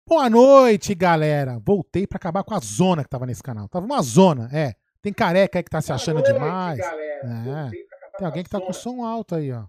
[0.06, 1.58] Boa noite, galera.
[1.58, 3.68] Voltei para acabar com a zona que tava nesse canal.
[3.68, 4.74] Tava uma zona, é.
[5.00, 6.78] Tem careca aí que tá se achando noite, demais.
[6.78, 7.70] É.
[8.18, 9.64] Tem alguém que tá com som alto aí, ó.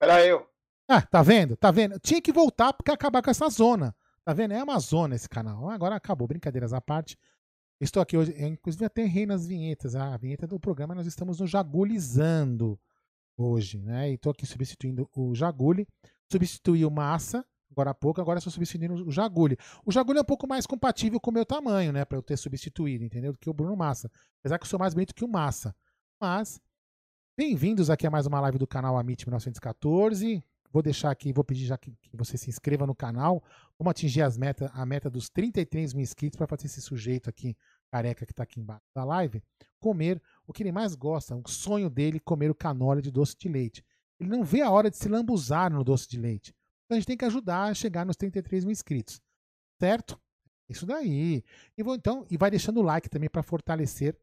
[0.00, 0.46] Era eu.
[0.88, 1.56] Ah, tá vendo?
[1.56, 1.98] Tá vendo?
[1.98, 3.94] Tinha que voltar porque acabar com essa zona.
[4.24, 4.54] Tá vendo?
[4.54, 5.68] É uma zona esse canal.
[5.70, 7.16] Agora acabou, brincadeiras à parte.
[7.80, 9.94] Estou aqui hoje, inclusive até rei nas vinhetas.
[9.94, 12.78] A vinheta do programa nós estamos no Jagulizando
[13.36, 14.10] hoje, né?
[14.10, 15.86] E estou aqui substituindo o Jaguli.
[16.30, 17.44] Substituí o Massa
[17.78, 19.56] agora há pouco, agora estou substituindo o Jaguli.
[19.84, 22.04] O Jaguli é um pouco mais compatível com o meu tamanho, né?
[22.04, 23.32] Para eu ter substituído, entendeu?
[23.32, 24.10] Do que o Bruno Massa.
[24.40, 25.74] Apesar que eu sou mais bonito que o Massa.
[26.20, 26.60] Mas,
[27.36, 30.42] bem-vindos aqui a mais uma live do canal Amit 1914.
[30.72, 33.42] Vou deixar aqui, vou pedir já que, que, você se inscreva no canal.
[33.78, 37.56] Vamos atingir as meta, a meta dos 33 mil inscritos para fazer esse sujeito aqui,
[37.92, 39.40] careca que está aqui embaixo da live,
[39.78, 43.48] comer o que ele mais gosta, o sonho dele comer o canole de doce de
[43.48, 43.84] leite.
[44.18, 46.52] Ele não vê a hora de se lambuzar no doce de leite.
[46.84, 49.20] Então a gente tem que ajudar a chegar nos 33 mil inscritos.
[49.78, 50.20] Certo?
[50.68, 51.44] Isso daí.
[51.76, 54.18] E vou então, e vai deixando o like também para fortalecer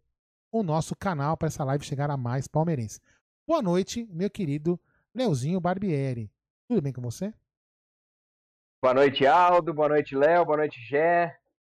[0.51, 2.99] o nosso canal para essa live chegar a mais palmeirenses.
[3.47, 4.77] Boa noite, meu querido
[5.13, 6.29] Leozinho Barbieri.
[6.67, 7.33] Tudo bem com você?
[8.81, 9.73] Boa noite, Aldo.
[9.73, 10.45] Boa noite, Léo.
[10.45, 11.35] Boa noite, Gé.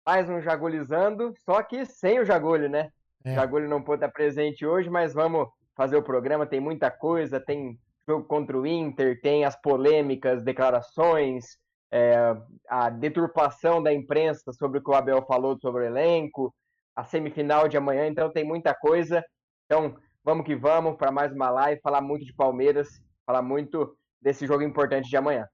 [0.05, 2.91] Mais um Jagulizando, só que sem o Jagulho, né?
[3.23, 3.31] É.
[3.31, 6.45] O Jagulho não pôde estar presente hoje, mas vamos fazer o programa.
[6.45, 11.57] Tem muita coisa, tem jogo contra o Inter, tem as polêmicas, declarações,
[11.91, 12.35] é,
[12.69, 16.53] a deturpação da imprensa sobre o que o Abel falou sobre o elenco,
[16.95, 19.23] a semifinal de amanhã, então tem muita coisa.
[19.65, 22.87] Então, vamos que vamos para mais uma live, falar muito de Palmeiras,
[23.25, 25.47] falar muito desse jogo importante de amanhã.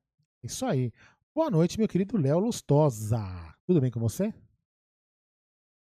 [0.44, 0.92] Isso aí.
[1.34, 3.56] Boa noite, meu querido Léo Lustosa.
[3.66, 4.34] Tudo bem com você?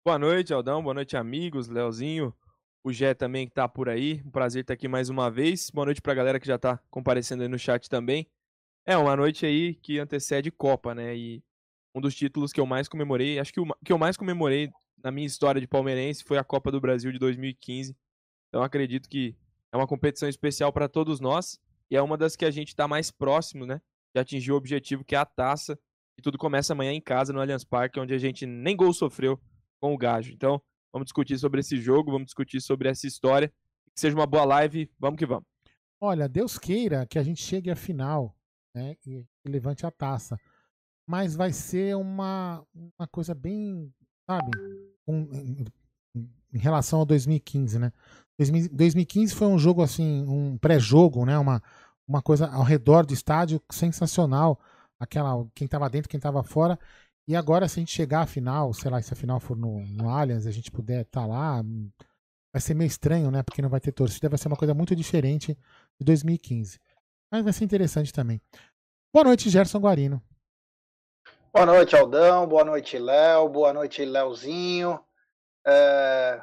[0.07, 0.81] Boa noite, Aldão.
[0.81, 1.67] Boa noite, amigos.
[1.67, 2.33] Leozinho,
[2.85, 4.23] o Gé também que tá por aí.
[4.25, 5.71] Um prazer estar aqui mais uma vez.
[5.71, 8.29] Boa noite pra galera que já tá comparecendo aí no chat também.
[8.87, 11.17] É uma noite aí que antecede Copa, né?
[11.17, 11.43] E
[11.93, 14.71] um dos títulos que eu mais comemorei, acho que o que eu mais comemorei
[15.03, 17.97] na minha história de palmeirense foi a Copa do Brasil de 2015.
[18.51, 19.37] Então acredito que
[19.73, 21.59] é uma competição especial para todos nós
[21.91, 23.83] e é uma das que a gente está mais próximo, né?
[24.15, 25.79] De atingir o objetivo que é a taça.
[26.17, 29.41] E tudo começa amanhã em casa, no Allianz Parque, onde a gente nem gol sofreu
[29.81, 30.33] com o Gajo.
[30.33, 30.63] Então,
[30.93, 33.49] vamos discutir sobre esse jogo, vamos discutir sobre essa história.
[33.95, 35.45] Que seja uma boa live, vamos que vamos.
[36.01, 38.37] Olha, Deus queira que a gente chegue à final
[38.75, 40.39] né, e levante a taça.
[41.07, 43.93] Mas vai ser uma, uma coisa bem,
[44.27, 44.51] sabe,
[45.07, 45.23] um,
[46.15, 47.93] em, relação ao 2015, né?
[48.39, 51.39] 2015 foi um jogo assim, um pré-jogo, né?
[51.39, 51.63] Uma,
[52.07, 54.61] uma coisa ao redor do estádio sensacional.
[54.99, 56.79] Aquela, quem estava dentro, quem estava fora.
[57.27, 59.81] E agora, se a gente chegar à final, sei lá, se a final for no,
[59.87, 61.63] no Allianz, a gente puder estar tá lá,
[62.53, 63.43] vai ser meio estranho, né?
[63.43, 65.59] Porque não vai ter torcida, vai ser uma coisa muito diferente
[65.99, 66.79] de 2015.
[67.33, 68.41] Mas vai ser interessante também.
[69.13, 70.23] Boa noite, Gerson Guarino.
[71.53, 72.47] Boa noite, Aldão.
[72.47, 73.49] Boa noite, Léo.
[73.49, 75.01] Boa noite, Léozinho.
[75.67, 76.43] É...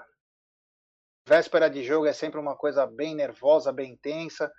[1.28, 4.52] Véspera de jogo é sempre uma coisa bem nervosa, bem tensa.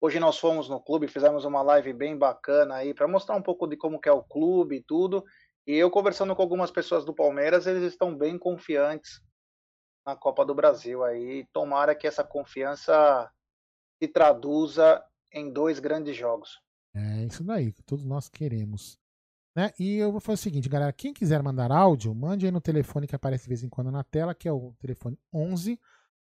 [0.00, 3.66] Hoje nós fomos no clube, fizemos uma live bem bacana aí para mostrar um pouco
[3.66, 5.24] de como é o clube e tudo.
[5.66, 9.20] E eu conversando com algumas pessoas do Palmeiras, eles estão bem confiantes
[10.06, 11.46] na Copa do Brasil aí.
[11.52, 13.30] Tomara que essa confiança
[14.00, 15.02] se traduza
[15.32, 16.60] em dois grandes jogos.
[16.94, 18.98] É isso daí, que todos nós queremos.
[19.56, 19.72] Né?
[19.78, 23.06] E eu vou fazer o seguinte, galera, quem quiser mandar áudio, mande aí no telefone
[23.06, 25.80] que aparece de vez em quando na tela, que é o telefone 11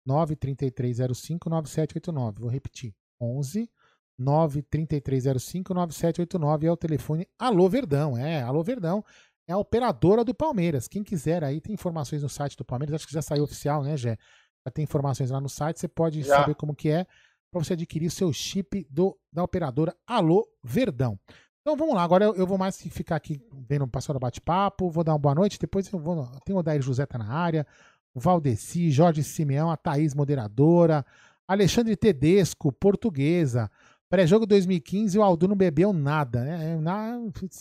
[0.06, 2.42] 93305 9789.
[2.42, 2.94] Vou repetir.
[3.22, 3.70] 11
[4.18, 8.18] 93305 9789 é o telefone Alô Verdão.
[8.18, 9.04] É, Alô Verdão
[9.48, 10.88] é a operadora do Palmeiras.
[10.88, 12.96] Quem quiser aí, tem informações no site do Palmeiras.
[12.96, 14.18] Acho que já saiu oficial, né, Gé?
[14.66, 15.80] Já tem informações lá no site.
[15.80, 16.38] Você pode já.
[16.38, 17.06] saber como que é.
[17.52, 21.20] para você adquirir o seu chip do, da operadora Alô Verdão.
[21.62, 23.40] Então vamos lá, agora eu, eu vou mais ficar aqui
[23.70, 26.26] vendo o pastor bate-papo, vou dar uma boa noite, depois eu vou.
[26.44, 27.68] Tem o Odair José tá na área,
[28.16, 31.06] o Valdeci, Jorge Simeão, a Thaís moderadora,
[31.52, 33.70] Alexandre Tedesco, portuguesa.
[34.10, 36.46] Pré-jogo 2015, o Aldo não bebeu nada.
[36.46, 36.80] Né?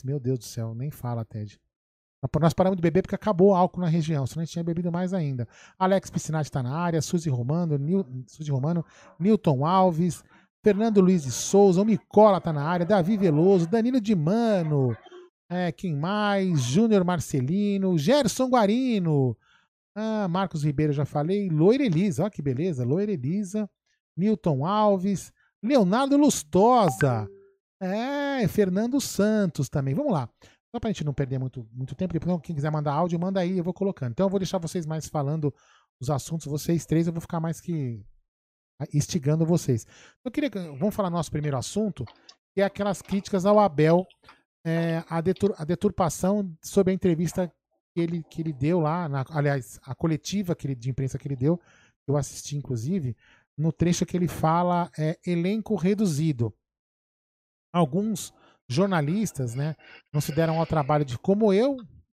[0.04, 1.60] meu Deus do céu, nem fala, Ted.
[2.40, 4.92] Nós paramos de beber porque acabou o álcool na região, senão a gente tinha bebido
[4.92, 5.48] mais ainda.
[5.76, 8.84] Alex Piscinati está na área, Suzy Romano, Nil, Suzy Romano,
[9.18, 10.22] Newton Alves,
[10.62, 14.96] Fernando Luiz de Souza, o Micola está na área, Davi Veloso, Danilo de Mano,
[15.48, 16.60] é, quem mais?
[16.62, 19.36] Júnior Marcelino, Gerson Guarino,
[19.96, 23.68] ah, Marcos Ribeiro já falei, Loira Elisa, olha que beleza, Loira Elisa,
[24.16, 27.28] Newton Alves, Leonardo Lustosa,
[27.80, 29.94] é, Fernando Santos também.
[29.94, 30.28] Vamos lá.
[30.74, 33.40] Só para a gente não perder muito, muito tempo, depois quem quiser mandar áudio, manda
[33.40, 34.12] aí, eu vou colocando.
[34.12, 35.52] Então eu vou deixar vocês mais falando
[36.00, 38.04] os assuntos, vocês três, eu vou ficar mais que
[38.94, 39.86] instigando vocês.
[40.24, 42.04] Eu queria, vamos falar nosso primeiro assunto,
[42.54, 44.06] que é aquelas críticas ao Abel,
[44.64, 47.52] é, a, detur, a deturpação sobre a entrevista
[47.94, 51.26] que ele, que ele deu lá, na, aliás, a coletiva que ele, de imprensa que
[51.26, 51.60] ele deu,
[52.06, 53.16] eu assisti inclusive,
[53.60, 56.52] no trecho que ele fala é, elenco reduzido.
[57.72, 58.32] Alguns
[58.68, 59.76] jornalistas, né,
[60.12, 61.76] não se deram ao trabalho de, como eu,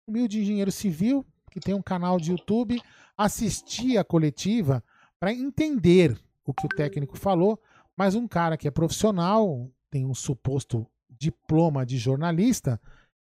[0.07, 2.81] humilde engenheiro civil, que tem um canal de YouTube,
[3.17, 4.83] assistir a coletiva
[5.19, 7.59] para entender o que o técnico falou,
[7.95, 12.79] mas um cara que é profissional, tem um suposto diploma de jornalista,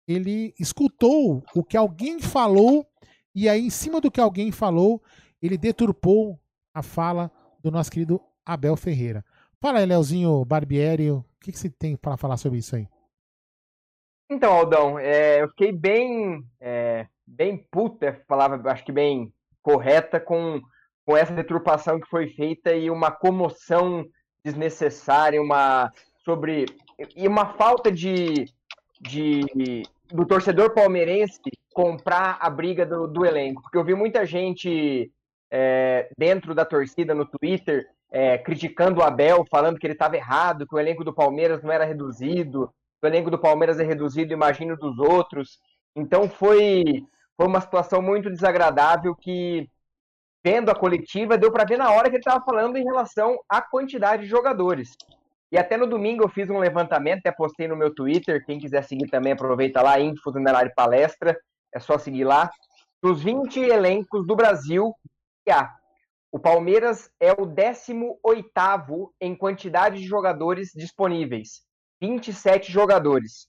[0.07, 2.85] ele escutou o que alguém falou
[3.33, 5.01] e aí, em cima do que alguém falou,
[5.41, 6.39] ele deturpou
[6.73, 7.31] a fala
[7.61, 9.23] do nosso querido Abel Ferreira.
[9.59, 12.87] Fala aí, Leozinho Barbieri, o que, que você tem para falar sobre isso aí?
[14.29, 19.31] Então, Aldão, é, eu fiquei bem, é, bem puta, é palavra acho que bem
[19.61, 20.61] correta, com,
[21.05, 24.05] com essa deturpação que foi feita e uma comoção
[24.43, 25.91] desnecessária, uma
[26.23, 26.65] sobre
[27.15, 28.45] e uma falta de,
[28.99, 31.39] de do torcedor palmeirense
[31.73, 35.11] comprar a briga do, do elenco, porque eu vi muita gente
[35.51, 40.67] é, dentro da torcida no Twitter é, criticando o Abel, falando que ele estava errado,
[40.67, 42.69] que o elenco do Palmeiras não era reduzido,
[43.01, 45.57] o elenco do Palmeiras é reduzido, imagino, dos outros.
[45.95, 47.03] Então foi,
[47.37, 49.67] foi uma situação muito desagradável que,
[50.43, 53.61] vendo a coletiva, deu para ver na hora que ele estava falando em relação à
[53.61, 54.91] quantidade de jogadores.
[55.51, 58.45] E até no domingo eu fiz um levantamento, até postei no meu Twitter.
[58.45, 61.37] Quem quiser seguir também, aproveita lá, Info Underline Palestra.
[61.73, 62.49] É só seguir lá.
[63.01, 64.93] Dos 20 elencos do Brasil,
[66.31, 71.61] o Palmeiras é o 18 em quantidade de jogadores disponíveis.
[72.01, 73.47] 27 jogadores.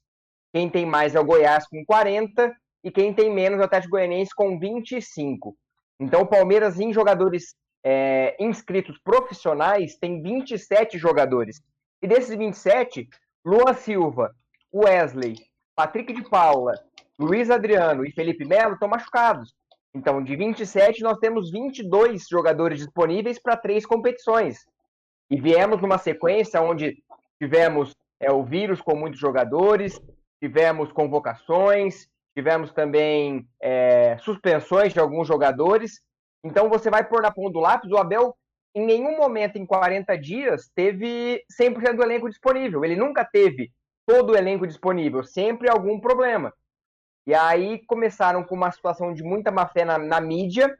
[0.53, 3.93] Quem tem mais é o Goiás com 40 e quem tem menos é o Atlético
[3.93, 5.57] Goianiense com 25.
[6.01, 11.63] Então o Palmeiras em jogadores é, inscritos profissionais tem 27 jogadores.
[12.03, 13.09] E desses 27,
[13.45, 14.35] Luan Silva,
[14.75, 15.37] Wesley,
[15.77, 16.75] Patrick de Paula,
[17.19, 19.55] Luiz Adriano e Felipe Melo estão machucados.
[19.95, 24.67] Então, de 27, nós temos 22 jogadores disponíveis para três competições.
[25.31, 26.97] E viemos numa sequência onde
[27.39, 30.01] tivemos é, o vírus com muitos jogadores,
[30.41, 36.01] tivemos convocações, tivemos também é, suspensões de alguns jogadores.
[36.45, 38.35] Então você vai pôr na ponta do lápis, o Abel
[38.75, 42.85] em nenhum momento em 40 dias teve 100% do elenco disponível.
[42.85, 43.71] Ele nunca teve
[44.07, 46.53] todo o elenco disponível, sempre algum problema.
[47.27, 50.77] E aí começaram com uma situação de muita má fé na, na mídia.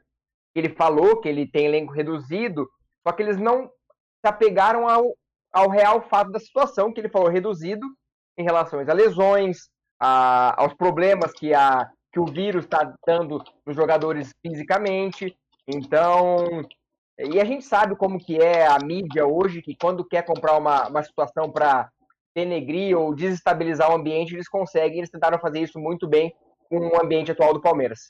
[0.53, 2.69] Ele falou que ele tem elenco reduzido,
[3.05, 5.15] só que eles não se apegaram ao,
[5.51, 7.85] ao real fato da situação, que ele falou reduzido
[8.37, 9.69] em relação a lesões,
[9.99, 15.35] a, aos problemas que, a, que o vírus está dando nos jogadores fisicamente.
[15.67, 16.65] Então,
[17.17, 20.87] e a gente sabe como que é a mídia hoje, que quando quer comprar uma,
[20.87, 21.89] uma situação para
[22.35, 26.33] denegrir ou desestabilizar o ambiente, eles conseguem, eles tentaram fazer isso muito bem
[26.69, 28.09] com o ambiente atual do Palmeiras.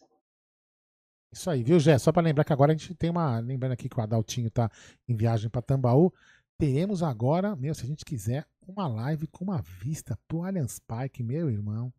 [1.34, 1.98] Isso aí, viu, Gé?
[1.98, 3.39] Só para lembrar que agora a gente tem uma.
[3.39, 4.70] Lembrando aqui que o Adaltinho tá
[5.08, 6.13] em viagem para Tambaú.
[6.60, 11.24] Teremos agora, meu, se a gente quiser, uma live com uma vista pro Allianz Parque,
[11.24, 11.92] meu irmão.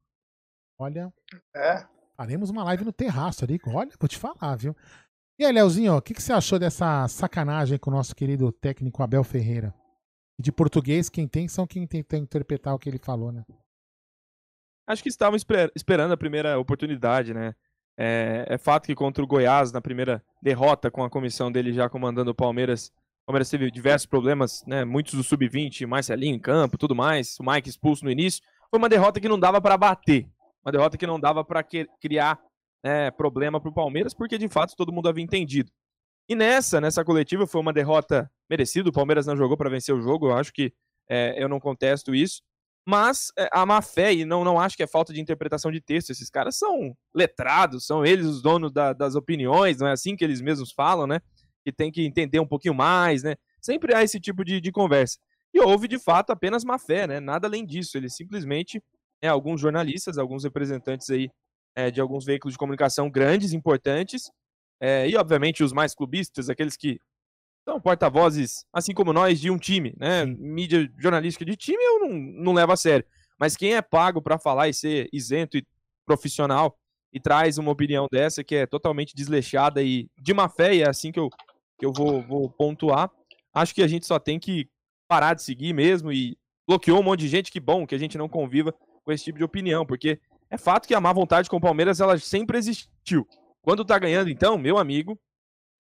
[0.79, 1.13] Olha.
[1.55, 1.85] É.
[2.17, 3.59] Faremos uma live no terraço ali.
[3.67, 4.77] Olha, vou te falar, viu?
[5.37, 9.03] E aí, Leozinho, o que, que você achou dessa sacanagem com o nosso querido técnico
[9.03, 9.75] Abel Ferreira?
[10.39, 13.45] De português, quem tem são quem tenta interpretar o que ele falou, né?
[14.87, 15.37] Acho que estavam
[15.75, 17.55] esperando a primeira oportunidade, né?
[17.97, 21.89] É, é, fato que contra o Goiás, na primeira derrota com a comissão dele já
[21.89, 22.89] comandando o Palmeiras,
[23.23, 24.85] o Palmeiras teve diversos problemas, né?
[24.85, 28.43] Muitos do sub-20, Marcelinho em campo, tudo mais, o Mike expulso no início.
[28.69, 30.29] Foi uma derrota que não dava para bater,
[30.65, 32.41] uma derrota que não dava para criar
[32.85, 35.71] né, problema para o Palmeiras, porque de fato todo mundo havia entendido.
[36.29, 38.89] E nessa, nessa coletiva, foi uma derrota merecida.
[38.89, 40.73] O Palmeiras não jogou para vencer o jogo, eu acho que
[41.09, 42.43] é, eu não contesto isso.
[42.87, 45.81] Mas é, a má fé, e não, não acho que é falta de interpretação de
[45.81, 50.15] texto, esses caras são letrados, são eles os donos da, das opiniões, não é assim
[50.15, 51.21] que eles mesmos falam, né?
[51.65, 53.37] Que tem que entender um pouquinho mais, né?
[53.61, 55.19] Sempre há esse tipo de, de conversa.
[55.53, 57.21] E houve, de fato, apenas má fé, né?
[57.21, 57.97] Nada além disso.
[57.97, 58.83] Eles simplesmente,
[59.23, 61.31] é, alguns jornalistas, alguns representantes aí
[61.75, 64.31] é, de alguns veículos de comunicação grandes, importantes,
[64.85, 67.01] é, e obviamente os mais clubistas, aqueles que
[67.67, 70.27] são porta-vozes, assim como nós, de um time, né?
[70.27, 70.37] Sim.
[70.39, 73.07] Mídia jornalística de time eu não, não levo a sério.
[73.41, 75.67] Mas quem é pago para falar e ser isento e
[76.05, 76.79] profissional
[77.11, 80.89] e traz uma opinião dessa que é totalmente desleixada e de má fé, e é
[80.89, 81.31] assim que eu,
[81.79, 83.11] que eu vou, vou pontuar,
[83.55, 84.69] acho que a gente só tem que
[85.09, 86.37] parar de seguir mesmo e
[86.69, 89.39] bloqueou um monte de gente, que bom que a gente não conviva com esse tipo
[89.39, 93.27] de opinião, porque é fato que a má vontade com o Palmeiras ela sempre existiu.
[93.65, 95.19] Quando tá ganhando, então, meu amigo,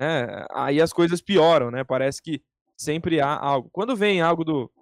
[0.00, 1.84] é, aí as coisas pioram, né?
[1.84, 2.42] Parece que
[2.74, 3.68] sempre há algo.
[3.70, 4.72] Quando vem algo do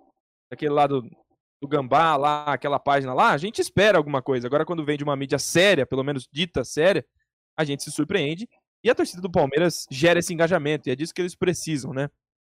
[0.48, 1.02] daquele lado
[1.60, 4.46] do Gambá lá, aquela página lá, a gente espera alguma coisa.
[4.46, 7.04] Agora, quando vem de uma mídia séria, pelo menos dita séria,
[7.56, 8.48] a gente se surpreende.
[8.84, 12.08] E a torcida do Palmeiras gera esse engajamento, e é disso que eles precisam, né?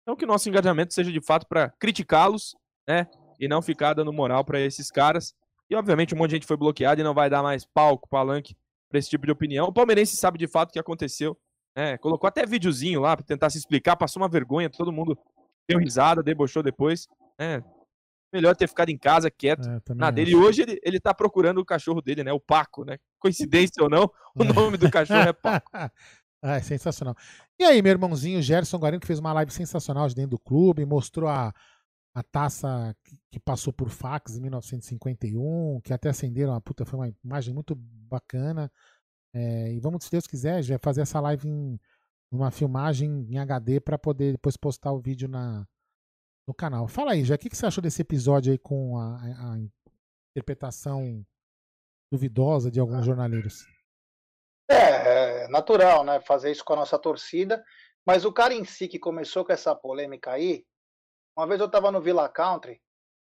[0.04, 2.56] Então, que o nosso engajamento seja de fato para criticá-los,
[2.88, 3.06] né?
[3.38, 5.34] E não ficar dando moral para esses caras.
[5.70, 8.56] E, obviamente, um monte de gente foi bloqueado e não vai dar mais palco, palanque
[8.90, 9.68] para esse tipo de opinião.
[9.68, 11.38] O palmeirense sabe de fato o que aconteceu
[11.78, 15.16] é, colocou até videozinho lá para tentar se explicar, passou uma vergonha, todo mundo
[15.70, 17.08] deu risada, debochou depois.
[17.38, 17.62] É,
[18.34, 20.32] melhor ter ficado em casa, quieto, é, na dele.
[20.32, 22.34] E hoje ele, ele tá procurando o cachorro dele, né?
[22.34, 22.98] O Paco, né?
[23.20, 25.72] Coincidência ou não, o nome do cachorro é Paco.
[26.40, 27.16] Ah, é sensacional.
[27.60, 30.86] E aí, meu irmãozinho Gerson Guarino, que fez uma live sensacional de dentro do clube,
[30.86, 31.52] mostrou a,
[32.18, 32.96] a taça
[33.30, 37.76] que, passou por fax em 1951, que até acenderam, uma puta, foi uma imagem muito
[37.76, 38.72] bacana.
[39.32, 41.80] É, e vamos, se Deus quiser, já fazer essa live em
[42.32, 45.64] uma filmagem em HD para poder depois postar o vídeo na,
[46.48, 46.88] no canal.
[46.88, 49.60] Fala aí, já o que, que você achou desse episódio aí com a, a
[50.32, 51.24] interpretação
[52.12, 53.64] duvidosa de alguns jornaleiros?
[54.72, 56.20] É, é, natural, né?
[56.22, 57.64] Fazer isso com a nossa torcida.
[58.04, 60.66] Mas o cara em si que começou com essa polêmica aí,
[61.38, 62.82] uma vez eu tava no Villa Country,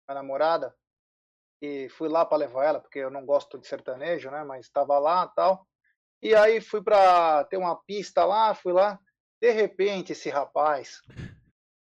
[0.07, 0.75] minha namorada,
[1.59, 4.43] e fui lá para levar ela, porque eu não gosto de sertanejo, né?
[4.43, 5.67] Mas estava lá tal.
[6.21, 8.99] E aí fui para ter uma pista lá, fui lá.
[9.41, 11.01] De repente, esse rapaz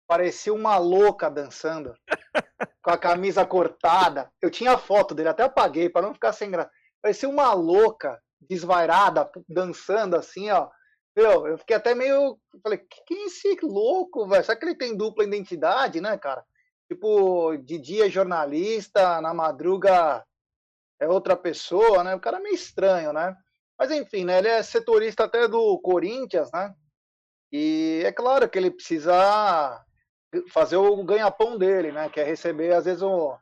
[0.08, 1.94] parecia uma louca dançando,
[2.82, 4.32] com a camisa cortada.
[4.40, 6.70] Eu tinha foto dele, até apaguei para não ficar sem graça.
[7.02, 10.70] Parecia uma louca, desvairada, dançando assim, ó.
[11.16, 12.38] Meu, eu fiquei até meio.
[12.62, 14.44] Falei, quem é esse louco, velho?
[14.44, 16.44] Será que ele tem dupla identidade, né, cara?
[16.88, 20.24] Tipo, de dia é jornalista, na madruga
[21.00, 22.14] é outra pessoa, né?
[22.14, 23.34] O cara é meio estranho, né?
[23.78, 26.74] Mas enfim, né, ele é setorista até do Corinthians, né?
[27.52, 29.84] E é claro que ele precisa
[30.48, 32.08] fazer o ganha-pão dele, né?
[32.08, 33.34] Que é receber, às vezes, um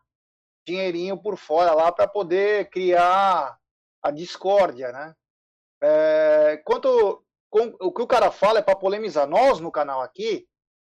[0.67, 3.59] dinheirinho por fora lá para poder criar
[4.03, 5.15] a discórdia, né?
[5.83, 7.24] É, quanto
[7.55, 9.29] com, o que o cara fala é para polemizar.
[9.29, 10.45] Nós, no canal aqui,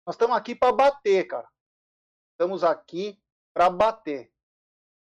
[0.07, 1.47] nós estamos aqui para bater, cara.
[2.33, 3.21] Estamos aqui
[3.53, 4.33] para bater.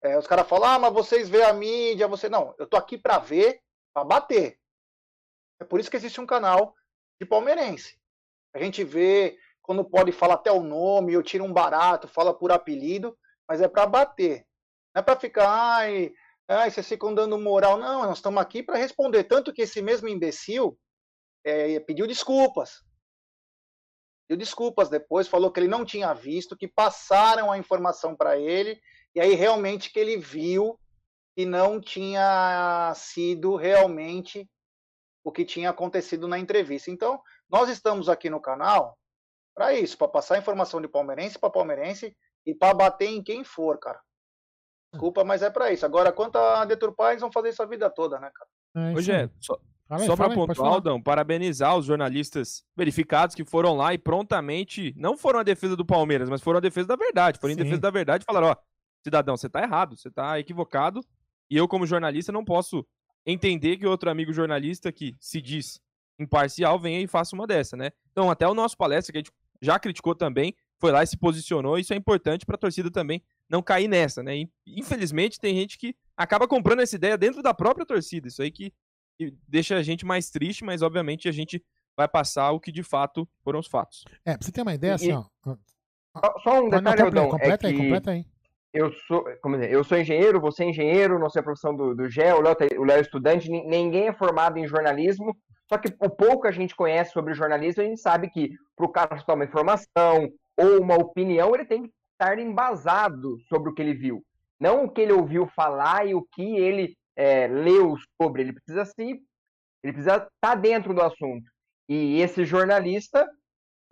[0.00, 2.28] É, os caras falam, ah, mas vocês vê a mídia, você.
[2.28, 3.60] Não, eu tô aqui para ver
[3.92, 4.60] para bater.
[5.60, 6.72] É por isso que existe um canal
[7.20, 8.00] de palmeirense.
[8.54, 12.52] A gente vê quando pode falar até o nome, eu tiro um barato, fala por
[12.52, 14.46] apelido, mas é para bater.
[14.94, 16.12] Não é para ficar, ai,
[16.46, 17.76] ai, vocês ficam dando moral.
[17.76, 19.24] Não, nós estamos aqui para responder.
[19.24, 20.78] Tanto que esse mesmo imbecil
[21.44, 22.82] é, pediu desculpas.
[24.26, 28.80] Pediu desculpas depois, falou que ele não tinha visto, que passaram a informação para ele,
[29.14, 30.78] e aí realmente que ele viu
[31.36, 34.48] que não tinha sido realmente
[35.24, 36.90] o que tinha acontecido na entrevista.
[36.90, 38.96] Então, nós estamos aqui no canal
[39.54, 42.16] para isso, para passar informação de palmeirense para palmeirense
[42.46, 44.00] e para bater em quem for, cara.
[44.92, 45.86] Desculpa, mas é para isso.
[45.86, 48.90] Agora, quanto a deturpar, eles vão fazer isso a vida toda, né, cara?
[48.90, 49.60] É Hoje é, só,
[49.98, 55.40] só para pontuar, Aldão, parabenizar os jornalistas verificados que foram lá e prontamente, não foram
[55.40, 57.38] a defesa do Palmeiras, mas foram a defesa da verdade.
[57.40, 57.60] Foram Sim.
[57.60, 58.56] em defesa da verdade e falaram, ó,
[59.02, 61.04] cidadão, você tá errado, você tá equivocado,
[61.50, 62.86] e eu, como jornalista, não posso
[63.26, 65.80] entender que outro amigo jornalista que se diz
[66.18, 67.90] imparcial venha e faça uma dessa, né?
[68.12, 71.16] Então, até o nosso palestra, que a gente já criticou também, foi lá e se
[71.16, 71.78] posicionou.
[71.78, 74.46] Isso é importante para a torcida também não cair nessa, né?
[74.66, 78.28] Infelizmente, tem gente que acaba comprando essa ideia dentro da própria torcida.
[78.28, 78.72] Isso aí que,
[79.20, 81.62] que deixa a gente mais triste, mas obviamente a gente
[81.94, 84.04] vai passar o que de fato foram os fatos.
[84.24, 85.24] É, pra você ter uma ideia, assim, ó.
[86.42, 87.82] Só um detalhe, Aldão, completa é aí, que...
[87.82, 88.24] completa aí
[88.72, 91.94] eu sou, como dizer, eu sou engenheiro, você é engenheiro, não sei a profissão do,
[91.94, 95.36] do Gé, o Léo, tá, o Léo é estudante, ninguém é formado em jornalismo,
[95.68, 98.50] Só que o pouco que a gente conhece sobre o jornalismo, a gente sabe que
[98.76, 103.70] para o cara soltar uma informação ou uma opinião, ele tem que estar embasado sobre
[103.70, 104.22] o que ele viu.
[104.58, 108.42] Não o que ele ouviu falar e o que ele é, leu sobre.
[108.42, 109.02] Ele precisa se.
[109.82, 111.44] Ele precisa estar tá dentro do assunto.
[111.88, 113.28] E esse jornalista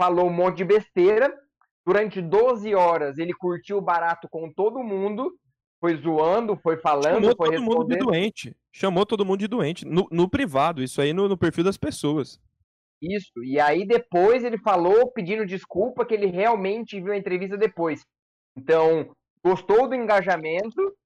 [0.01, 1.33] falou um monte de besteira.
[1.87, 5.33] Durante 12 horas ele curtiu o barato com todo mundo
[5.81, 8.57] foi zoando, foi falando, Chamou foi todo mundo de doente.
[8.73, 9.87] Chamou todo mundo de doente.
[9.87, 12.41] No, no privado, isso aí no, no, perfil das pessoas.
[13.01, 13.33] Isso.
[13.45, 18.01] E aí depois ele falou pedindo desculpa que ele realmente viu a entrevista depois.
[18.57, 20.97] Então, gostou do engajamento,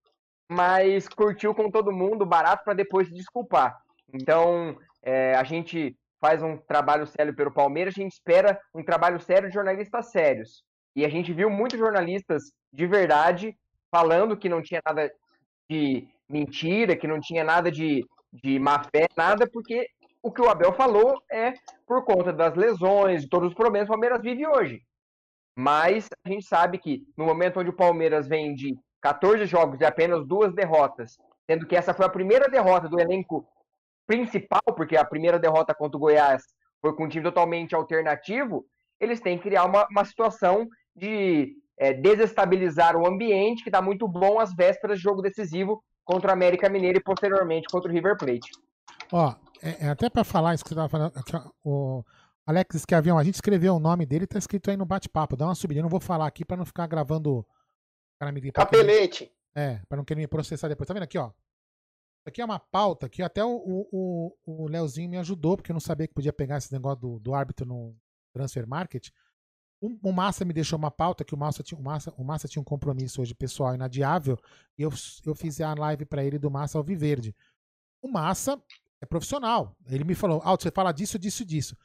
[0.52, 3.76] mas curtiu com todo mundo, barato, para depois se desculpar.
[4.12, 9.18] Então, é, a gente faz um trabalho sério pelo Palmeiras, a gente espera um trabalho
[9.21, 10.62] sério de jornalistas sérios.
[10.94, 13.56] E a gente viu muitos jornalistas de verdade
[13.90, 15.11] falando que não tinha nada
[15.68, 19.86] de mentira, que não tinha nada de, de má fé, nada, porque
[20.23, 21.54] o que o Abel falou é
[21.86, 24.80] por conta das lesões, de todos os problemas que o Palmeiras vive hoje.
[25.56, 29.84] Mas a gente sabe que no momento onde o Palmeiras vem de 14 jogos e
[29.84, 33.47] apenas duas derrotas, sendo que essa foi a primeira derrota do elenco
[34.06, 36.43] principal, porque a primeira derrota contra o Goiás
[36.80, 38.65] foi com um time totalmente alternativo,
[39.00, 44.06] eles têm que criar uma, uma situação de é, desestabilizar o ambiente, que está muito
[44.06, 48.17] bom às vésperas de jogo decisivo contra o América Mineiro e posteriormente contra o River
[48.17, 48.50] Plate.
[49.10, 51.12] Ó, é, é até para falar isso que você estava falando,
[51.65, 52.04] o
[52.47, 55.36] Alex Esquiavião, a gente escreveu o nome dele, tá escrito aí no bate-papo.
[55.36, 57.47] Dá uma subida, eu não vou falar aqui para não ficar gravando.
[58.52, 59.32] Capelete.
[59.54, 60.87] É, para não querer me processar depois.
[60.87, 61.28] Tá vendo aqui, ó?
[61.28, 65.75] Isso aqui é uma pauta que até o, o, o Leozinho me ajudou, porque eu
[65.75, 67.97] não sabia que podia pegar esse negócio do, do árbitro no
[68.32, 69.11] Transfer Market.
[69.80, 72.47] O, o Massa me deixou uma pauta que o Massa, tinha, o, Massa, o Massa
[72.47, 74.39] tinha um compromisso hoje pessoal inadiável
[74.78, 74.91] e eu,
[75.26, 77.35] eu fiz a live para ele do Massa Alviverde.
[78.00, 78.63] O Massa
[79.00, 79.76] é profissional.
[79.87, 81.76] Ele me falou, Alto, você fala disso, disso, disso.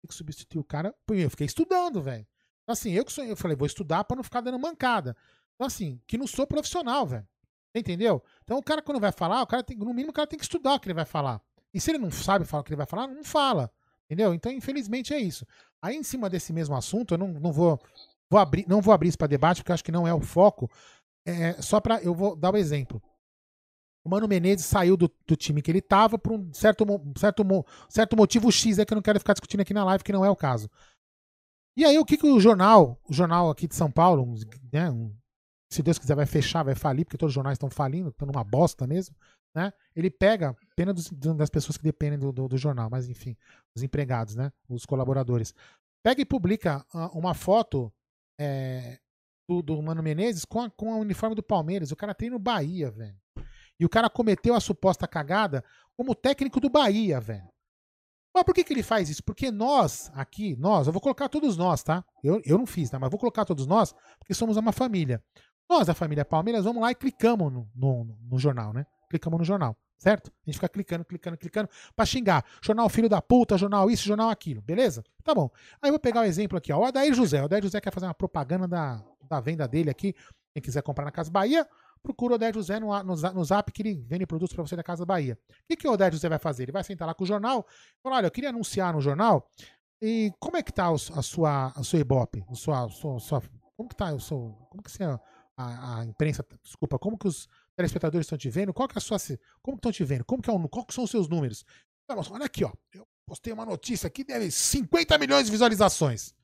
[0.00, 0.94] Tem que substituir o cara.
[1.08, 2.26] Eu fiquei estudando, velho.
[2.66, 5.16] Assim, eu, eu falei, vou estudar para não ficar dando mancada.
[5.54, 7.26] Então, assim, que não sou profissional, velho.
[7.74, 8.22] Entendeu?
[8.44, 10.44] Então, o cara, quando vai falar, o cara tem, no mínimo, o cara tem que
[10.44, 11.40] estudar o que ele vai falar.
[11.72, 13.70] E se ele não sabe falar o que ele vai falar, não fala.
[14.04, 14.34] Entendeu?
[14.34, 15.46] Então, infelizmente, é isso.
[15.80, 17.80] Aí, em cima desse mesmo assunto, eu não, não vou,
[18.30, 20.70] vou abrir, não vou abrir isso para debate, porque acho que não é o foco.
[21.24, 23.02] É, só para eu vou dar o um exemplo.
[24.04, 26.84] O Mano Menezes saiu do, do time que ele estava por um certo,
[27.16, 27.44] certo,
[27.88, 30.24] certo motivo X é que eu não quero ficar discutindo aqui na live, que não
[30.24, 30.68] é o caso.
[31.76, 34.34] E aí, o que, que o jornal, o jornal aqui de São Paulo,
[34.72, 35.14] né, um,
[35.70, 38.44] se Deus quiser, vai fechar, vai falir, porque todos os jornais estão falindo, estão numa
[38.44, 39.16] bosta mesmo,
[39.54, 39.72] né?
[39.96, 43.36] Ele pega pena dos, das pessoas que dependem do, do, do, jornal, mas enfim,
[43.74, 44.52] os empregados, né?
[44.68, 45.54] Os colaboradores.
[46.02, 47.92] Pega e publica uh, uma foto
[48.38, 48.98] é,
[49.48, 51.90] do, do, Mano Menezes com, a, com uniforme do Palmeiras.
[51.90, 53.16] O cara tem no Bahia, velho.
[53.78, 55.64] E o cara cometeu a suposta cagada
[55.96, 57.48] como técnico do Bahia, velho.
[58.34, 59.22] Mas por que, que ele faz isso?
[59.22, 62.04] Porque nós, aqui, nós, eu vou colocar todos nós, tá?
[62.24, 62.98] Eu, eu não fiz, tá?
[62.98, 65.22] Mas vou colocar todos nós, porque somos uma família.
[65.68, 68.86] Nós, a família Palmeiras, vamos lá e clicamos no, no, no jornal, né?
[69.10, 70.30] Clicamos no jornal, certo?
[70.46, 72.44] A gente fica clicando, clicando, clicando pra xingar.
[72.62, 75.04] Jornal filho da puta, jornal isso, jornal aquilo, beleza?
[75.22, 75.50] Tá bom.
[75.80, 76.78] Aí eu vou pegar o um exemplo aqui, ó.
[76.78, 77.42] O Adair José.
[77.42, 80.14] O Adair José quer fazer uma propaganda da, da venda dele aqui.
[80.52, 81.66] Quem quiser comprar na Casa Bahia,
[82.02, 84.82] procura o Adair José no, no, no zap que ele vende produtos para você da
[84.82, 85.38] Casa Bahia.
[85.48, 86.64] O que, que o Adair José vai fazer?
[86.64, 89.48] Ele vai sentar lá com o jornal e falar: olha, eu queria anunciar no jornal.
[90.00, 92.44] E como é que tá a sua, a sua Ibope?
[92.50, 93.42] A sua, a sua, a sua,
[93.76, 94.56] como que tá o seu.
[94.68, 95.04] Como que você
[95.56, 98.72] a, a, imprensa, desculpa, como que os telespectadores estão te vendo?
[98.72, 99.18] Qual que é a sua,
[99.60, 100.24] como estão te vendo?
[100.24, 101.64] Como que é o, qual que são os seus números?
[102.08, 106.34] Olha aqui, ó, eu postei uma notícia aqui, deve 50 milhões de visualizações.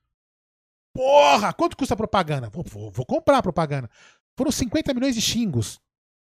[0.94, 2.48] Porra, quanto custa a propaganda?
[2.48, 3.90] Vou, vou, vou comprar a propaganda.
[4.38, 5.80] Foram 50 milhões de xingos.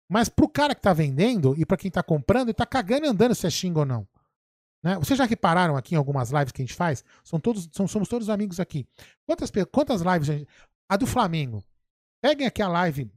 [0.08, 3.08] Mas pro cara que tá vendendo e para quem tá comprando, ele tá cagando e
[3.08, 4.06] andando se é xingo ou não.
[4.84, 4.96] Né?
[5.00, 7.04] Vocês já repararam aqui em algumas lives que a gente faz?
[7.24, 8.86] São todos, são, somos todos amigos aqui.
[9.26, 10.48] Quantas, quantas lives a, gente,
[10.88, 11.64] a do Flamengo?
[12.22, 13.10] Peguem aqui a live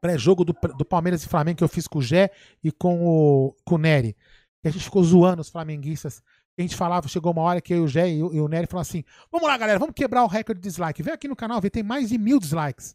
[0.00, 2.30] pré-jogo do, do Palmeiras e Flamengo que eu fiz com o Gé
[2.62, 4.16] e com o, com o Nery.
[4.64, 6.22] A gente ficou zoando os flamenguistas.
[6.56, 8.82] A gente falava, chegou uma hora que eu o Gé e, e o Nery falaram
[8.82, 11.02] assim: vamos lá, galera, vamos quebrar o recorde de dislike.
[11.02, 12.94] Vem aqui no canal, vê, tem mais de mil dislikes.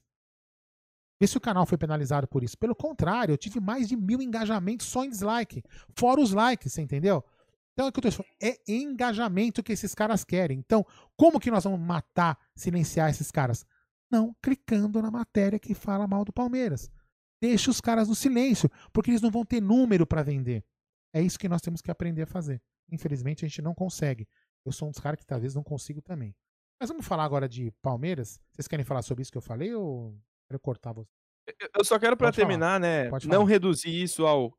[1.22, 2.58] Vê se o canal foi penalizado por isso.
[2.58, 5.62] Pelo contrário, eu tive mais de mil engajamentos só em dislike.
[5.96, 7.24] Fora os likes, você entendeu?
[7.74, 8.34] Então é que eu tô falando.
[8.42, 10.58] É engajamento que esses caras querem.
[10.58, 10.84] Então,
[11.16, 13.64] como que nós vamos matar, silenciar esses caras?
[14.10, 16.90] Não clicando na matéria que fala mal do Palmeiras.
[17.40, 20.66] Deixa os caras no silêncio, porque eles não vão ter número para vender.
[21.14, 22.60] É isso que nós temos que aprender a fazer.
[22.92, 24.28] Infelizmente, a gente não consegue.
[24.66, 26.36] Eu sou um dos caras que talvez não consigo também.
[26.80, 28.40] Mas vamos falar agora de Palmeiras.
[28.52, 30.20] Vocês querem falar sobre isso que eu falei ou
[30.52, 31.10] quero cortar você?
[31.78, 32.80] Eu só quero para terminar, falar.
[32.80, 33.10] né?
[33.26, 34.54] Não reduzir isso ao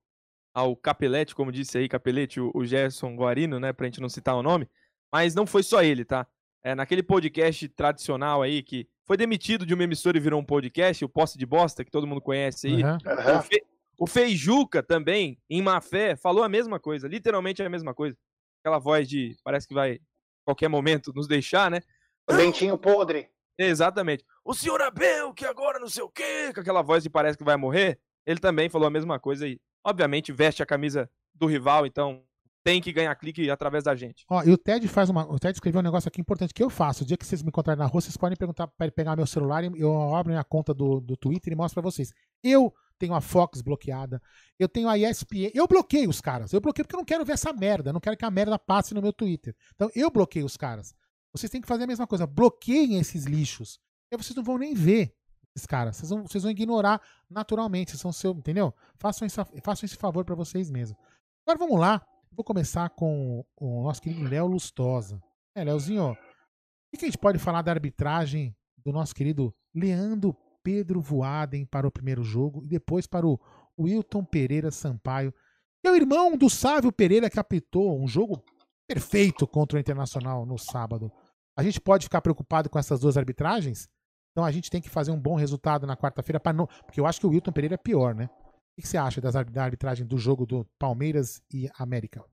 [0.54, 4.36] ao Capelete, como disse aí, Capelete, o, o Gerson Guarino, né, pra gente não citar
[4.36, 4.68] o nome,
[5.10, 6.26] mas não foi só ele, tá?
[6.62, 11.02] É, naquele podcast tradicional aí, que foi demitido de uma emissora e virou um podcast,
[11.02, 12.84] o Posse de Bosta, que todo mundo conhece aí.
[12.84, 13.38] Uhum.
[13.38, 13.64] O, Fe,
[13.98, 18.14] o Feijuca também, em má fé, falou a mesma coisa, literalmente a mesma coisa.
[18.62, 20.00] Aquela voz de, parece que vai,
[20.44, 21.80] qualquer momento, nos deixar, né?
[22.28, 23.30] O dentinho podre.
[23.58, 24.24] Exatamente.
[24.44, 27.44] O senhor Abel, que agora não sei o quê, com aquela voz de parece que
[27.44, 31.86] vai morrer, ele também falou a mesma coisa e, obviamente, veste a camisa do rival,
[31.86, 32.24] então
[32.64, 34.24] tem que ganhar clique através da gente.
[34.28, 35.26] Ó, e o Ted faz uma.
[35.30, 37.02] O Ted escreveu um negócio aqui importante que eu faço.
[37.02, 39.64] O dia que vocês me encontrarem na rua, vocês podem perguntar para pegar meu celular
[39.64, 42.12] e eu abro minha conta do, do Twitter e mostro para vocês.
[42.42, 44.22] Eu tenho a Fox bloqueada,
[44.58, 45.50] eu tenho a ESPN.
[45.54, 46.52] Eu bloqueio os caras.
[46.52, 47.90] Eu bloqueio porque eu não quero ver essa merda.
[47.90, 49.56] Eu não quero que a merda passe no meu Twitter.
[49.74, 50.94] Então eu bloqueio os caras.
[51.32, 52.26] Vocês têm que fazer a mesma coisa.
[52.26, 53.80] Bloqueiem esses lixos.
[54.10, 55.14] E vocês não vão nem ver
[55.54, 55.96] esses caras.
[55.96, 57.96] Vocês vão, vocês vão ignorar naturalmente.
[57.96, 58.74] São seu, entendeu?
[58.96, 60.98] Façam, esse, façam esse favor para vocês mesmos.
[61.46, 62.04] Agora vamos lá.
[62.30, 65.22] Vou começar com o nosso querido Léo Lustosa.
[65.54, 71.00] É, Léozinho, o que a gente pode falar da arbitragem do nosso querido Leandro Pedro
[71.00, 73.38] Voaden para o primeiro jogo e depois para o
[73.78, 75.32] Wilton Pereira Sampaio,
[75.80, 78.42] que é o irmão do Sávio Pereira que apitou um jogo
[78.86, 81.10] perfeito contra o Internacional no sábado.
[81.56, 83.88] A gente pode ficar preocupado com essas duas arbitragens?
[84.32, 87.06] Então a gente tem que fazer um bom resultado na quarta-feira para não, porque eu
[87.06, 88.30] acho que o Wilton Pereira é pior, né?
[88.76, 92.24] O que você acha das, da arbitragem do jogo do Palmeiras e América?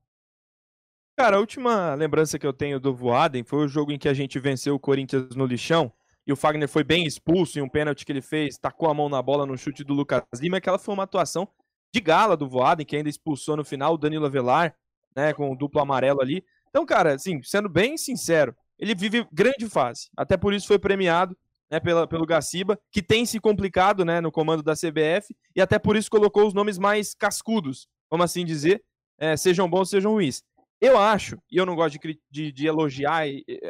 [1.18, 4.14] Cara, a última lembrança que eu tenho do Voaden foi o jogo em que a
[4.14, 5.92] gente venceu o Corinthians no lixão
[6.26, 9.10] e o Fagner foi bem expulso em um pênalti que ele fez, tacou a mão
[9.10, 10.56] na bola no chute do Lucas Lima.
[10.56, 11.46] Aquela foi uma atuação
[11.92, 14.74] de gala do Voaden, que ainda expulsou no final o Danilo Avelar,
[15.14, 16.42] né, com o duplo amarelo ali.
[16.68, 20.08] Então, cara, assim, sendo bem sincero, ele vive grande fase.
[20.16, 21.36] Até por isso foi premiado
[21.70, 25.78] né, pela, pelo Gaciba, que tem se complicado né, no comando da CBF, e até
[25.78, 28.82] por isso colocou os nomes mais cascudos, vamos assim dizer,
[29.18, 30.42] é, sejam bons, sejam ruins.
[30.80, 33.22] Eu acho, e eu não gosto de, de, de elogiar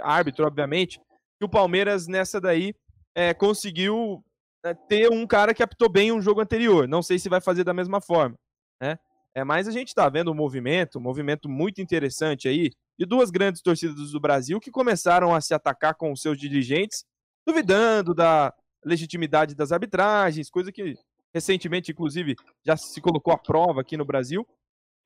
[0.03, 1.01] árbitro, obviamente,
[1.38, 2.73] que o Palmeiras nessa daí
[3.14, 4.25] é, conseguiu
[4.64, 6.87] né, ter um cara que apitou bem um jogo anterior.
[6.87, 8.37] Não sei se vai fazer da mesma forma,
[8.81, 8.96] né?
[9.35, 13.30] É, mas a gente está vendo um movimento, um movimento muito interessante aí, de duas
[13.30, 17.02] grandes torcidas do Brasil que começaram a se atacar com seus dirigentes
[17.46, 18.52] duvidando da
[18.84, 20.94] legitimidade das arbitragens, coisa que
[21.32, 24.46] recentemente, inclusive, já se colocou à prova aqui no Brasil,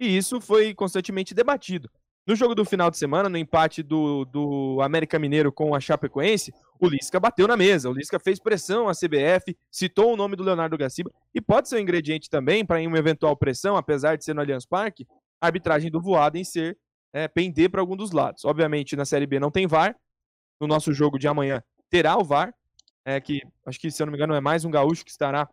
[0.00, 1.88] e isso foi constantemente debatido.
[2.26, 6.52] No jogo do final de semana, no empate do, do América Mineiro com a Chapecoense,
[6.80, 7.90] o Lisca bateu na mesa.
[7.90, 11.76] O Lisca fez pressão à CBF, citou o nome do Leonardo Gaciba, e pode ser
[11.76, 15.06] um ingrediente também para uma eventual pressão, apesar de ser no Allianz Parque,
[15.40, 16.76] a arbitragem do voado em ser
[17.14, 18.44] é, pender para algum dos lados.
[18.44, 19.96] Obviamente, na Série B não tem VAR.
[20.60, 22.52] No nosso jogo de amanhã terá o VAR,
[23.04, 25.48] é, que acho que, se eu não me engano, é mais um gaúcho que estará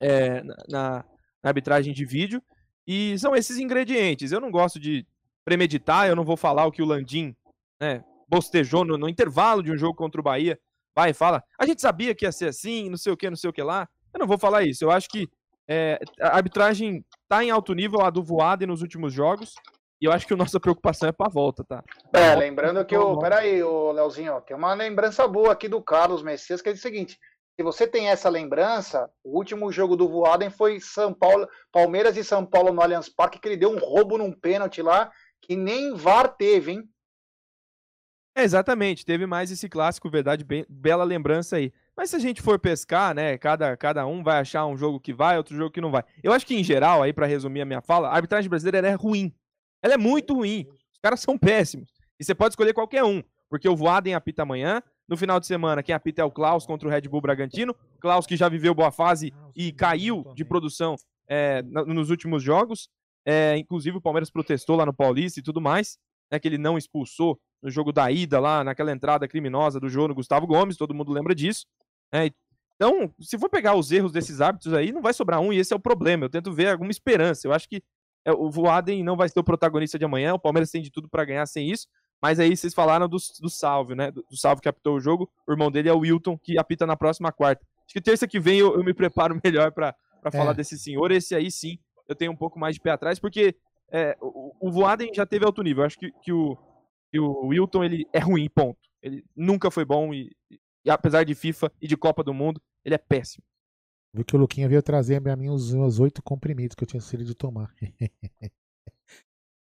[0.00, 1.04] é, na, na,
[1.42, 2.40] arbitragem de vídeo.
[2.86, 4.30] E são esses ingredientes.
[4.30, 5.04] Eu não gosto de
[5.44, 7.34] premeditar, eu não vou falar o que o Landim
[7.80, 10.58] né, bostejou no, no, intervalo de um jogo contra o Bahia.
[10.94, 13.36] Vai e fala, a gente sabia que ia ser assim, não sei o que, não
[13.36, 13.88] sei o que lá.
[14.12, 14.84] Eu não vou falar isso.
[14.84, 15.28] Eu acho que
[15.66, 19.54] é, a arbitragem está em alto nível, a do Voada nos últimos jogos.
[20.00, 21.82] E eu acho que a nossa preocupação é para a volta, tá?
[22.10, 23.18] Pra é, volta, lembrando que o.
[23.18, 27.18] Peraí, o Leozinho, tem uma lembrança boa aqui do Carlos Messias, que é o seguinte:
[27.56, 32.24] se você tem essa lembrança, o último jogo do Voaden foi São Paulo, Palmeiras e
[32.24, 35.94] São Paulo no Allianz Parque, que ele deu um roubo num pênalti lá, que nem
[35.94, 36.88] VAR teve, hein?
[38.36, 41.72] É, exatamente, teve mais esse clássico, verdade, bem, bela lembrança aí.
[41.96, 45.12] Mas se a gente for pescar, né, cada, cada um vai achar um jogo que
[45.12, 46.02] vai, outro jogo que não vai.
[46.20, 48.94] Eu acho que, em geral, aí para resumir a minha fala, a arbitragem brasileira é
[48.94, 49.32] ruim.
[49.84, 50.66] Ela é muito ruim.
[50.90, 51.90] Os caras são péssimos.
[52.18, 54.82] E você pode escolher qualquer um, porque o Voaden apita amanhã.
[55.06, 57.76] No final de semana, quem apita é o Klaus contra o Red Bull Bragantino.
[58.00, 60.96] Klaus que já viveu boa fase e caiu de produção
[61.28, 62.88] é, nos últimos jogos.
[63.26, 65.98] É, inclusive o Palmeiras protestou lá no Paulista e tudo mais,
[66.30, 70.08] né, que ele não expulsou no jogo da ida lá, naquela entrada criminosa do jogo
[70.08, 71.66] no Gustavo Gomes, todo mundo lembra disso.
[72.12, 72.30] Né?
[72.76, 75.72] Então, se for pegar os erros desses árbitros aí, não vai sobrar um, e esse
[75.72, 76.24] é o problema.
[76.24, 77.46] Eu tento ver alguma esperança.
[77.46, 77.82] Eu acho que é,
[78.32, 81.24] o Voaden não vai ser o protagonista de amanhã, o Palmeiras tem de tudo para
[81.24, 81.86] ganhar sem isso.
[82.22, 84.10] Mas aí vocês falaram do, do Salve, né?
[84.10, 85.30] Do, do Salve que apitou o jogo.
[85.46, 87.66] O irmão dele é o Wilton, que apita na próxima quarta.
[87.84, 90.30] Acho que terça que vem eu, eu me preparo melhor para é.
[90.30, 91.12] falar desse senhor.
[91.12, 93.54] Esse aí sim, eu tenho um pouco mais de pé atrás, porque
[93.92, 95.82] é, o, o Voaden já teve alto nível.
[95.82, 96.56] Eu acho que, que, o,
[97.12, 98.78] que o Wilton ele é ruim, ponto.
[99.02, 100.34] Ele nunca foi bom e,
[100.82, 103.44] e apesar de FIFA e de Copa do Mundo, ele é péssimo.
[104.14, 107.00] Viu que o Luquinha veio trazer para mim os meus oito comprimidos que eu tinha
[107.00, 107.74] sido de tomar.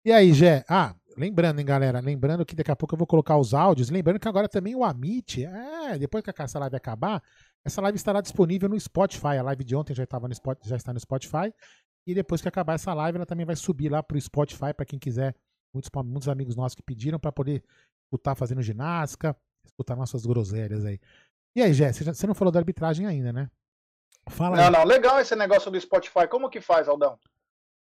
[0.05, 0.63] e aí, Gé?
[0.69, 1.99] Ah, lembrando, hein, galera?
[1.99, 3.89] Lembrando que daqui a pouco eu vou colocar os áudios.
[3.89, 7.21] Lembrando que agora também o Amit, é, depois que essa live acabar,
[7.65, 9.37] essa live estará disponível no Spotify.
[9.37, 11.53] A live de ontem já, estava no Spotify, já está no Spotify.
[12.07, 14.97] E depois que acabar essa live, ela também vai subir lá pro Spotify para quem
[14.97, 15.35] quiser.
[15.73, 17.61] Muitos, muitos amigos nossos que pediram para poder
[18.05, 20.97] escutar fazendo ginástica, escutar nossas groselhas aí.
[21.53, 23.51] E aí, Jé, você não falou da arbitragem ainda, né?
[24.29, 24.71] Fala não, aí.
[24.71, 26.27] não, legal esse negócio do Spotify.
[26.29, 27.17] Como que faz, Aldão?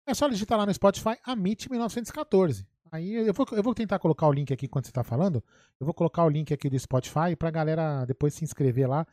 [0.07, 2.67] É só digitar lá no Spotify Amit 1914.
[2.93, 5.43] Aí eu vou, eu vou tentar colocar o link aqui quando você está falando.
[5.81, 9.07] Eu vou colocar o link aqui do Spotify para a galera depois se inscrever lá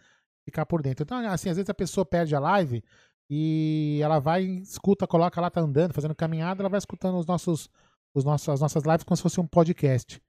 [0.46, 1.04] ficar por dentro.
[1.04, 2.84] Então, assim, às vezes a pessoa perde a live
[3.30, 7.70] e ela vai, escuta, coloca lá, tá andando, fazendo caminhada, ela vai escutando os nossos,
[8.14, 10.22] os nossos, as nossas lives como se fosse um podcast.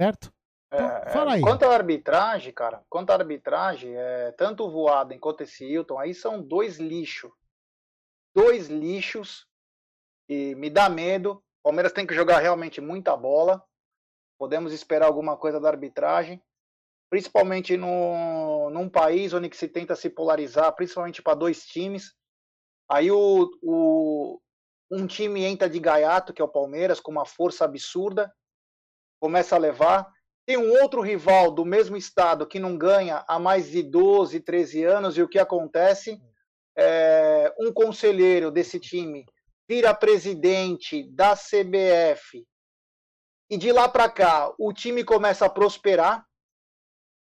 [0.00, 0.32] Certo?
[0.72, 1.40] Então, é, fala aí.
[1.40, 6.14] Quanto à arbitragem, cara, quanto à arbitragem, é, tanto o Voaden quanto esse Hilton aí
[6.14, 7.32] são dois lixos.
[8.34, 9.46] Dois lixos.
[10.28, 11.42] E me dá medo.
[11.62, 13.62] Palmeiras tem que jogar realmente muita bola.
[14.38, 16.42] Podemos esperar alguma coisa da arbitragem
[17.08, 22.14] principalmente no, num país onde se tenta se polarizar, principalmente para dois times.
[22.88, 24.40] Aí o, o,
[24.90, 28.32] um time entra de gaiato, que é o Palmeiras, com uma força absurda,
[29.20, 30.12] começa a levar.
[30.46, 34.84] Tem um outro rival do mesmo estado que não ganha há mais de 12, 13
[34.84, 36.20] anos, e o que acontece?
[36.78, 39.26] É, um conselheiro desse time
[39.68, 42.46] vira presidente da CBF,
[43.50, 46.24] e de lá para cá o time começa a prosperar,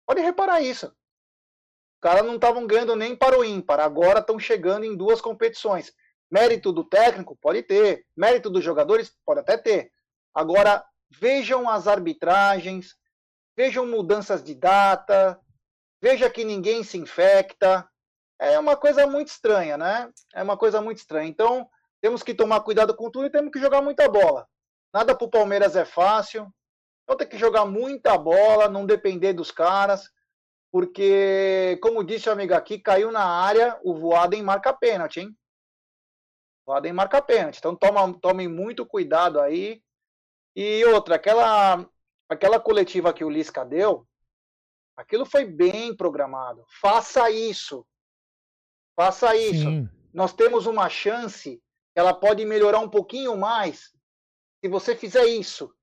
[0.07, 0.87] Pode reparar isso.
[0.87, 5.93] Os caras não estavam ganhando nem para o ímpar, agora estão chegando em duas competições.
[6.31, 7.37] Mérito do técnico?
[7.41, 8.05] Pode ter.
[8.17, 9.15] Mérito dos jogadores?
[9.25, 9.93] Pode até ter.
[10.35, 12.95] Agora, vejam as arbitragens,
[13.57, 15.41] vejam mudanças de data,
[16.01, 17.89] veja que ninguém se infecta.
[18.39, 20.11] É uma coisa muito estranha, né?
[20.35, 21.29] É uma coisa muito estranha.
[21.29, 21.69] Então,
[22.01, 24.49] temos que tomar cuidado com tudo e temos que jogar muita bola.
[24.93, 26.53] Nada para o Palmeiras é fácil.
[27.05, 30.11] Então tem que jogar muita bola, não depender dos caras,
[30.71, 35.37] porque, como disse o amigo aqui, caiu na área, o Voaden marca pênalti, hein?
[36.65, 37.59] O Voaden marca pênalti.
[37.59, 39.83] Então toma, tomem muito cuidado aí.
[40.57, 41.87] E outra, aquela,
[42.29, 44.07] aquela coletiva que o Lisca deu,
[44.97, 46.65] aquilo foi bem programado.
[46.81, 47.87] Faça isso.
[48.97, 49.65] Faça isso.
[49.65, 49.89] Sim.
[50.13, 51.63] Nós temos uma chance,
[51.95, 53.93] ela pode melhorar um pouquinho mais
[54.61, 55.75] se você fizer isso.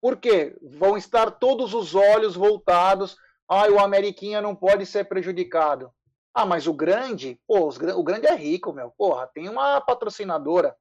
[0.00, 0.56] Por quê?
[0.62, 3.16] Vão estar todos os olhos voltados.
[3.48, 5.92] Ah, o Ameriquinha não pode ser prejudicado.
[6.32, 8.92] Ah, mas o grande, pô, os, o grande é rico, meu.
[8.96, 10.76] Porra, tem uma patrocinadora.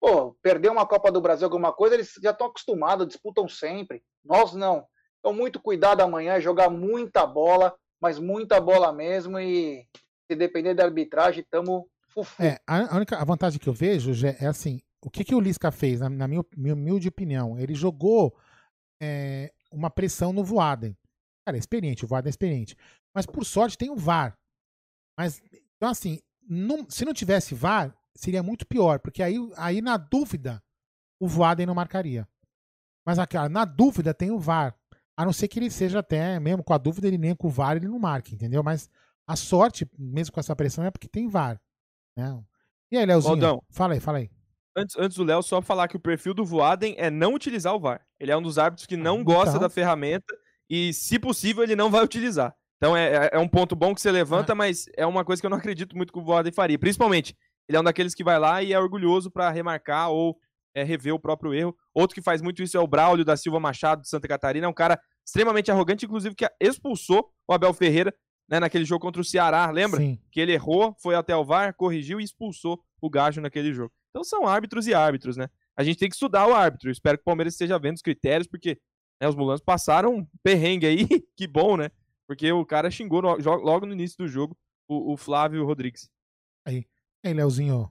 [0.00, 4.02] Pô, perder uma Copa do Brasil, alguma coisa, eles já estão acostumados, disputam sempre.
[4.24, 4.86] Nós não.
[5.18, 9.38] Então, muito cuidado amanhã, jogar muita bola, mas muita bola mesmo.
[9.38, 9.86] E
[10.30, 12.42] se depender da arbitragem, estamos fufu.
[12.42, 15.70] É, a, única a vantagem que eu vejo é assim: o que, que o Lisca
[15.70, 17.58] fez, na, na minha, minha humilde opinião?
[17.58, 18.36] Ele jogou
[19.00, 20.96] é, uma pressão no Voaden.
[21.44, 22.76] Cara, é experiente, o Voaden é experiente.
[23.14, 24.36] Mas por sorte tem o VAR.
[25.16, 25.40] Mas,
[25.76, 26.20] então assim,
[26.88, 30.62] se não tivesse VAR, seria muito pior, porque aí, aí na dúvida,
[31.20, 32.28] o Voaden não marcaria.
[33.04, 34.74] Mas aqui, na dúvida tem o VAR.
[35.16, 37.50] A não ser que ele seja até, mesmo com a dúvida, ele nem com o
[37.50, 38.62] VAR ele não marca, entendeu?
[38.62, 38.90] Mas
[39.26, 41.60] a sorte, mesmo com essa pressão, é porque tem VAR.
[42.16, 42.42] Né?
[42.90, 43.34] E aí, Leozinho?
[43.34, 44.30] Aldão, fala aí, fala aí.
[44.76, 47.80] Antes, antes do Léo, só falar que o perfil do Voaden é não utilizar o
[47.80, 48.06] VAR.
[48.20, 49.60] Ele é um dos árbitros que não gosta então...
[49.60, 50.36] da ferramenta
[50.68, 52.54] e, se possível, ele não vai utilizar.
[52.76, 55.46] Então é, é, é um ponto bom que você levanta, mas é uma coisa que
[55.46, 56.78] eu não acredito muito que o Voaden faria.
[56.78, 57.34] Principalmente,
[57.68, 60.38] ele é um daqueles que vai lá e é orgulhoso para remarcar ou
[60.74, 61.76] é, rever o próprio erro.
[61.94, 64.66] Outro que faz muito isso é o Braulio da Silva Machado de Santa Catarina.
[64.66, 68.14] É um cara extremamente arrogante, inclusive que expulsou o Abel Ferreira
[68.48, 70.00] né, naquele jogo contra o Ceará, lembra?
[70.00, 70.18] Sim.
[70.30, 73.92] Que ele errou, foi até o VAR, corrigiu e expulsou o Gajo naquele jogo.
[74.10, 75.48] Então são árbitros e árbitros, né?
[75.76, 76.88] A gente tem que estudar o árbitro.
[76.88, 78.78] Eu espero que o Palmeiras esteja vendo os critérios, porque
[79.20, 81.06] né, os mulanos passaram um perrengue aí.
[81.36, 81.90] que bom, né?
[82.26, 84.56] Porque o cara xingou no, logo no início do jogo
[84.88, 86.08] o, o Flávio Rodrigues.
[86.66, 86.86] Aí,
[87.24, 87.90] aí, Leozinho.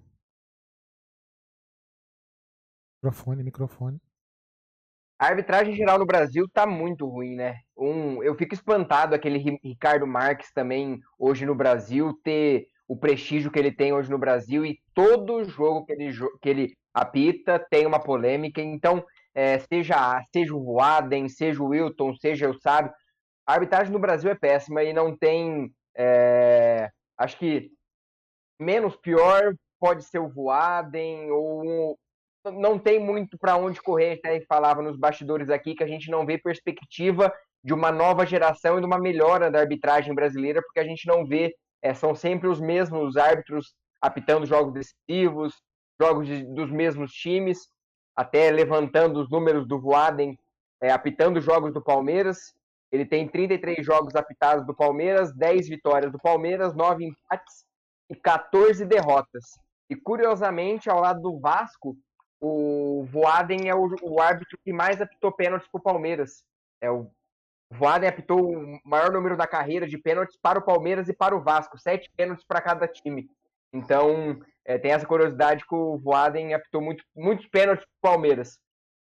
[3.02, 4.02] Microfone, microfone.
[5.18, 7.60] A arbitragem geral no Brasil tá muito ruim, né?
[7.78, 13.58] Um, eu fico espantado aquele Ricardo Marques também hoje no Brasil ter o prestígio que
[13.58, 18.00] ele tem hoje no Brasil e todo jogo que ele, que ele apita tem uma
[18.00, 18.62] polêmica.
[18.62, 22.92] Então, é, seja, seja o Waden, seja o Wilton, seja o Sábio,
[23.46, 25.72] a arbitragem no Brasil é péssima e não tem.
[25.96, 27.70] É, acho que
[28.60, 31.98] menos pior pode ser o Voaden ou
[32.46, 34.13] não tem muito para onde correr.
[34.13, 38.78] Até falava nos bastidores aqui que a gente não vê perspectiva de uma nova geração
[38.78, 42.48] e de uma melhora da arbitragem brasileira, porque a gente não vê é, são sempre
[42.48, 45.54] os mesmos árbitros apitando jogos decisivos,
[46.00, 47.68] jogos de, dos mesmos times,
[48.15, 50.38] até levantando os números do Voaden,
[50.82, 52.54] é, apitando jogos do Palmeiras.
[52.91, 57.65] Ele tem 33 jogos apitados do Palmeiras, 10 vitórias do Palmeiras, 9 empates
[58.10, 59.44] e 14 derrotas.
[59.89, 61.96] E curiosamente, ao lado do Vasco,
[62.39, 66.44] o Voaden é o, o árbitro que mais apitou pênaltis para o Palmeiras.
[66.82, 67.10] É o
[67.72, 71.41] Voaden apitou o maior número da carreira de pênaltis para o Palmeiras e para o
[71.41, 73.28] Vasco, sete pênaltis para cada time.
[73.74, 78.58] Então, é, tem essa curiosidade que o Voaden apitou muito, muitos pênaltis para o Palmeiras.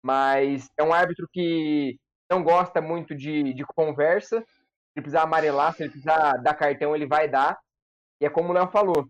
[0.02, 1.98] Mas é um árbitro que
[2.30, 4.40] não gosta muito de, de conversa.
[4.40, 7.58] Se precisar amarelar, se ele precisar dar cartão, ele vai dar.
[8.20, 9.06] E é como o Léo falou,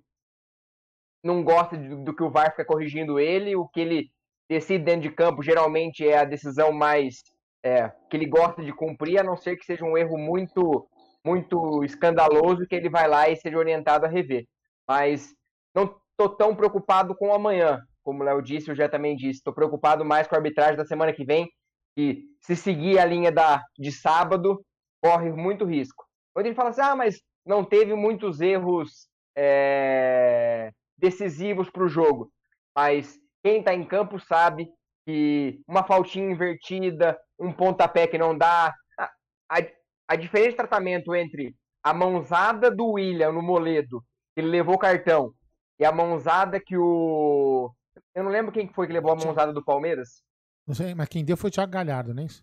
[1.23, 4.11] não gosta de, do que o VAR fica corrigindo ele, o que ele
[4.49, 7.23] decide dentro de campo geralmente é a decisão mais
[7.65, 10.89] é, que ele gosta de cumprir, a não ser que seja um erro muito
[11.25, 14.47] muito escandaloso que ele vai lá e seja orientado a rever.
[14.87, 15.35] Mas
[15.75, 19.39] não estou tão preocupado com amanhã, como o Léo disse, eu já também disse.
[19.39, 21.51] Estou preocupado mais com a arbitragem da semana que vem,
[21.97, 24.65] e se seguir a linha da, de sábado,
[25.03, 26.05] corre muito risco.
[26.33, 32.31] Quando ele fala assim, ah, mas não teve muitos erros é, decisivos para o jogo.
[32.75, 34.69] Mas quem está em campo sabe
[35.07, 39.11] que uma faltinha invertida, um pontapé que não dá, a,
[39.49, 39.67] a,
[40.09, 44.03] a diferença de tratamento entre a mãozada do William no Moledo,
[44.35, 45.33] que ele levou cartão,
[45.79, 47.71] e a mãozada que o.
[48.15, 50.23] Eu não lembro quem foi que levou a mãozada do Palmeiras.
[50.67, 52.43] Não sei, mas quem deu foi o Thiago Galhardo, não é isso?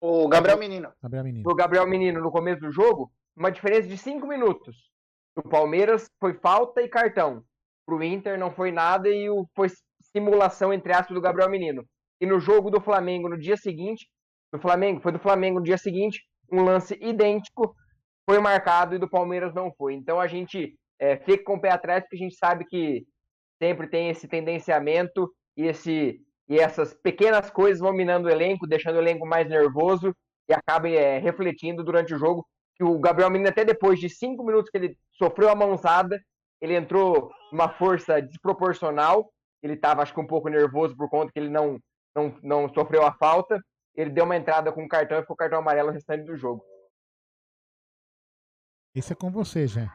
[0.00, 0.92] O Gabriel Menino.
[1.00, 1.48] Gabriel Menino.
[1.48, 4.74] O Gabriel Menino no começo do jogo, uma diferença de cinco minutos.
[5.36, 7.44] O Palmeiras foi falta e cartão.
[7.84, 9.68] Pro Inter não foi nada e o, foi
[10.00, 11.84] simulação, entre aspas, do Gabriel Menino.
[12.20, 14.08] E no jogo do Flamengo, no dia seguinte,
[14.52, 17.74] do Flamengo, foi do Flamengo no dia seguinte, um lance idêntico
[18.28, 19.94] foi marcado e do Palmeiras não foi.
[19.94, 23.04] Então a gente é, fica com o pé atrás porque a gente sabe que
[23.62, 26.18] sempre tem esse tendenciamento e, esse,
[26.48, 30.14] e essas pequenas coisas vão minando o elenco, deixando o elenco mais nervoso
[30.48, 34.44] e acabam é, refletindo durante o jogo que o Gabriel Menino, até depois de cinco
[34.44, 36.22] minutos que ele sofreu a mãozada,
[36.60, 39.32] ele entrou numa força desproporcional.
[39.62, 41.80] Ele estava, acho que, um pouco nervoso por conta que ele não,
[42.14, 43.60] não, não sofreu a falta.
[43.94, 46.62] Ele deu uma entrada com cartão e ficou cartão amarelo o restante do jogo.
[48.94, 49.90] Isso é com você, já.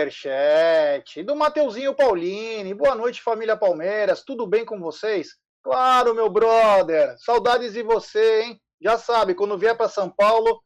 [0.00, 2.74] Superchat do Mateuzinho Paulini.
[2.74, 4.22] Boa noite, família Palmeiras.
[4.22, 5.36] Tudo bem com vocês?
[5.62, 7.16] Claro, meu brother.
[7.18, 8.60] Saudades de você, hein?
[8.80, 10.62] Já sabe, quando vier para São Paulo,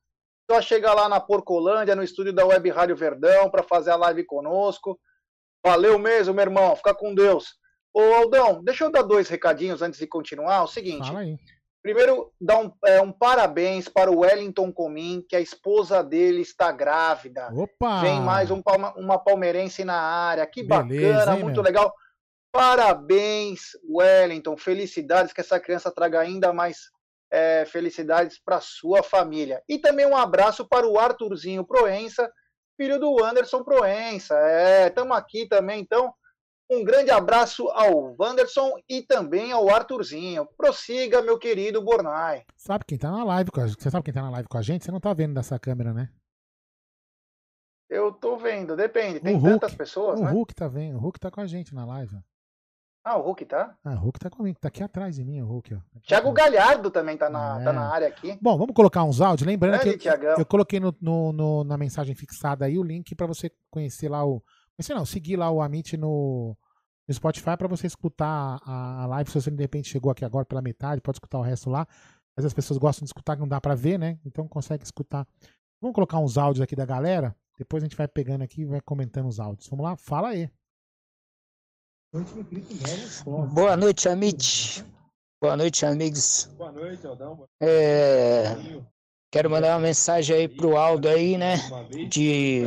[0.50, 4.24] só chegar lá na Porcolândia, no estúdio da Web Rádio Verdão, para fazer a live
[4.24, 4.98] conosco.
[5.64, 6.76] Valeu mesmo, meu irmão.
[6.76, 7.54] Fica com Deus.
[7.92, 10.62] Ô, Aldão, deixa eu dar dois recadinhos antes de continuar.
[10.62, 11.06] O seguinte.
[11.06, 11.38] Fala aí.
[11.82, 16.72] Primeiro, dar um, é, um, parabéns para o Wellington Comim, que a esposa dele está
[16.72, 17.50] grávida.
[17.52, 18.00] Opa!
[18.00, 18.62] Vem mais um,
[18.96, 20.46] uma palmeirense na área.
[20.46, 21.62] Que Beleza, bacana, hein, muito meu?
[21.62, 21.94] legal.
[22.54, 24.56] Parabéns, Wellington.
[24.56, 26.88] Felicidades que essa criança traga ainda mais
[27.28, 29.60] é, felicidades para sua família.
[29.68, 32.30] E também um abraço para o Arthurzinho Proença,
[32.76, 34.38] filho do Anderson Proença.
[34.38, 36.14] É, estamos aqui também, então.
[36.70, 40.46] Um grande abraço ao Wanderson e também ao Arthurzinho.
[40.56, 42.44] Prossiga, meu querido Bornai.
[42.56, 43.82] Sabe quem tá na live com a gente?
[43.82, 44.84] Você sabe quem tá na live com a gente?
[44.84, 46.08] Você não tá vendo dessa câmera, né?
[47.90, 49.20] Eu tô vendo, depende.
[49.20, 50.30] Tem tantas pessoas, o né?
[50.30, 50.96] O Hulk tá vendo.
[50.96, 52.16] O Hulk tá com a gente na live.
[53.04, 53.76] Ah, o Hulk tá?
[53.84, 55.78] Ah, o Hulk tá comigo, tá aqui atrás de mim, o Hulk, ó.
[56.00, 57.64] Thiago Galhardo também tá na, é.
[57.64, 58.38] tá na área aqui.
[58.40, 59.46] Bom, vamos colocar uns áudios.
[59.46, 63.14] Lembrando Grande, que eu, eu, coloquei no, no, no, na mensagem fixada aí o link
[63.14, 64.42] para você conhecer lá o.
[64.74, 66.56] Conhecer não, seguir lá o Amit no,
[67.06, 69.30] no Spotify para você escutar a, a, live.
[69.30, 71.86] Se você de repente chegou aqui agora pela metade, pode escutar o resto lá.
[72.34, 74.18] Mas as pessoas gostam de escutar, que não dá para ver, né?
[74.24, 75.26] Então consegue escutar.
[75.78, 77.36] Vamos colocar uns áudios aqui da galera.
[77.58, 79.68] Depois a gente vai pegando aqui e vai comentando os áudios.
[79.68, 79.94] Vamos lá?
[79.94, 80.48] Fala aí.
[83.52, 84.84] Boa noite, Amit.
[85.42, 86.48] Boa noite, amigos.
[86.56, 87.44] Boa noite, Aldão.
[87.60, 88.56] É...
[89.32, 91.56] Quero mandar uma mensagem aí pro Aldo aí, né?
[92.08, 92.62] De.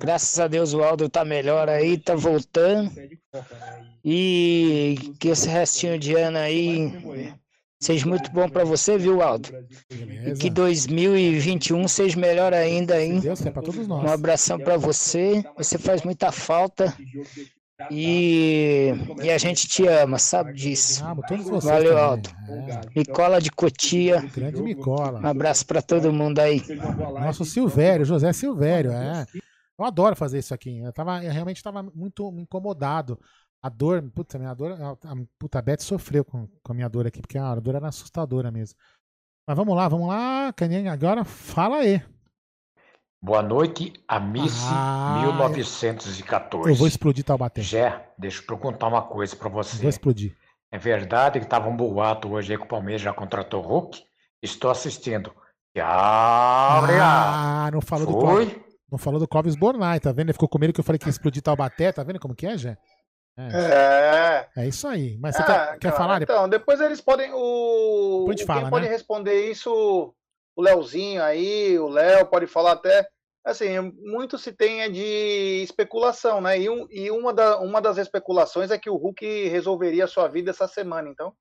[0.00, 2.90] Graças a Deus o Aldo tá melhor aí, tá voltando.
[4.04, 7.32] E que esse restinho de ano aí
[7.80, 9.50] seja muito bom para você, viu, Aldo?
[9.88, 13.22] E que 2021 seja melhor ainda, hein?
[13.88, 15.44] Um abração para você.
[15.56, 16.92] Você faz muita falta.
[17.90, 21.04] E, e a gente te ama, sabe disso.
[21.04, 21.64] Amo todos vocês.
[21.64, 22.28] Valeu, Aldo.
[22.48, 22.98] É.
[22.98, 24.22] Micola de Cotia.
[24.34, 25.20] Grande Micola.
[25.20, 26.62] Um abraço para todo mundo aí.
[27.20, 29.26] Nosso Silvério, José Silvério, é.
[29.78, 30.78] Eu adoro fazer isso aqui.
[30.78, 33.20] Eu, tava, eu realmente estava muito incomodado.
[33.62, 36.74] A dor, puta, a minha dor, a, a, puta, a Beth sofreu com, com a
[36.74, 38.78] minha dor aqui, porque a dor era assustadora mesmo.
[39.46, 42.02] Mas vamos lá, vamos lá, Caninha, agora fala aí.
[43.20, 46.68] Boa noite, Amici ah, 1914.
[46.70, 47.62] Eu vou explodir Taubaté.
[47.62, 49.80] Jé, deixa eu perguntar uma coisa para você.
[49.80, 50.36] Vou explodir.
[50.70, 54.02] É verdade que tava um boato hoje aí que o Palmeiras já contratou o Hulk?
[54.42, 55.32] Estou assistindo.
[55.78, 58.46] Ah, não falou Foi?
[58.46, 60.26] do Não falou do Clóvis Bornai, tá vendo?
[60.28, 62.46] Ele ficou com medo que eu falei que ia explodir Taubaté, tá vendo como que
[62.46, 62.76] é, Jé?
[63.38, 64.46] É.
[64.56, 65.18] É isso aí.
[65.18, 66.22] Mas você Ah, quer, quer cara, falar?
[66.22, 67.30] Então, depois eles podem.
[67.34, 68.90] O, Depois a gente quem fala, pode né?
[68.90, 70.14] responder isso,
[70.56, 73.06] o Leozinho aí, o Léo pode falar até.
[73.44, 76.58] Assim, muito se tem é de especulação, né?
[76.60, 80.26] E, um- e uma, da- uma das especulações é que o Hulk resolveria a sua
[80.26, 81.32] vida essa semana, então.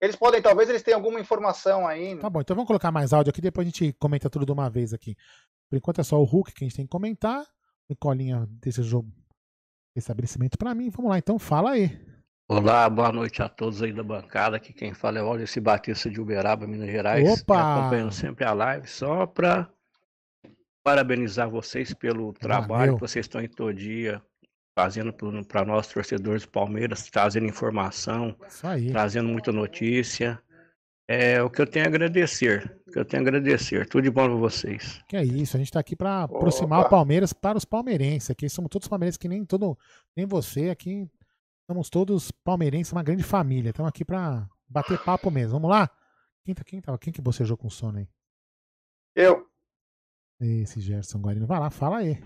[0.00, 2.14] Eles podem, talvez eles tenham alguma informação aí.
[2.14, 2.20] né?
[2.20, 4.68] Tá bom, então vamos colocar mais áudio aqui, depois a gente comenta tudo de uma
[4.68, 5.14] vez aqui.
[5.68, 7.46] Por enquanto é só o Hulk que a gente tem que comentar.
[7.88, 9.12] Nicolinha desse jogo,
[9.94, 10.90] estabelecimento pra mim.
[10.90, 12.00] Vamos lá, então fala aí.
[12.52, 14.56] Olá, boa noite a todos aí da bancada.
[14.56, 17.42] Aqui quem fala é o Wallace Batista de Uberaba, Minas Gerais.
[17.42, 17.78] Opa!
[17.78, 19.70] Acompanhando sempre a live, só para
[20.82, 22.94] parabenizar vocês pelo trabalho Valeu.
[22.96, 24.20] que vocês estão em todo dia
[24.76, 25.14] fazendo
[25.46, 28.34] para nós, torcedores do Palmeiras, trazendo informação,
[28.90, 30.42] trazendo muita notícia.
[31.06, 32.80] É o que eu tenho a agradecer.
[32.88, 33.86] O que eu tenho a agradecer.
[33.86, 35.00] Tudo de bom para vocês.
[35.06, 38.28] Que é isso, a gente tá aqui pra aproximar o Palmeiras para os palmeirenses.
[38.28, 39.78] Aqui somos todos palmeirenses, que nem todo,
[40.16, 40.68] nem você.
[40.70, 41.08] Aqui
[41.70, 43.70] somos todos palmeirenses, uma grande família.
[43.70, 45.52] Estamos aqui pra bater papo mesmo.
[45.52, 45.88] Vamos lá?
[46.44, 48.08] Quem, tá, quem, tava, quem que bocejou com sono aí?
[49.14, 49.46] Eu.
[50.40, 51.46] Esse Gerson Guarino.
[51.46, 52.20] Vai lá, fala aí.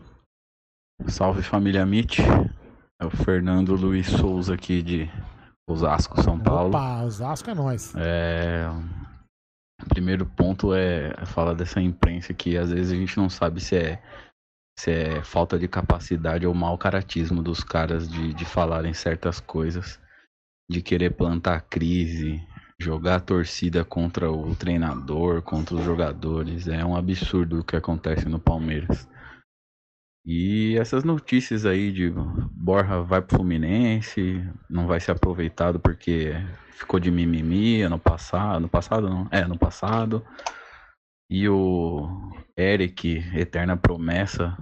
[1.08, 2.22] Salve família Mit.
[2.98, 5.10] É o Fernando Luiz Souza aqui de
[5.68, 6.70] Osasco, São Paulo.
[6.70, 7.92] Opa, Osasco é nós.
[7.96, 8.66] É,
[9.82, 13.76] O primeiro ponto é falar dessa imprensa que às vezes a gente não sabe se
[13.76, 14.02] é,
[14.78, 20.00] se é falta de capacidade ou mau caratismo dos caras de, de falarem certas coisas,
[20.68, 22.40] de querer plantar crise,
[22.78, 26.66] jogar a torcida contra o treinador, contra os jogadores.
[26.66, 29.08] É um absurdo o que acontece no Palmeiras.
[30.26, 32.10] E essas notícias aí de
[32.50, 36.32] Borja vai pro Fluminense, não vai ser aproveitado porque
[36.70, 40.24] ficou de mimimi ano passado, no passado não, é, no passado.
[41.36, 42.08] E o
[42.56, 44.56] Eric, eterna promessa,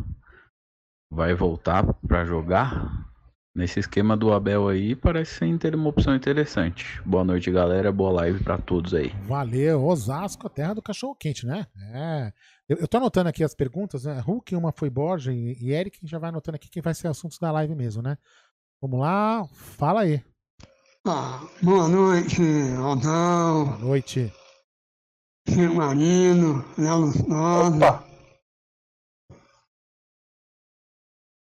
[1.13, 3.11] vai voltar pra jogar.
[3.55, 6.99] Nesse esquema do Abel aí, parece ser uma opção interessante.
[7.05, 7.93] Boa noite, galera.
[7.93, 9.11] Boa live pra todos aí.
[9.27, 11.67] Valeu, Osasco, a terra do cachorro quente, né?
[11.93, 12.33] É.
[12.67, 14.19] Eu, eu tô anotando aqui as perguntas, né?
[14.21, 17.09] Hulk, uma foi Borja e, Eric, a gente já vai anotando aqui quem vai ser
[17.09, 18.17] assuntos da live mesmo, né?
[18.81, 20.25] Vamos lá, fala aí.
[21.07, 22.41] Ah, boa noite,
[22.79, 24.33] Aldão, Boa noite.
[25.49, 28.13] Chico Marino, Léo Lustosa.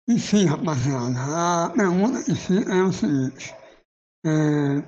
[0.09, 3.55] Enfim, rapaziada, a pergunta em si é o seguinte.
[4.25, 4.79] É,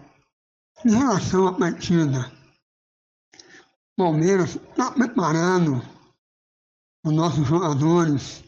[0.84, 2.32] em relação à partida,
[3.34, 5.80] o Palmeiras está preparando
[7.05, 8.42] os nossos jogadores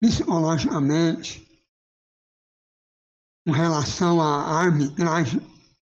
[0.00, 1.44] psicologicamente
[3.46, 5.40] com relação à arbitragem,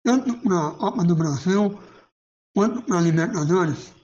[0.04, 1.85] tanto para a Copa do Brasil
[2.56, 3.94] quanto para a Libertadores.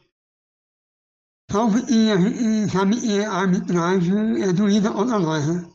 [1.50, 5.72] Salve e a gente sabe que a arbitragem é doída contra nós, né?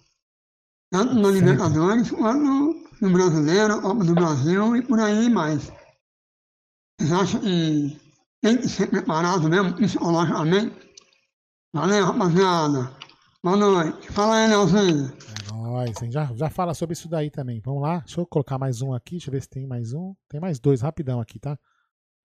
[0.91, 5.71] Tanto na Libertadores quanto no Brasileiro, Copa do Brasil e por aí mais.
[6.99, 7.99] Vocês acham que
[8.41, 10.75] tem que ser preparado mesmo psicologicamente?
[11.73, 12.95] Valeu, rapaziada.
[13.43, 14.11] Boa noite.
[14.11, 15.11] Fala aí, Leozinho.
[15.49, 16.11] É nóis, hein?
[16.11, 17.59] Já, já fala sobre isso daí também.
[17.59, 20.15] Vamos lá, deixa eu colocar mais um aqui, deixa eu ver se tem mais um.
[20.29, 21.57] Tem mais dois, rapidão aqui, tá?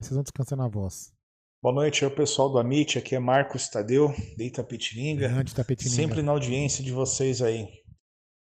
[0.03, 1.15] Vocês vão descansando a voz.
[1.63, 5.29] Boa noite, é o pessoal do Amit, aqui é Marcos Tadeu, de Itapetininga.
[5.29, 5.95] Grande Itapetininga.
[5.95, 7.69] Sempre na audiência de vocês aí.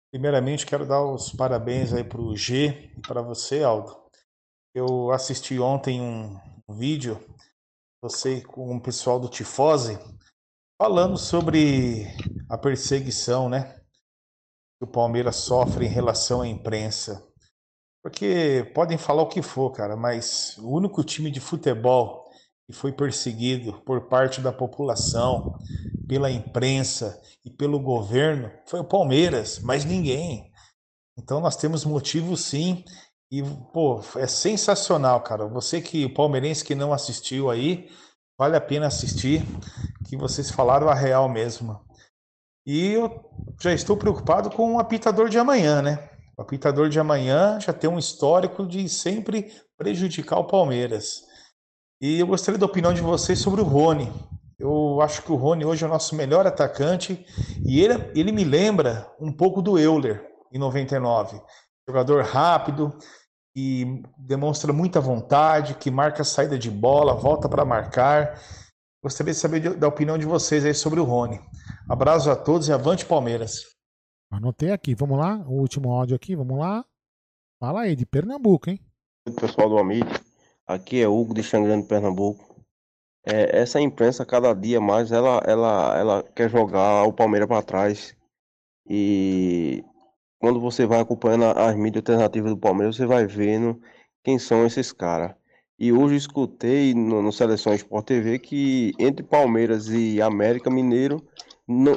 [0.10, 3.94] Primeiramente, quero dar os parabéns aí para o G e para você, Aldo.
[4.74, 7.20] Eu assisti ontem um, um vídeo,
[8.02, 10.00] você com o pessoal do Tifose,
[10.82, 12.06] falando sobre
[12.50, 13.76] a perseguição, né?
[14.80, 17.29] Que o Palmeiras sofre em relação à imprensa.
[18.10, 22.28] Porque podem falar o que for, cara, mas o único time de futebol
[22.66, 25.54] que foi perseguido por parte da população,
[26.08, 30.52] pela imprensa e pelo governo foi o Palmeiras, mas ninguém.
[31.20, 32.84] Então nós temos motivo sim.
[33.32, 35.46] E, pô, é sensacional, cara.
[35.46, 37.92] Você que, o palmeirense que não assistiu aí,
[38.40, 39.44] vale a pena assistir,
[40.08, 41.80] que vocês falaram a real mesmo.
[42.66, 43.24] E eu
[43.62, 46.09] já estou preocupado com o apitador de amanhã, né?
[46.40, 51.24] O apitador de amanhã já tem um histórico de sempre prejudicar o Palmeiras.
[52.00, 54.10] E eu gostaria da opinião de vocês sobre o Rony.
[54.58, 57.26] Eu acho que o Rony hoje é o nosso melhor atacante
[57.66, 61.42] e ele, ele me lembra um pouco do Euler em 99.
[61.86, 62.98] Jogador rápido,
[63.54, 68.40] que demonstra muita vontade, que marca a saída de bola, volta para marcar.
[69.04, 71.42] Gostaria de saber da opinião de vocês aí sobre o Rony.
[71.90, 73.79] Abraço a todos e avante Palmeiras.
[74.30, 75.38] Anotei aqui, vamos lá.
[75.48, 76.86] O último áudio aqui, vamos lá.
[77.60, 78.80] Fala aí, de Pernambuco, hein?
[79.40, 80.08] pessoal do Amit.
[80.68, 82.64] Aqui é Hugo de Xangrande, Pernambuco.
[83.26, 88.16] é, essa imprensa cada dia mais ela, ela, ela quer jogar o Palmeiras para trás.
[88.88, 89.84] E
[90.40, 93.82] quando você vai acompanhando as mídias alternativas do Palmeiras, você vai vendo
[94.24, 95.36] quem são esses caras.
[95.78, 101.26] E hoje escutei no, no Seleção Sport TV que entre Palmeiras e América Mineiro
[101.68, 101.94] não,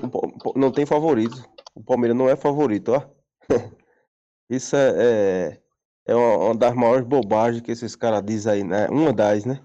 [0.54, 1.48] não tem favorito.
[1.74, 3.08] O Palmeiras não é favorito, ó.
[4.50, 5.62] Isso é, é,
[6.06, 8.88] é uma das maiores bobagens que esses caras dizem aí, né?
[8.88, 9.64] Uma das, né?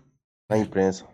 [0.50, 1.06] Na imprensa.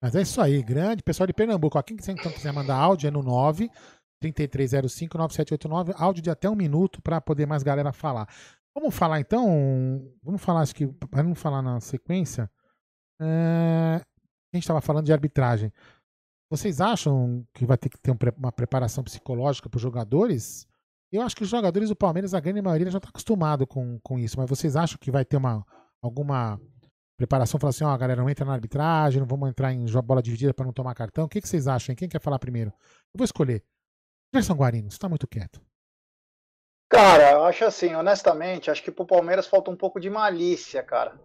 [0.00, 1.78] Mas é isso aí, grande pessoal de Pernambuco.
[1.78, 3.68] Ó, quem então quiser mandar áudio é no 9
[4.20, 8.28] 3305 9789, áudio de até um minuto para poder mais galera falar.
[8.74, 12.50] Vamos falar então, vamos falar, acho que, vamos falar na sequência.
[13.20, 15.72] É, a gente estava falando de arbitragem.
[16.48, 20.66] Vocês acham que vai ter que ter uma preparação psicológica para os jogadores?
[21.10, 24.18] Eu acho que os jogadores do Palmeiras, a grande maioria, já está acostumado com, com
[24.18, 24.38] isso.
[24.38, 25.66] Mas vocês acham que vai ter uma,
[26.00, 26.60] alguma
[27.16, 27.58] preparação?
[27.58, 30.54] Falar assim, ó, oh, galera, não entra na arbitragem, não vamos entrar em bola dividida
[30.54, 31.24] para não tomar cartão.
[31.24, 31.96] O que, que vocês acham?
[31.96, 32.70] Quem quer falar primeiro?
[32.70, 33.64] Eu vou escolher.
[34.32, 35.60] Gerson Guarino, você está muito quieto.
[36.88, 41.18] Cara, eu acho assim, honestamente, acho que pro Palmeiras falta um pouco de malícia, cara.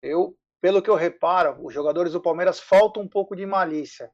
[0.00, 4.10] Eu, pelo que eu reparo, os jogadores do Palmeiras faltam um pouco de malícia.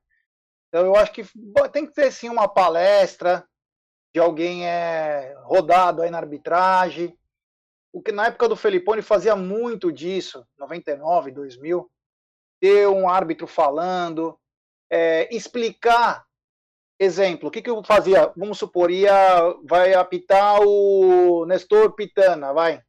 [0.70, 1.24] Então eu acho que
[1.72, 3.44] tem que ter sim uma palestra,
[4.14, 7.16] de alguém é rodado aí na arbitragem.
[7.92, 11.90] O que na época do Felipone fazia muito disso, 99, 2000,
[12.60, 14.38] ter um árbitro falando,
[14.88, 16.24] é, explicar.
[17.00, 18.32] Exemplo, o que, que eu fazia?
[18.36, 19.12] Vamos supor, ia,
[19.64, 22.80] vai apitar o Nestor Pitana, vai.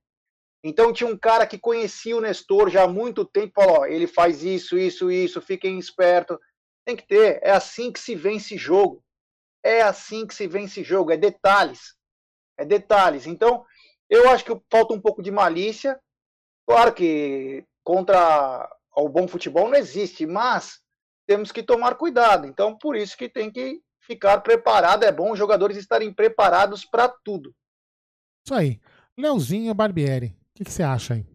[0.63, 4.05] Então tinha um cara que conhecia o Nestor já há muito tempo, falou, ó, ele
[4.05, 6.37] faz isso, isso, isso, fiquem espertos.
[6.85, 9.03] Tem que ter, é assim que se vence jogo.
[9.63, 11.95] É assim que se vence jogo, é detalhes.
[12.57, 13.27] É detalhes.
[13.27, 13.65] Então,
[14.09, 15.99] eu acho que falta um pouco de malícia.
[16.67, 20.81] Claro que contra o bom futebol não existe, mas
[21.27, 22.47] temos que tomar cuidado.
[22.47, 25.03] Então, por isso que tem que ficar preparado.
[25.03, 27.55] É bom os jogadores estarem preparados para tudo.
[28.45, 28.81] Isso aí.
[29.17, 31.25] Leozinho Barbieri, o que, que, você acha aí?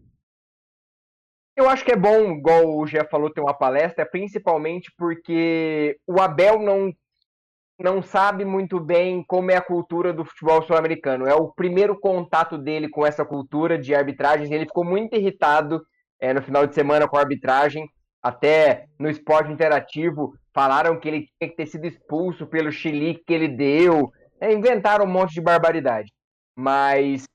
[1.57, 6.21] Eu acho que é bom, igual o Jeff falou, ter uma palestra, principalmente porque o
[6.21, 6.93] Abel não
[7.79, 11.27] não sabe muito bem como é a cultura do futebol sul-americano.
[11.27, 14.51] É o primeiro contato dele com essa cultura de arbitragem.
[14.51, 15.83] Ele ficou muito irritado
[16.19, 17.87] é, no final de semana com a arbitragem.
[18.21, 23.33] Até no esporte interativo falaram que ele tinha que ter sido expulso pelo chilique que
[23.33, 24.11] ele deu.
[24.41, 26.11] É, inventaram um monte de barbaridade.
[26.55, 27.25] Mas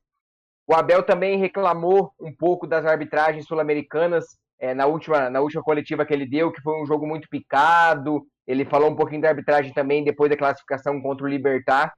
[0.67, 4.25] o Abel também reclamou um pouco das arbitragens sul-americanas
[4.59, 8.25] é, na, última, na última coletiva que ele deu, que foi um jogo muito picado,
[8.47, 11.93] ele falou um pouquinho da arbitragem também depois da classificação contra o Libertar.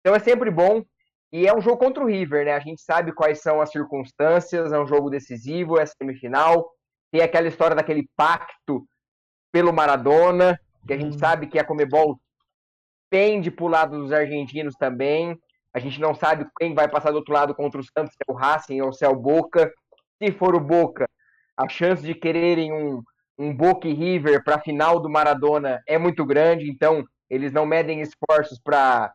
[0.00, 0.82] Então é sempre bom.
[1.30, 2.52] E é um jogo contra o River, né?
[2.54, 6.70] A gente sabe quais são as circunstâncias, é um jogo decisivo, é semifinal.
[7.12, 8.86] Tem aquela história daquele pacto
[9.52, 11.18] pelo Maradona, que a gente uhum.
[11.18, 12.18] sabe que a Comebol
[13.10, 15.38] pende pro lado dos argentinos também.
[15.78, 18.32] A gente não sabe quem vai passar do outro lado contra o Santos, se é
[18.32, 19.72] o Racing ou se é o Boca.
[20.20, 21.08] Se for o Boca,
[21.56, 23.00] a chance de quererem um,
[23.38, 27.64] um Boca e River para a final do Maradona é muito grande, então eles não
[27.64, 29.12] medem esforços para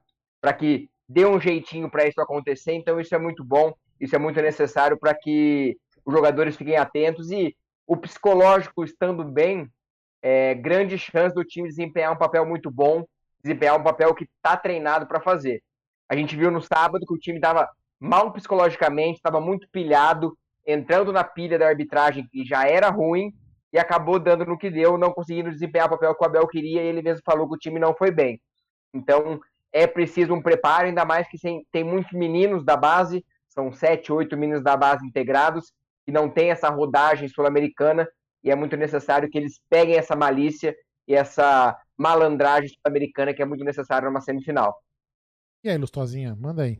[0.57, 4.41] que dê um jeitinho para isso acontecer, então isso é muito bom, isso é muito
[4.41, 7.53] necessário para que os jogadores fiquem atentos e
[7.85, 9.69] o psicológico estando bem,
[10.21, 13.03] é grande chance do time desempenhar um papel muito bom,
[13.43, 15.61] desempenhar um papel que está treinado para fazer.
[16.13, 17.67] A gente viu no sábado que o time estava
[17.99, 23.33] mal psicologicamente, estava muito pilhado, entrando na pilha da arbitragem que já era ruim,
[23.73, 26.83] e acabou dando no que deu, não conseguindo desempenhar o papel que o Abel queria,
[26.83, 28.39] e ele mesmo falou que o time não foi bem.
[28.93, 29.41] Então,
[29.71, 31.37] é preciso um preparo, ainda mais que
[31.71, 35.73] tem muitos meninos da base, são sete, oito meninos da base integrados,
[36.05, 38.07] que não tem essa rodagem sul-americana,
[38.43, 40.75] e é muito necessário que eles peguem essa malícia
[41.07, 44.75] e essa malandragem sul-americana que é muito necessária numa semifinal.
[45.63, 46.77] E aí, Lustosinha, manda aí.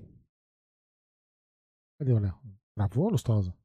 [1.98, 2.38] Cadê o Léo?
[2.76, 3.56] Travou, Lustosa?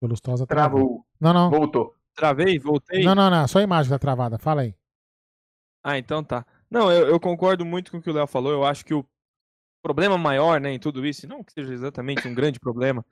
[0.00, 0.80] O Lustosa travou.
[0.80, 1.06] travou.
[1.20, 1.50] Não, não.
[1.50, 1.94] Voltou.
[2.14, 2.58] Travei?
[2.58, 3.04] Voltei?
[3.04, 3.46] Não, não, não.
[3.46, 4.38] Só a imagem tá travada.
[4.38, 4.74] Fala aí.
[5.84, 6.46] Ah, então tá.
[6.70, 8.52] Não, eu, eu concordo muito com o que o Léo falou.
[8.52, 9.04] Eu acho que o
[9.82, 13.04] problema maior né, em tudo isso, não que seja exatamente um grande problema,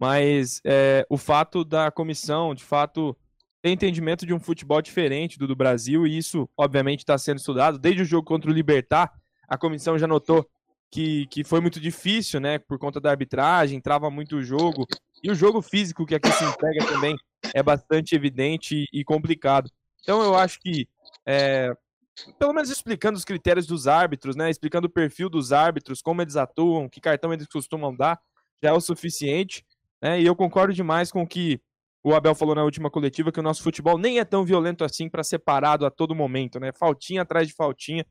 [0.00, 3.16] mas é, o fato da comissão, de fato,
[3.62, 7.78] ter entendimento de um futebol diferente do do Brasil, e isso, obviamente, está sendo estudado.
[7.78, 9.12] Desde o jogo contra o Libertar,
[9.46, 10.48] a comissão já notou
[10.94, 14.86] que, que foi muito difícil, né, por conta da arbitragem, trava muito o jogo,
[15.24, 17.16] e o jogo físico que aqui se entrega também
[17.52, 19.68] é bastante evidente e complicado.
[20.00, 20.88] Então eu acho que,
[21.26, 21.74] é,
[22.38, 26.36] pelo menos explicando os critérios dos árbitros, né, explicando o perfil dos árbitros, como eles
[26.36, 28.20] atuam, que cartão eles costumam dar,
[28.62, 29.66] já é o suficiente.
[30.00, 31.60] Né, e eu concordo demais com o que
[32.04, 35.08] O Abel falou na última coletiva que o nosso futebol nem é tão violento assim
[35.08, 36.70] para ser parado a todo momento, né?
[36.70, 38.06] Faltinha atrás de faltinha.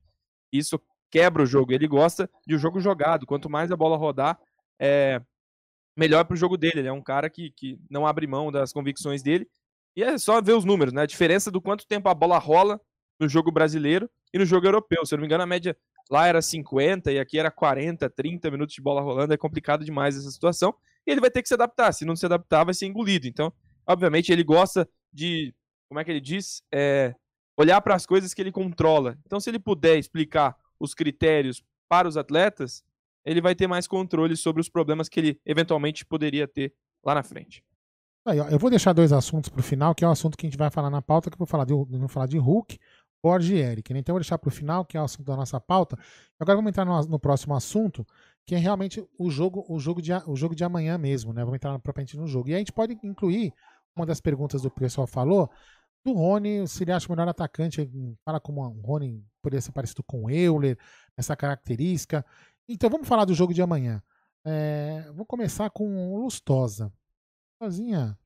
[0.51, 0.81] Isso
[1.14, 1.72] quebra o jogo.
[1.72, 3.28] Ele gosta de um jogo jogado.
[3.28, 4.39] Quanto mais a bola rodar,
[4.80, 5.22] é
[5.95, 6.80] melhor para o jogo dele.
[6.80, 9.47] Ele é um cara que, que não abre mão das convicções dele.
[9.95, 11.03] E é só ver os números, né?
[11.03, 12.82] A diferença do quanto tempo a bola rola
[13.20, 15.05] no jogo brasileiro e no jogo europeu.
[15.05, 15.78] Se eu não me engano, a média
[16.09, 19.36] lá era 50 e aqui era 40, 30 minutos de bola rolando.
[19.36, 20.74] É complicado demais essa situação.
[21.05, 21.93] E ele vai ter que se adaptar.
[21.93, 23.28] Se não se adaptar, vai ser engolido.
[23.28, 23.53] Então,
[23.86, 25.53] obviamente, ele gosta de,
[25.88, 26.64] como é que ele diz?
[26.74, 27.14] É,
[27.55, 29.16] olhar para as coisas que ele controla.
[29.28, 32.84] Então, se ele puder explicar os critérios para os atletas,
[33.25, 36.73] ele vai ter mais controle sobre os problemas que ele eventualmente poderia ter
[37.03, 37.63] lá na frente.
[38.51, 40.57] Eu vou deixar dois assuntos para o final, que é o assunto que a gente
[40.57, 42.79] vai falar na pauta, que eu vou falar de, vou falar de Hulk,
[43.21, 43.93] Borges e Eric.
[43.93, 43.99] Né?
[43.99, 45.97] Então eu vou deixar para o final, que é o assunto da nossa pauta.
[46.39, 48.05] Agora vamos entrar no, no, próximo assunto,
[48.45, 51.41] que é realmente o jogo, o jogo, de, o jogo de amanhã mesmo, né?
[51.41, 52.49] Vamos entrar propriamente no jogo.
[52.49, 53.53] E a gente pode incluir
[53.95, 55.49] uma das perguntas do pessoal falou,
[56.06, 57.89] do Rony, se ele acha o melhor atacante,
[58.26, 60.78] fala como o Rony poderia ser parecido com o Euler,
[61.18, 62.26] essa característica.
[62.68, 64.01] Então vamos falar do jogo de amanhã.
[64.45, 66.91] É, vou começar com o Lustosa.
[67.62, 68.18] Lustosinha,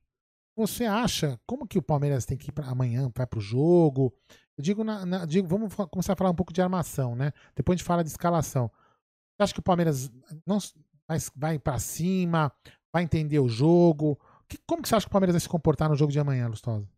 [0.56, 4.12] você acha como que o Palmeiras tem que ir para amanhã, vai para o jogo?
[4.56, 7.32] Eu digo, na, na, digo, vamos começar a falar um pouco de armação, né?
[7.54, 8.68] Depois a gente fala de escalação.
[9.36, 10.10] Você acha que o Palmeiras
[10.44, 10.58] não
[11.06, 12.52] vai, vai para cima,
[12.92, 14.18] vai entender o jogo?
[14.48, 16.48] Que, como que você acha que o Palmeiras vai se comportar no jogo de amanhã,
[16.48, 16.88] Lustosa?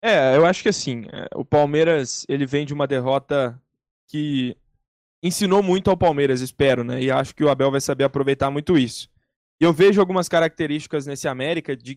[0.00, 3.60] É, eu acho que assim, é, o Palmeiras ele vem de uma derrota
[4.06, 4.56] que
[5.22, 7.02] ensinou muito ao Palmeiras, espero, né?
[7.02, 9.08] E acho que o Abel vai saber aproveitar muito isso.
[9.60, 11.96] E eu vejo algumas características nesse América de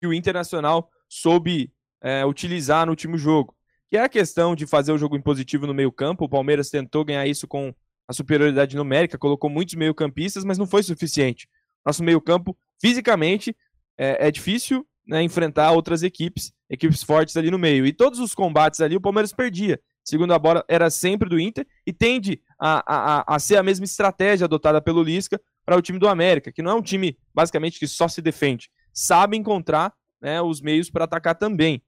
[0.00, 1.72] que o Internacional soube
[2.02, 3.54] é, utilizar no último jogo.
[3.88, 6.24] Que é a questão de fazer o jogo impositivo no meio-campo.
[6.24, 7.72] O Palmeiras tentou ganhar isso com
[8.08, 11.48] a superioridade numérica, colocou muitos meio-campistas, mas não foi suficiente.
[11.84, 13.56] Nosso meio-campo, fisicamente,
[13.98, 17.86] é, é difícil né, enfrentar outras equipes, equipes fortes ali no meio.
[17.86, 19.80] E todos os combates ali o Palmeiras perdia.
[20.04, 23.84] Segundo a bola, era sempre do Inter e tende a, a, a ser a mesma
[23.84, 27.78] estratégia adotada pelo Lisca para o time do América, que não é um time basicamente
[27.78, 31.82] que só se defende, sabe encontrar né, os meios para atacar também.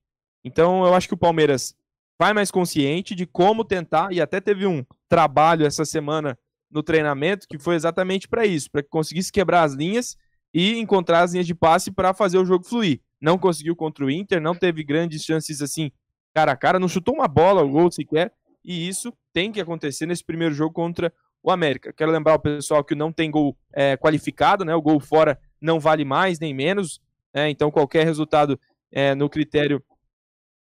[0.45, 1.76] Então eu acho que o Palmeiras
[2.18, 6.37] vai mais consciente de como tentar, e até teve um trabalho essa semana
[6.68, 10.16] no treinamento que foi exatamente para isso, para que conseguisse quebrar as linhas
[10.53, 14.11] e encontrar as linhas de passe para fazer o jogo fluir não conseguiu contra o
[14.11, 15.91] Inter, não teve grandes chances assim
[16.35, 18.33] cara a cara, não chutou uma bola, o gol sequer,
[18.64, 21.12] e isso tem que acontecer nesse primeiro jogo contra
[21.43, 21.93] o América.
[21.93, 24.75] Quero lembrar o pessoal que não tem gol é, qualificado, né?
[24.75, 27.01] O gol fora não vale mais nem menos,
[27.33, 27.49] né?
[27.51, 28.61] Então qualquer resultado
[28.93, 29.83] é, no critério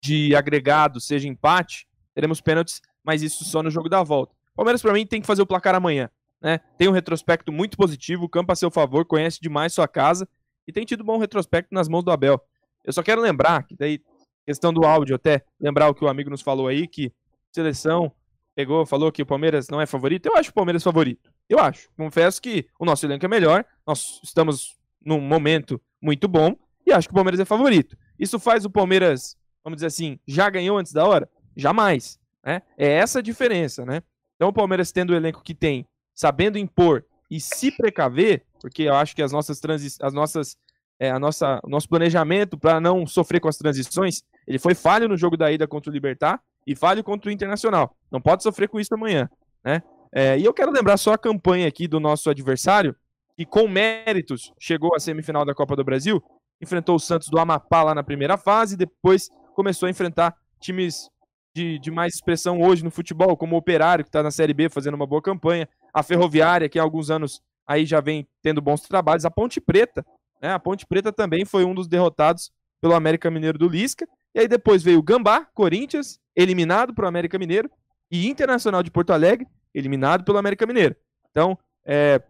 [0.01, 4.35] de agregado, seja empate, teremos pênaltis, mas isso só no jogo da volta.
[4.55, 6.09] Palmeiras, para mim, tem que fazer o placar amanhã.
[6.41, 6.59] Né?
[6.77, 10.27] Tem um retrospecto muito positivo, o campo a seu favor, conhece demais sua casa
[10.67, 12.41] e tem tido bom retrospecto nas mãos do Abel.
[12.83, 14.01] Eu só quero lembrar, que daí,
[14.45, 17.11] questão do áudio até, lembrar o que o amigo nos falou aí, que
[17.51, 18.11] seleção
[18.55, 20.25] pegou, falou que o Palmeiras não é favorito.
[20.25, 21.31] Eu acho o Palmeiras favorito.
[21.49, 21.89] Eu acho.
[21.95, 26.55] Confesso que o nosso elenco é melhor, nós estamos num momento muito bom
[26.85, 27.97] e acho que o Palmeiras é favorito.
[28.17, 31.29] Isso faz o Palmeiras, vamos dizer assim, já ganhou antes da hora?
[31.55, 32.19] Jamais.
[32.43, 32.61] Né?
[32.77, 34.01] É essa a diferença, né?
[34.35, 38.95] Então o Palmeiras tendo o elenco que tem, sabendo impor e se precaver, porque eu
[38.95, 40.55] acho que as nossas transi as nossas
[40.99, 45.09] é, a nossa, o nosso planejamento para não sofrer com as transições, ele foi falho
[45.09, 47.95] no jogo da ida contra o Libertar e falho contra o Internacional.
[48.11, 49.27] Não pode sofrer com isso amanhã,
[49.63, 49.81] né?
[50.13, 52.95] É, e eu quero lembrar só a campanha aqui do nosso adversário,
[53.35, 56.21] que com méritos chegou à semifinal da Copa do Brasil,
[56.61, 61.09] enfrentou o Santos do Amapá lá na primeira fase, depois começou a enfrentar times
[61.55, 64.69] de, de mais expressão hoje no futebol, como o Operário, que está na Série B
[64.69, 67.41] fazendo uma boa campanha, a Ferroviária, que há alguns anos
[67.71, 69.25] aí já vem tendo bons trabalhos.
[69.25, 70.05] A Ponte Preta,
[70.41, 70.53] né?
[70.53, 72.51] A Ponte Preta também foi um dos derrotados
[72.81, 74.07] pelo América Mineiro do Lisca.
[74.33, 77.69] E aí depois veio o Gambá, Corinthians, eliminado pelo América Mineiro,
[78.09, 80.95] e Internacional de Porto Alegre, eliminado pelo América Mineiro.
[81.29, 82.21] Então, é,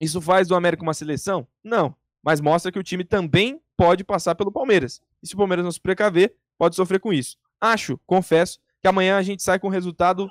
[0.00, 1.46] isso faz do América uma seleção?
[1.62, 1.94] Não.
[2.22, 5.00] Mas mostra que o time também pode passar pelo Palmeiras.
[5.22, 7.36] E se o Palmeiras não se precaver, pode sofrer com isso.
[7.60, 10.28] Acho, confesso, que amanhã a gente sai com um resultado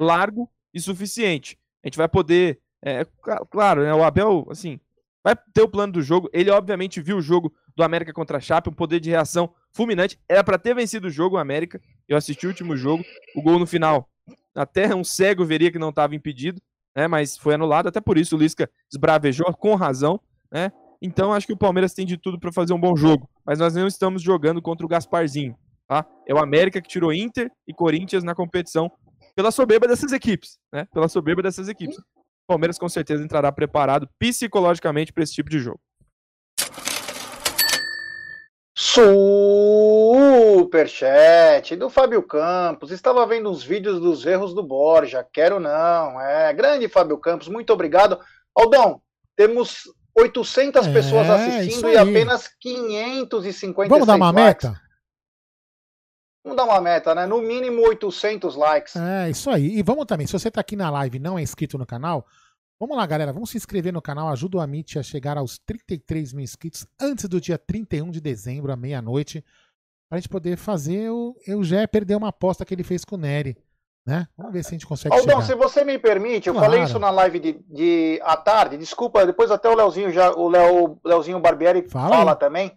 [0.00, 1.58] largo e suficiente.
[1.82, 3.06] A gente vai poder é,
[3.50, 4.78] claro, né, o Abel, assim,
[5.22, 6.28] vai ter o plano do jogo.
[6.32, 10.18] Ele, obviamente, viu o jogo do América contra a Chape, um poder de reação fulminante.
[10.28, 11.80] Era para ter vencido o jogo, o América.
[12.08, 13.04] Eu assisti o último jogo.
[13.36, 14.08] O gol no final,
[14.54, 16.60] até um cego veria que não estava impedido,
[16.96, 17.88] né, mas foi anulado.
[17.88, 20.20] Até por isso o Lisca esbravejou com razão,
[20.50, 20.72] né?
[21.00, 23.74] Então acho que o Palmeiras tem de tudo para fazer um bom jogo, mas nós
[23.74, 25.56] não estamos jogando contra o Gasparzinho,
[25.86, 26.04] tá?
[26.26, 28.90] É o América que tirou Inter e Corinthians na competição
[29.36, 30.88] pela soberba dessas equipes, né?
[30.92, 31.96] Pela soberba dessas equipes.
[32.48, 35.78] Palmeiras com certeza entrará preparado psicologicamente para esse tipo de jogo.
[40.48, 42.90] Superchat do Fábio Campos.
[42.90, 45.26] Estava vendo uns vídeos dos erros do Borja.
[45.32, 46.20] Quero não.
[46.20, 48.18] É, grande Fábio Campos, muito obrigado.
[48.56, 49.00] Aldão,
[49.36, 49.82] temos
[50.16, 54.70] 800 É, pessoas assistindo e apenas 556 Vamos dar uma likes.
[54.70, 54.80] meta?
[56.48, 57.26] Vamos dar uma meta, né?
[57.26, 58.96] No mínimo 800 likes.
[58.96, 59.78] É, isso aí.
[59.78, 62.26] E vamos também, se você tá aqui na live e não é inscrito no canal,
[62.80, 66.32] vamos lá, galera, vamos se inscrever no canal, ajuda o Amit a chegar aos 33
[66.32, 69.44] mil inscritos antes do dia 31 de dezembro, à meia-noite,
[70.08, 73.18] pra gente poder fazer o, o Gé perder uma aposta que ele fez com o
[73.18, 73.56] Nery,
[74.06, 74.26] né?
[74.38, 75.46] Vamos ver se a gente consegue Aldão, chegar.
[75.48, 76.70] se você me permite, eu Claro.
[76.70, 78.78] falei isso na live de, de à tarde.
[78.78, 82.74] Desculpa, depois até o Leozinho já, o Leo, Leozinho Barbieri Fala fala, também.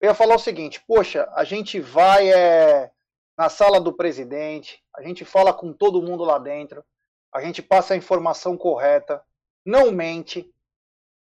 [0.00, 2.90] Eu ia falar o seguinte: poxa, a gente vai é,
[3.40, 6.84] na sala do presidente, a gente fala com todo mundo lá dentro,
[7.32, 9.22] a gente passa a informação correta,
[9.64, 10.52] não mente.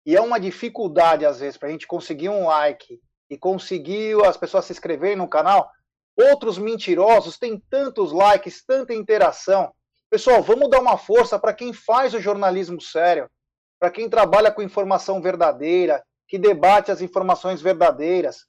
[0.06, 3.00] E é uma dificuldade às vezes para a gente conseguir um like
[3.30, 5.72] e conseguir as pessoas se inscreverem no canal.
[6.18, 9.74] Outros mentirosos têm tantos likes, tanta interação.
[10.10, 13.32] Pessoal, vamos dar uma força para quem faz o jornalismo sério,
[13.80, 18.46] para quem trabalha com informação verdadeira, que debate as informações verdadeiras.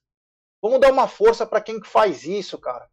[0.60, 2.90] Vamos dar uma força para quem faz isso, cara.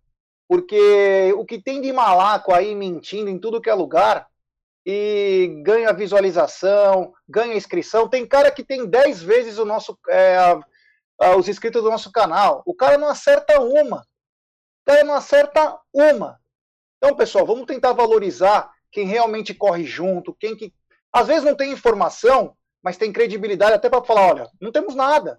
[0.49, 4.27] Porque o que tem de malaco aí mentindo em tudo que é lugar
[4.83, 8.09] e ganha visualização, ganha inscrição.
[8.09, 10.37] Tem cara que tem 10 vezes o nosso, é,
[11.37, 12.63] os inscritos do nosso canal.
[12.65, 13.97] O cara não acerta uma.
[13.97, 16.39] O cara não acerta uma.
[16.97, 20.73] Então, pessoal, vamos tentar valorizar quem realmente corre junto, quem que
[21.13, 25.37] às vezes não tem informação, mas tem credibilidade até para falar, olha, não temos nada.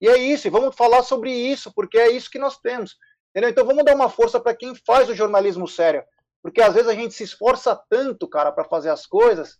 [0.00, 2.96] E é isso, e vamos falar sobre isso, porque é isso que nós temos.
[3.30, 3.50] Entendeu?
[3.50, 6.04] Então vamos dar uma força para quem faz o jornalismo sério,
[6.42, 9.58] porque às vezes a gente se esforça tanto, cara, para fazer as coisas,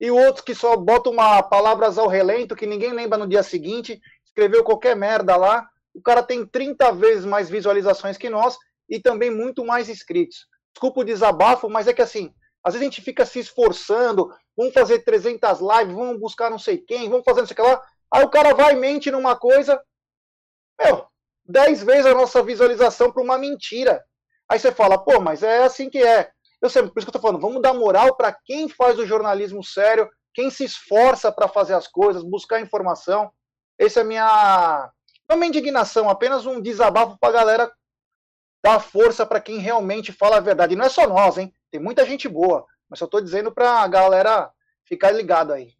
[0.00, 4.00] e outros que só botam uma palavras ao relento que ninguém lembra no dia seguinte,
[4.24, 8.56] escreveu qualquer merda lá, o cara tem 30 vezes mais visualizações que nós
[8.88, 10.46] e também muito mais inscritos.
[10.72, 12.32] Desculpa o desabafo, mas é que assim,
[12.64, 16.78] às vezes a gente fica se esforçando, vamos fazer 300 lives, vamos buscar não sei
[16.78, 19.82] quem, vamos fazer não sei o que lá, aí o cara vai mente numa coisa,
[20.80, 21.06] meu,
[21.50, 24.02] 10 vezes a nossa visualização para uma mentira.
[24.48, 26.30] Aí você fala, pô, mas é assim que é.
[26.62, 29.06] Eu sempre, por isso que eu tô falando, vamos dar moral para quem faz o
[29.06, 33.30] jornalismo sério, quem se esforça para fazer as coisas, buscar informação.
[33.78, 34.90] Essa é a minha.
[35.28, 37.72] Não é uma indignação, apenas um desabafo para a galera
[38.62, 40.74] dar força para quem realmente fala a verdade.
[40.74, 41.52] E não é só nós, hein?
[41.70, 42.66] Tem muita gente boa.
[42.88, 44.50] Mas só tô dizendo para a galera
[44.84, 45.72] ficar ligado aí.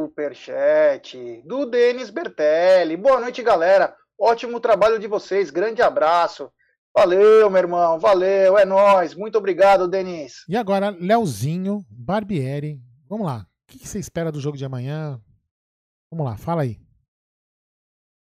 [0.00, 2.96] Superchat do Denis Bertelli.
[2.96, 3.94] Boa noite, galera.
[4.18, 5.50] Ótimo trabalho de vocês.
[5.50, 6.50] Grande abraço.
[6.96, 7.98] Valeu, meu irmão.
[7.98, 8.56] Valeu.
[8.56, 9.14] É nóis.
[9.14, 10.44] Muito obrigado, Denis.
[10.48, 12.80] E agora, Leozinho, Barbieri.
[13.08, 13.46] Vamos lá.
[13.68, 15.20] O que que você espera do jogo de amanhã?
[16.10, 16.78] Vamos lá, fala aí.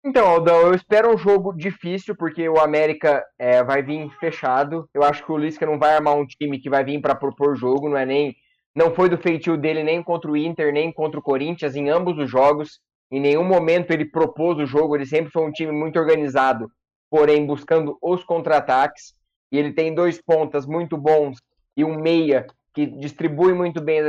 [0.03, 4.87] Então, Aldão, eu espero um jogo difícil, porque o América é, vai vir fechado.
[4.93, 7.55] Eu acho que o Lisca não vai armar um time que vai vir para propor
[7.57, 8.35] jogo, não é nem.
[8.75, 12.17] Não foi do feitio dele nem contra o Inter, nem contra o Corinthians, em ambos
[12.17, 12.81] os jogos.
[13.09, 16.69] Em nenhum momento ele propôs o jogo, ele sempre foi um time muito organizado,
[17.09, 19.13] porém buscando os contra-ataques.
[19.51, 21.37] E ele tem dois pontas muito bons
[21.77, 24.01] e um meia que distribui muito bem,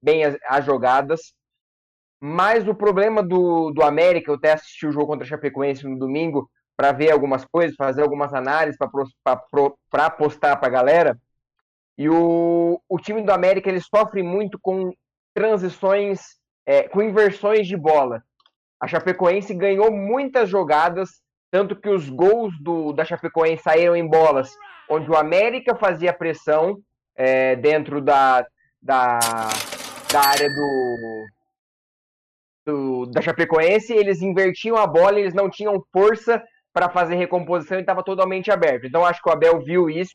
[0.00, 1.34] bem as, as jogadas.
[2.20, 5.98] Mas o problema do, do América, eu até assisti o jogo contra a Chapecoense no
[5.98, 11.18] domingo para ver algumas coisas, fazer algumas análises para postar para a galera.
[11.96, 14.92] E o, o time do América ele sofre muito com
[15.34, 16.20] transições,
[16.66, 18.22] é, com inversões de bola.
[18.80, 21.08] A Chapecoense ganhou muitas jogadas,
[21.50, 24.50] tanto que os gols do, da Chapecoense saíram em bolas,
[24.90, 26.78] onde o América fazia pressão
[27.14, 28.44] é, dentro da,
[28.80, 29.18] da,
[30.12, 31.26] da área do,
[32.66, 37.82] do, da Chapecoense, eles invertiam a bola, eles não tinham força para fazer recomposição e
[37.82, 38.86] estava totalmente aberto.
[38.86, 40.14] Então acho que o Abel viu isso,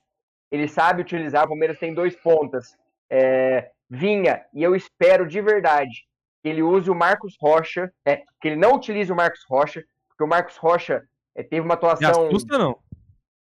[0.51, 1.45] ele sabe utilizar.
[1.45, 2.77] O Palmeiras tem dois pontas,
[3.09, 6.05] é, Vinha, e eu espero de verdade
[6.43, 10.23] que ele use o Marcos Rocha, é, que ele não utilize o Marcos Rocha, porque
[10.23, 12.23] o Marcos Rocha é, teve uma atuação.
[12.23, 12.77] Me assusta, não.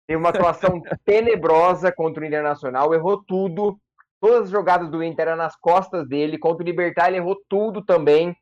[0.06, 3.80] Teve uma atuação tenebrosa contra o Internacional, errou tudo.
[4.20, 6.38] Todas as jogadas do Inter eram nas costas dele.
[6.38, 8.36] Contra o Libertar, ele errou tudo também.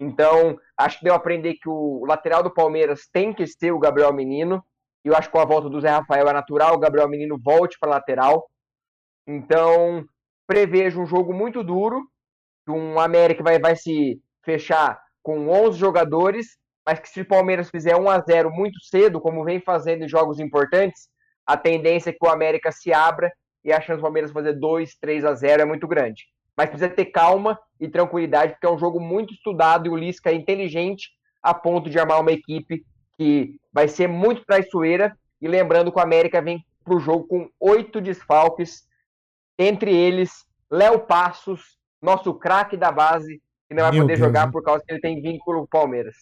[0.00, 3.78] Então, acho que deu a aprender que o lateral do Palmeiras tem que ser o
[3.78, 4.64] Gabriel Menino.
[5.08, 7.78] Eu acho que com a volta do Zé Rafael é natural, o Gabriel Menino volte
[7.78, 8.48] para lateral.
[9.26, 10.04] Então,
[10.46, 12.02] prevejo um jogo muito duro.
[12.68, 17.96] Um América vai, vai se fechar com 11 jogadores, mas que se o Palmeiras fizer
[17.96, 21.08] 1 a 0 muito cedo, como vem fazendo em jogos importantes,
[21.46, 23.32] a tendência é que o América se abra
[23.64, 26.24] e a chance do Palmeiras fazer 2, 3 a 0 é muito grande.
[26.56, 30.30] mas precisa ter calma e tranquilidade, porque é um jogo muito estudado e o Lisca
[30.30, 31.10] é inteligente
[31.42, 32.84] a ponto de armar uma equipe
[33.16, 35.16] que vai ser muito traiçoeira.
[35.40, 38.88] E lembrando que o América vem para o jogo com oito desfalques,
[39.56, 44.42] entre eles Léo Passos, nosso craque da base, que não vai Meu poder Deus jogar
[44.42, 44.52] Deus.
[44.52, 46.16] por causa que ele tem vínculo com o Palmeiras.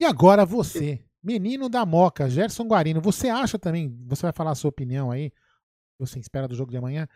[0.00, 4.54] E agora você, menino da Moca, Gerson Guarino, você acha também, você vai falar a
[4.54, 5.30] sua opinião aí,
[5.98, 7.06] você espera do jogo de amanhã,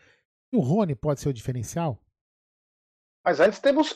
[0.50, 1.98] que o Rony pode ser o diferencial?
[3.24, 3.94] Mas antes temos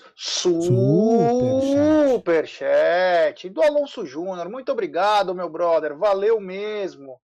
[2.15, 4.51] superchat do Alonso Júnior.
[4.51, 5.97] Muito obrigado, meu brother.
[5.97, 7.19] Valeu mesmo.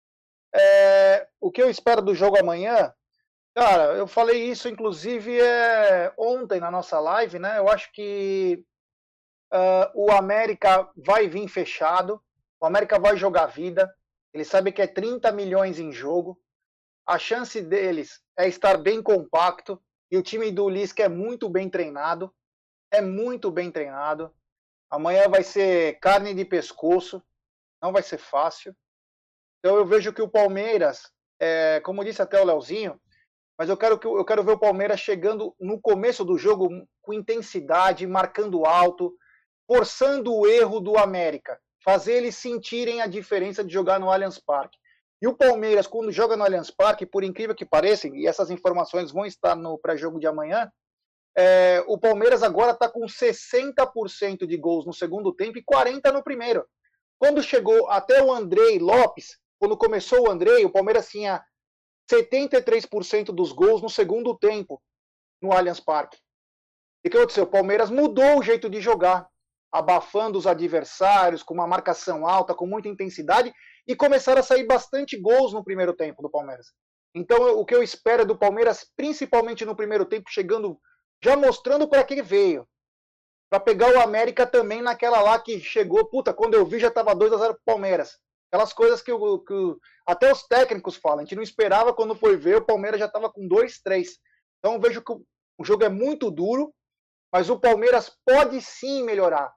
[0.55, 2.95] É, o que eu espero do jogo amanhã?
[3.55, 7.59] Cara, eu falei isso inclusive é, ontem na nossa live, né?
[7.59, 8.65] Eu acho que
[9.53, 12.23] uh, o América vai vir fechado.
[12.61, 13.93] O América vai jogar vida.
[14.33, 16.41] Ele sabe que é 30 milhões em jogo.
[17.05, 21.69] A chance deles é estar bem compacto e o time do Lisca é muito bem
[21.69, 22.33] treinado.
[22.91, 24.35] É muito bem treinado.
[24.91, 27.23] Amanhã vai ser carne de pescoço.
[27.83, 28.75] Não vai ser fácil.
[29.59, 32.99] Então eu vejo que o Palmeiras, é, como disse até o Leozinho,
[33.59, 36.69] mas eu quero, que, eu quero ver o Palmeiras chegando no começo do jogo
[37.03, 39.15] com intensidade, marcando alto,
[39.67, 44.79] forçando o erro do América, fazer eles sentirem a diferença de jogar no Allianz Parque.
[45.21, 49.11] E o Palmeiras, quando joga no Allianz Parque, por incrível que pareça, e essas informações
[49.11, 50.71] vão estar no pré-jogo de amanhã,
[51.37, 56.23] é, o Palmeiras agora está com 60% de gols no segundo tempo e 40% no
[56.23, 56.67] primeiro.
[57.19, 61.45] Quando chegou até o Andrei Lopes, quando começou o Andrei, o Palmeiras tinha
[62.11, 64.81] 73% dos gols no segundo tempo
[65.43, 66.19] no Allianz Parque.
[67.05, 67.45] E o que aconteceu?
[67.45, 69.29] O Palmeiras mudou o jeito de jogar,
[69.71, 73.53] abafando os adversários, com uma marcação alta, com muita intensidade,
[73.89, 76.75] e começaram a sair bastante gols no primeiro tempo do Palmeiras.
[77.15, 80.79] Então, o que eu espero do Palmeiras, principalmente no primeiro tempo, chegando,
[81.25, 82.69] já mostrando para que veio.
[83.51, 87.15] Para pegar o América também naquela lá que chegou, puta, quando eu vi já estava
[87.15, 88.19] 2 a 0 pro Palmeiras.
[88.53, 89.55] Aquelas coisas que, o, que
[90.07, 91.21] até os técnicos falam.
[91.21, 94.19] A gente não esperava, quando foi ver, o Palmeiras já estava com 2, 3.
[94.59, 96.75] Então, vejo que o jogo é muito duro,
[97.33, 99.51] mas o Palmeiras pode sim melhorar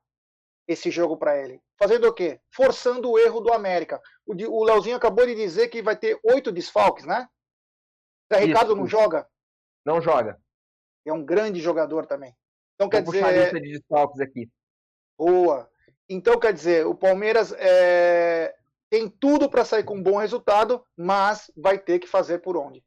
[0.67, 1.61] esse jogo para ele.
[1.81, 2.39] Fazendo o quê?
[2.51, 3.99] Forçando o erro do América.
[4.23, 7.27] O, o Leozinho acabou de dizer que vai ter oito desfalques, né?
[8.31, 9.27] Zé Ricardo não joga?
[9.83, 10.39] Não joga.
[11.03, 12.35] É um grande jogador também.
[12.75, 13.25] Então Vou quer dizer.
[13.25, 14.47] A lista de desfalques aqui.
[15.17, 15.67] Boa.
[16.07, 18.53] Então quer dizer, o Palmeiras é...
[18.87, 22.85] tem tudo para sair com um bom resultado, mas vai ter que fazer por onde.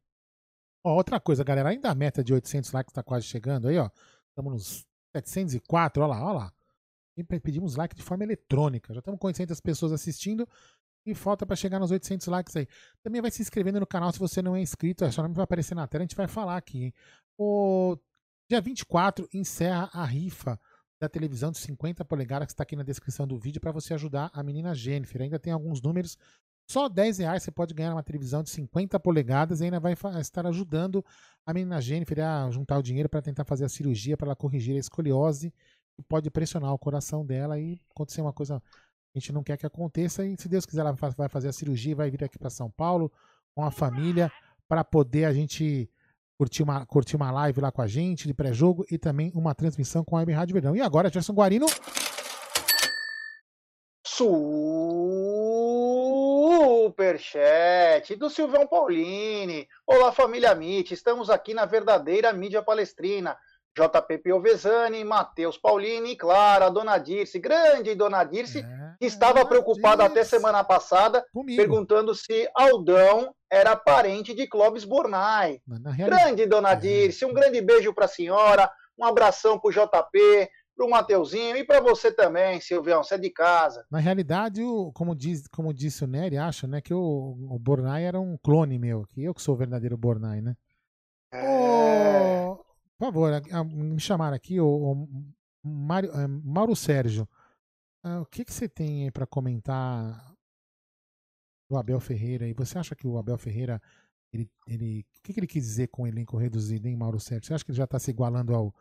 [0.84, 3.90] Ó, outra coisa, galera, ainda a meta de 800 likes está quase chegando aí, ó.
[4.28, 4.86] Estamos nos
[5.16, 6.53] 704, olha lá, olha lá
[7.22, 8.92] pedimos like de forma eletrônica.
[8.92, 10.48] Já estamos com 800 pessoas assistindo
[11.06, 12.66] e falta para chegar nos 800 likes aí.
[13.02, 15.74] Também vai se inscrevendo no canal se você não é inscrito, só não vai aparecer
[15.74, 16.84] na tela, a gente vai falar aqui.
[16.84, 16.94] Hein?
[17.38, 17.96] O
[18.48, 20.58] dia 24 encerra a rifa
[21.00, 24.30] da televisão de 50 polegadas que está aqui na descrição do vídeo para você ajudar
[24.32, 25.20] a menina Jennifer.
[25.20, 26.16] Ainda tem alguns números.
[26.66, 30.46] Só 10 reais você pode ganhar uma televisão de 50 polegadas e ainda vai estar
[30.46, 31.04] ajudando
[31.44, 34.76] a menina Jennifer a juntar o dinheiro para tentar fazer a cirurgia para ela corrigir
[34.76, 35.52] a escoliose
[36.02, 39.66] pode pressionar o coração dela e acontecer uma coisa que a gente não quer que
[39.66, 40.24] aconteça.
[40.24, 43.12] E se Deus quiser, ela vai fazer a cirurgia vai vir aqui para São Paulo
[43.54, 44.30] com a família
[44.68, 45.88] para poder a gente
[46.36, 50.04] curtir uma, curtir uma live lá com a gente de pré-jogo e também uma transmissão
[50.04, 50.74] com a Web Rádio Verdão.
[50.74, 51.66] E agora, Gerson Guarino.
[56.84, 59.68] Superchat do Silvão Paulini.
[59.86, 60.92] Olá, família MIT.
[60.94, 63.36] Estamos aqui na verdadeira mídia palestrina
[63.76, 69.44] JP Piovesani, Matheus Paulini e, claro, a Dona Dirce, grande Dona Dirce, é, que estava
[69.44, 71.60] preocupada até semana passada, Comigo.
[71.60, 75.60] perguntando se Aldão era parente de Clóvis Bornai.
[76.06, 76.76] Grande Dona é.
[76.76, 81.56] Dirce, um grande beijo para a senhora, um abração para o JP, para o Mateuzinho
[81.56, 83.84] e para você também, Silvião, você é de casa.
[83.90, 88.04] Na realidade, o, como, diz, como disse o Nery, acha né, que o, o Bornai
[88.04, 90.54] era um clone meu, que eu que sou o verdadeiro Bornai, né?
[91.32, 92.44] É...
[93.04, 93.32] Por favor,
[93.66, 95.06] me chamaram aqui, o,
[95.62, 97.28] Mário, é, Mauro Sérgio.
[98.02, 100.34] Uh, o que, que você tem aí para comentar
[101.68, 102.48] do Abel Ferreira?
[102.48, 103.82] E você acha que o Abel Ferreira,
[104.32, 107.46] ele, ele, o que, que ele quis dizer com o elenco reduzido, hein, Mauro Sérgio?
[107.46, 108.74] Você acha que ele já está se igualando ao,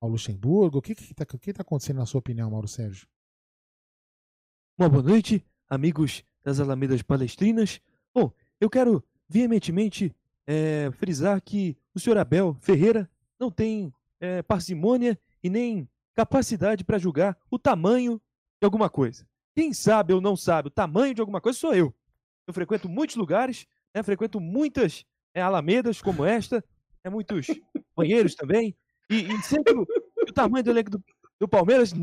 [0.00, 0.78] ao Luxemburgo?
[0.78, 3.06] O que está que que tá acontecendo na sua opinião, Mauro Sérgio?
[4.76, 7.80] Uma boa noite, amigos das Alamedas Palestrinas.
[8.12, 10.12] Bom, eu quero veementemente
[10.48, 13.08] é, frisar que o senhor Abel Ferreira
[13.38, 18.20] não tem é, parcimônia e nem capacidade para julgar o tamanho
[18.60, 19.26] de alguma coisa.
[19.54, 21.94] Quem sabe ou não sabe o tamanho de alguma coisa sou eu.
[22.46, 26.64] Eu frequento muitos lugares, né, frequento muitas é, alamedas como esta,
[27.04, 27.46] é, muitos
[27.96, 28.76] banheiros também.
[29.10, 29.86] E, e sempre o,
[30.22, 31.04] o tamanho do elenco do,
[31.40, 31.92] do Palmeiras.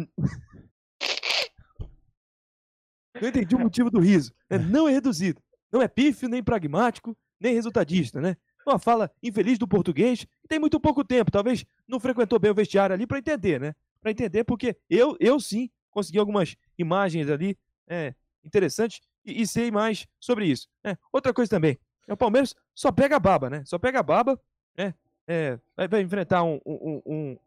[3.22, 4.34] Eu entendi o motivo do riso.
[4.50, 4.58] Né?
[4.58, 5.42] Não é reduzido.
[5.72, 8.36] Não é pífio, nem pragmático, nem resultadista, né?
[8.66, 11.32] Uma fala infeliz do português tem muito pouco tempo.
[11.32, 13.76] Talvez não frequentou bem o vestiário ali para entender, né?
[14.02, 17.58] Para entender, porque eu, eu sim consegui algumas imagens ali
[17.88, 18.14] é,
[18.44, 20.68] interessantes e, e, sei mais sobre isso.
[20.84, 20.98] Né?
[21.12, 23.64] Outra coisa também, é o Palmeiras só pega baba, né?
[23.66, 24.40] Só pega baba,
[24.78, 24.94] né?
[25.28, 27.38] É, vai, vai, enfrentar um, um, um,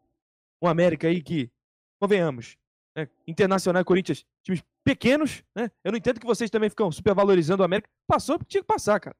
[0.61, 1.49] um, América aí que,
[1.99, 2.57] convenhamos,
[2.95, 3.07] né?
[3.27, 5.71] Internacional e Corinthians, times pequenos, né?
[5.83, 7.89] Eu não entendo que vocês também ficam supervalorizando o América.
[8.07, 9.15] Passou porque tinha que passar, cara.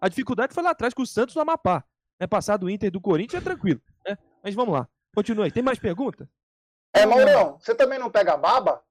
[0.00, 1.84] A dificuldade foi lá atrás com o Santos no Amapá.
[2.20, 2.26] Né?
[2.26, 3.80] Passar do Inter do Corinthians é tranquilo.
[4.06, 4.16] Né?
[4.42, 4.88] Mas vamos lá.
[5.14, 5.50] Continue.
[5.50, 6.28] Tem mais pergunta?
[6.92, 8.82] É, Maurão, você também não pega baba?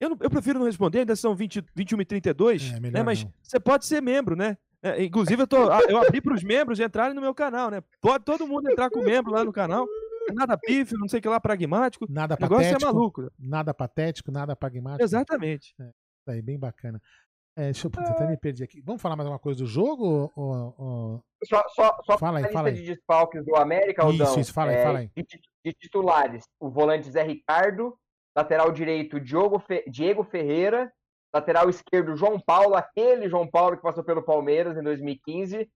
[0.00, 3.02] Eu, não, eu prefiro não responder, ainda são 20, 21 e 32, é, né?
[3.02, 3.32] Mas não.
[3.42, 4.56] você pode ser membro, né?
[4.80, 5.56] É, inclusive, eu, tô,
[5.88, 7.82] eu abri para os membros entrarem no meu canal, né?
[8.00, 9.86] Pode todo mundo entrar com membro lá no canal.
[10.32, 12.06] Nada pífio, não sei o que lá, pragmático.
[12.08, 12.90] Nada o negócio patético.
[12.90, 13.32] é maluco.
[13.38, 15.02] Nada patético, nada pragmático.
[15.02, 15.74] Exatamente.
[15.80, 15.90] É,
[16.28, 17.00] aí, bem bacana.
[17.58, 18.80] É, deixa eu até me perdi aqui.
[18.80, 20.30] Vamos falar mais uma coisa do jogo?
[20.36, 21.24] Ou, ou...
[21.42, 22.74] Só, só, só fala aí, fala aí.
[22.76, 24.28] de desfalques do América, Aldão.
[24.28, 25.10] Isso, isso, fala aí, é, fala aí.
[25.16, 25.24] De,
[25.64, 27.98] de, titulares, o volante Zé Ricardo,
[28.36, 29.82] lateral direito Diogo Fe...
[29.90, 30.92] Diego Ferreira,
[31.34, 35.68] lateral esquerdo João Paulo, aquele João Paulo que passou pelo Palmeiras em 2015,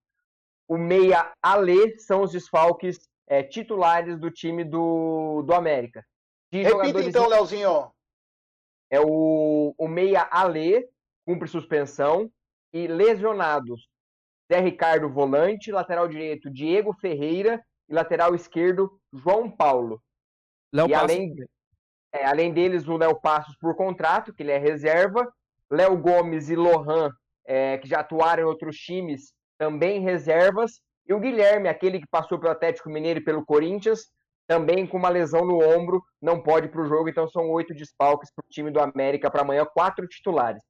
[0.69, 6.07] o meia Ale são os desfalques é, titulares do time do, do América.
[6.49, 7.91] De Repita então, Leozinho.
[8.89, 10.89] É o, o meia Ale,
[11.25, 12.31] cumpre suspensão,
[12.73, 13.89] e lesionados.
[14.51, 20.01] Zé Ricardo, volante, lateral direito Diego Ferreira e lateral esquerdo João Paulo.
[20.73, 21.35] Léo e além,
[22.13, 25.31] é, além deles, o Léo Passos por contrato, que ele é reserva,
[25.71, 27.11] Léo Gomes e Lohan,
[27.47, 32.39] é, que já atuaram em outros times, também reservas, e o Guilherme, aquele que passou
[32.39, 34.11] pelo Atlético Mineiro e pelo Corinthians,
[34.47, 38.31] também com uma lesão no ombro, não pode para o jogo, então são oito desfalques
[38.35, 40.63] para o time do América para amanhã, quatro titulares.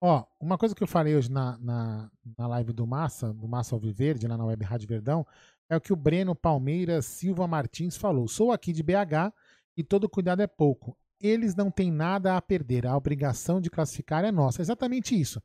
[0.00, 3.74] Ó, uma coisa que eu falei hoje na, na, na live do Massa, do Massa
[3.74, 5.26] Alviverde, lá na Web Rádio Verdão,
[5.68, 8.28] é o que o Breno Palmeiras Silva Martins falou.
[8.28, 9.32] Sou aqui de BH
[9.76, 10.96] e todo cuidado é pouco.
[11.20, 14.62] Eles não têm nada a perder, a obrigação de classificar é nossa.
[14.62, 15.42] Exatamente isso.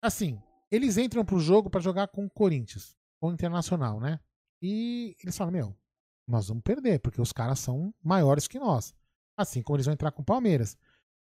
[0.00, 4.20] Assim, eles entram pro jogo para jogar com o Corinthians, com o Internacional, né?
[4.62, 5.76] E eles falam: Meu,
[6.26, 8.94] nós vamos perder, porque os caras são maiores que nós.
[9.36, 10.76] Assim como eles vão entrar com o Palmeiras.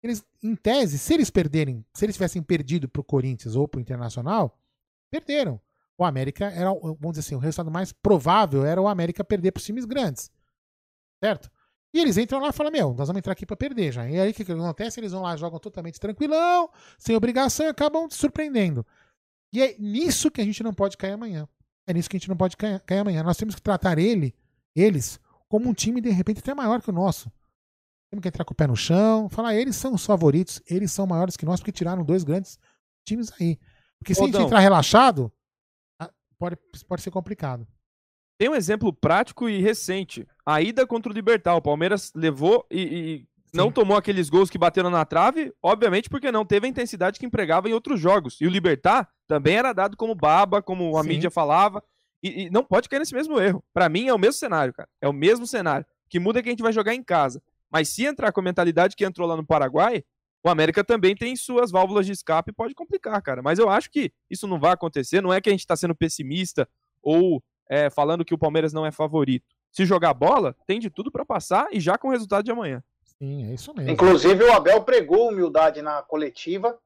[0.05, 4.55] Eles, em tese, se eles perderem, se eles tivessem perdido pro Corinthians ou pro Internacional,
[5.09, 5.59] perderam.
[5.97, 9.65] O América era, vamos dizer assim, o resultado mais provável era o América perder pros
[9.65, 10.29] times grandes.
[11.23, 11.49] Certo?
[11.91, 14.07] E eles entram lá e falam: Meu, nós vamos entrar aqui para perder já.
[14.07, 14.99] E aí o que, que acontece?
[14.99, 18.85] Eles vão lá, jogam totalmente tranquilão, sem obrigação e acabam surpreendendo.
[19.51, 21.47] E é nisso que a gente não pode cair amanhã.
[21.87, 23.23] É nisso que a gente não pode cair, cair amanhã.
[23.23, 24.35] Nós temos que tratar ele,
[24.75, 27.31] eles, como um time de repente até maior que o nosso.
[28.15, 31.05] Temos que entrar com o pé no chão, falar, eles são os favoritos, eles são
[31.05, 32.57] maiores que nós, porque tiraram dois grandes
[33.05, 33.59] times aí.
[33.99, 35.29] Porque se a gente entrar relaxado,
[36.39, 36.57] pode,
[36.87, 37.67] pode ser complicado.
[38.37, 40.25] Tem um exemplo prático e recente.
[40.45, 41.55] A ida contra o Libertar.
[41.55, 46.31] O Palmeiras levou e, e não tomou aqueles gols que bateram na trave, obviamente porque
[46.31, 48.39] não teve a intensidade que empregava em outros jogos.
[48.39, 51.09] E o Libertar também era dado como baba, como a Sim.
[51.09, 51.83] mídia falava.
[52.23, 53.61] E, e, não pode cair nesse mesmo erro.
[53.73, 54.87] Para mim é o mesmo cenário, cara.
[55.01, 55.85] É o mesmo cenário.
[56.05, 57.41] O que muda é que a gente vai jogar em casa.
[57.75, 60.01] Mas se entrar com a mentalidade que entrou lá no Paraguai,
[60.41, 63.41] o América também tem suas válvulas de escape e pode complicar, cara.
[63.41, 65.19] Mas eu acho que isso não vai acontecer.
[65.19, 66.69] Não é que a gente está sendo pessimista
[67.01, 69.53] ou é, falando que o Palmeiras não é favorito.
[69.73, 72.81] Se jogar bola, tem de tudo para passar e já com o resultado de amanhã.
[73.03, 73.91] Sim, é isso mesmo.
[73.91, 76.79] Inclusive, o Abel pregou humildade na coletiva.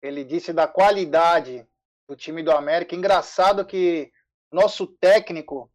[0.00, 1.66] Ele disse da qualidade
[2.08, 2.96] do time do América.
[2.96, 4.10] Engraçado que
[4.50, 5.70] nosso técnico,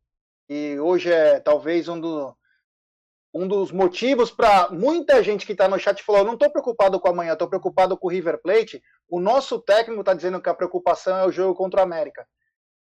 [0.48, 2.36] que hoje é talvez um do,
[3.34, 7.08] um dos motivos para muita gente que está no chat falou: não estou preocupado com
[7.08, 8.82] amanhã, estou preocupado com o River Plate.
[9.08, 12.26] O nosso técnico está dizendo que a preocupação é o jogo contra o América.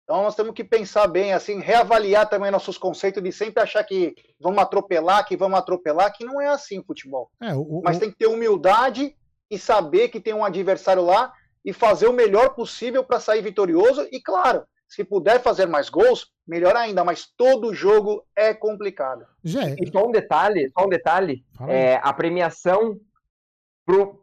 [0.04, 4.14] Então nós temos que pensar bem, assim, reavaliar também nossos conceitos de sempre achar que
[4.38, 7.28] vamos atropelar, que vamos atropelar, que não é assim futebol.
[7.42, 9.16] É, o, Mas tem que ter humildade
[9.50, 11.32] e saber que tem um adversário lá
[11.64, 14.06] e fazer o melhor possível para sair vitorioso.
[14.12, 19.26] E claro, se puder fazer mais gols, melhor ainda, mas todo jogo é complicado.
[19.42, 22.98] Já E só um detalhe, só um detalhe, é, a premiação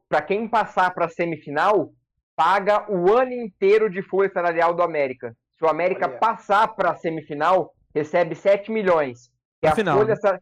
[0.09, 1.91] para quem passar para a semifinal
[2.35, 5.35] paga o ano inteiro de folha salarial do América.
[5.57, 6.17] Se o América Olha.
[6.17, 9.29] passar para a semifinal, recebe 7 milhões.
[9.61, 10.39] Que a final, folha né?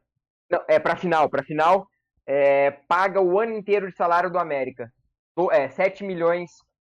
[0.50, 1.88] Não, é para final, para final
[2.26, 4.92] é, paga o ano inteiro de salário do América.
[5.52, 6.52] É 7 milhões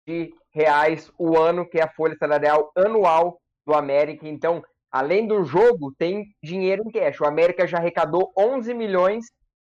[0.06, 4.26] de reais o ano, que é a folha salarial anual do América.
[4.26, 7.20] Então, além do jogo, tem dinheiro em cash.
[7.20, 9.26] O América já arrecadou 11 milhões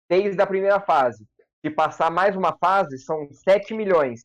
[0.07, 1.25] desde a primeira fase.
[1.59, 4.23] Se passar mais uma fase, são 7 milhões.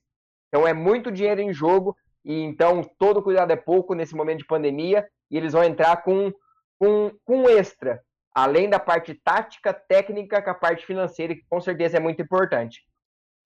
[0.48, 4.46] Então é muito dinheiro em jogo e então todo cuidado é pouco nesse momento de
[4.46, 6.30] pandemia e eles vão entrar com,
[6.78, 8.02] com, com extra,
[8.34, 12.82] além da parte tática, técnica, com a parte financeira, que com certeza é muito importante.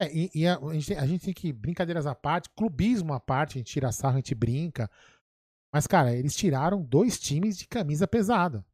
[0.05, 3.21] É, e, e a, a, gente, a, gente, tem que, brincadeiras à parte, clubismo à
[3.21, 4.91] parte, a gente tira sarro, a gente brinca.
[5.73, 8.65] Mas, cara, eles tiraram dois times de camisa pesada.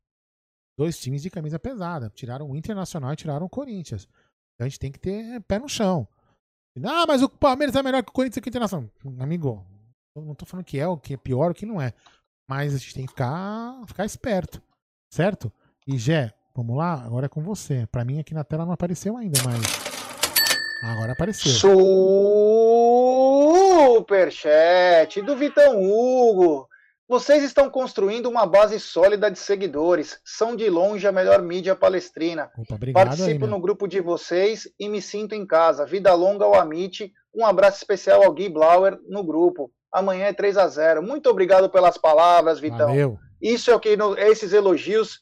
[0.79, 2.11] Dois times de camisa pesada.
[2.11, 4.09] Tiraram o Internacional e tiraram o Corinthians.
[4.55, 6.07] Então a gente tem que ter pé no chão.
[6.85, 8.91] Ah, mas o Palmeiras é melhor que o Corinthians e que o Internacional.
[9.19, 9.65] Amigo,
[10.15, 11.93] eu não tô falando que é o que é pior, o que não é.
[12.49, 14.63] Mas a gente tem que ficar, ficar esperto,
[15.13, 15.53] certo?
[15.87, 17.87] E Gé, vamos lá, agora é com você.
[17.87, 19.90] Para mim aqui na tela não apareceu ainda, mas
[20.83, 21.53] agora apareceu.
[23.91, 26.69] Superchat do Vitão Hugo.
[27.09, 30.21] Vocês estão construindo uma base sólida de seguidores.
[30.25, 32.51] São de longe a melhor mídia palestrina.
[32.57, 35.85] Opa, obrigado Participo aí, no grupo de vocês e me sinto em casa.
[35.85, 37.13] Vida longa ao Amit.
[37.35, 39.73] Um abraço especial ao Gui Blauer no grupo.
[39.93, 42.91] Amanhã é 3 a 0 Muito obrigado pelas palavras, Vitão.
[42.91, 43.19] Valeu.
[43.43, 45.21] Isso é o que esses elogios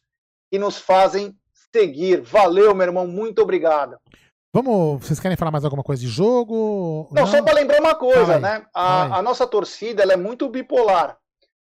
[0.50, 1.34] que nos fazem
[1.74, 2.20] seguir.
[2.20, 3.06] Valeu, meu irmão.
[3.06, 3.96] Muito obrigado.
[4.52, 7.08] Vamos, vocês querem falar mais alguma coisa de jogo?
[7.12, 7.26] Não, Não?
[7.26, 8.66] só para lembrar uma coisa, né?
[8.74, 11.18] A, a, nossa torcida ela é muito bipolar.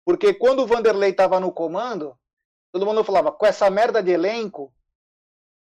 [0.04, 2.16] Porque quando o Vanderlei estava no comando,
[2.70, 4.72] todo mundo falava, com essa merda de elenco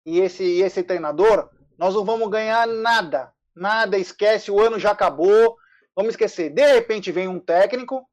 [0.06, 3.32] e esse, e esse treinador, nós não vamos ganhar nada.
[3.54, 5.56] Nada, esquece, o ano já acabou,
[5.94, 6.48] vamos esquecer.
[6.48, 8.08] De repente vem um técnico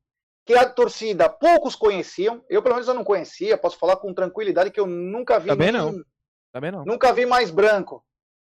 [0.45, 4.71] que a torcida poucos conheciam, eu pelo menos eu não conhecia, posso falar com tranquilidade
[4.71, 5.47] que eu nunca vi.
[5.47, 6.03] Também não.
[6.51, 6.83] Também não.
[6.83, 8.03] Nunca vi mais branco.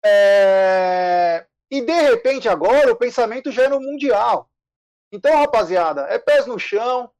[0.10, 1.46] É...
[1.72, 4.50] E de repente agora o pensamento já é no Mundial.
[5.12, 7.12] Então, rapaziada, é pés no chão,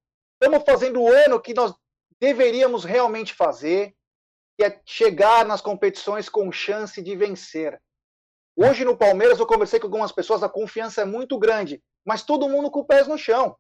[0.42, 1.76] Estamos fazendo o ano que nós
[2.18, 3.94] deveríamos realmente fazer,
[4.58, 7.80] que é chegar nas competições com chance de vencer.
[8.56, 12.48] Hoje no Palmeiras eu conversei com algumas pessoas, a confiança é muito grande, mas todo
[12.48, 13.58] mundo com pés no chão.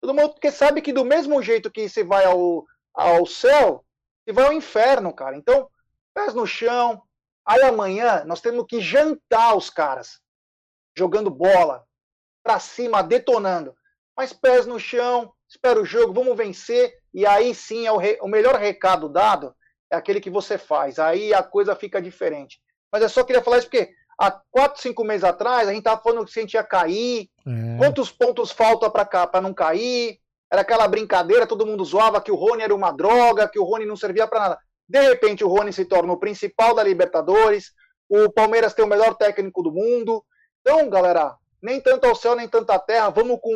[0.00, 3.84] Todo mundo porque sabe que do mesmo jeito que se vai ao, ao céu,
[4.24, 5.36] se vai ao inferno, cara.
[5.36, 5.70] Então,
[6.12, 7.00] pés no chão.
[7.46, 10.20] Aí amanhã nós temos que jantar os caras,
[10.96, 11.84] jogando bola,
[12.42, 13.74] pra cima, detonando.
[14.16, 18.18] Mas pés no chão, espera o jogo, vamos vencer, e aí sim é o, re...
[18.20, 19.54] o melhor recado dado
[19.90, 20.98] é aquele que você faz.
[20.98, 22.60] Aí a coisa fica diferente.
[22.92, 26.00] Mas eu só queria falar isso porque há quatro, cinco meses atrás a gente estava
[26.00, 27.76] falando que a gente ia cair, é.
[27.78, 30.18] quantos pontos falta para não cair.
[30.52, 33.84] Era aquela brincadeira, todo mundo zoava que o Rony era uma droga, que o Rony
[33.84, 34.58] não servia para nada.
[34.88, 37.72] De repente o Rony se torna o principal da Libertadores,
[38.08, 40.24] o Palmeiras tem o melhor técnico do mundo.
[40.60, 43.54] Então, galera, nem tanto ao céu, nem tanto à terra, vamos com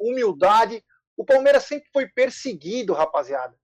[0.00, 0.82] humildade,
[1.16, 3.54] o Palmeiras sempre foi perseguido, rapaziada.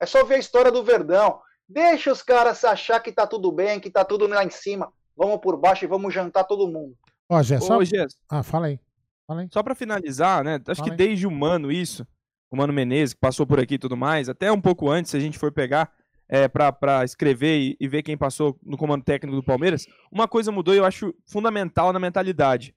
[0.00, 1.40] É só ver a história do Verdão.
[1.68, 4.90] Deixa os caras achar que tá tudo bem, que tá tudo lá em cima.
[5.14, 6.96] Vamos por baixo e vamos jantar todo mundo.
[7.28, 7.78] Ó, Gé, só...
[7.78, 7.82] Ô,
[8.28, 8.80] Ah, fala aí.
[9.26, 9.48] Fala aí.
[9.52, 10.54] Só pra finalizar, né?
[10.66, 10.96] Acho fala que aí.
[10.96, 12.06] desde o Mano isso,
[12.50, 15.16] o Mano Menezes, que passou por aqui e tudo mais, até um pouco antes, se
[15.16, 15.92] a gente for pegar
[16.30, 20.52] é, para escrever e, e, ver quem passou no comando técnico do Palmeiras, uma coisa
[20.52, 22.72] mudou e eu acho fundamental na mentalidade.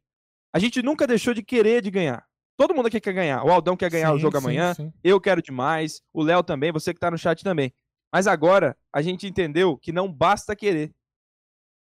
[0.51, 2.25] A gente nunca deixou de querer de ganhar.
[2.57, 3.43] Todo mundo aqui quer ganhar.
[3.43, 4.73] O Aldão quer ganhar sim, o jogo sim, amanhã.
[4.73, 4.91] Sim.
[5.03, 6.01] Eu quero demais.
[6.11, 6.71] O Léo também.
[6.71, 7.73] Você que tá no chat também.
[8.11, 10.91] Mas agora a gente entendeu que não basta querer.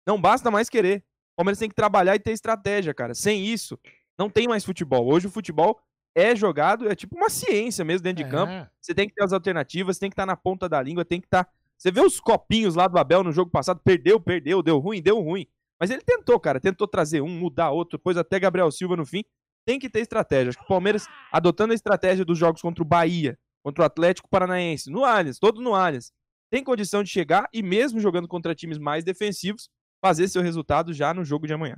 [0.06, 1.04] Não basta mais querer.
[1.32, 3.14] O Palmeiras tem que trabalhar e ter estratégia, cara.
[3.14, 3.78] Sem isso,
[4.18, 5.10] não tem mais futebol.
[5.10, 5.80] Hoje o futebol
[6.14, 8.30] é jogado, é tipo uma ciência mesmo dentro de é.
[8.30, 8.70] campo.
[8.80, 11.20] Você tem que ter as alternativas, tem que estar tá na ponta da língua, tem
[11.20, 11.44] que estar.
[11.44, 11.50] Tá...
[11.76, 15.20] Você vê os copinhos lá do Abel no jogo passado, perdeu, perdeu, deu ruim, deu
[15.20, 15.46] ruim.
[15.78, 19.24] Mas ele tentou, cara, tentou trazer um, mudar outro, depois até Gabriel Silva no fim
[19.64, 20.50] tem que ter estratégia.
[20.50, 24.28] Acho que o Palmeiras, adotando a estratégia dos jogos contra o Bahia, contra o Atlético
[24.28, 26.12] Paranaense, no Allianz, todo no Allianz,
[26.50, 29.70] tem condição de chegar e mesmo jogando contra times mais defensivos,
[30.00, 31.76] fazer seu resultado já no jogo de amanhã.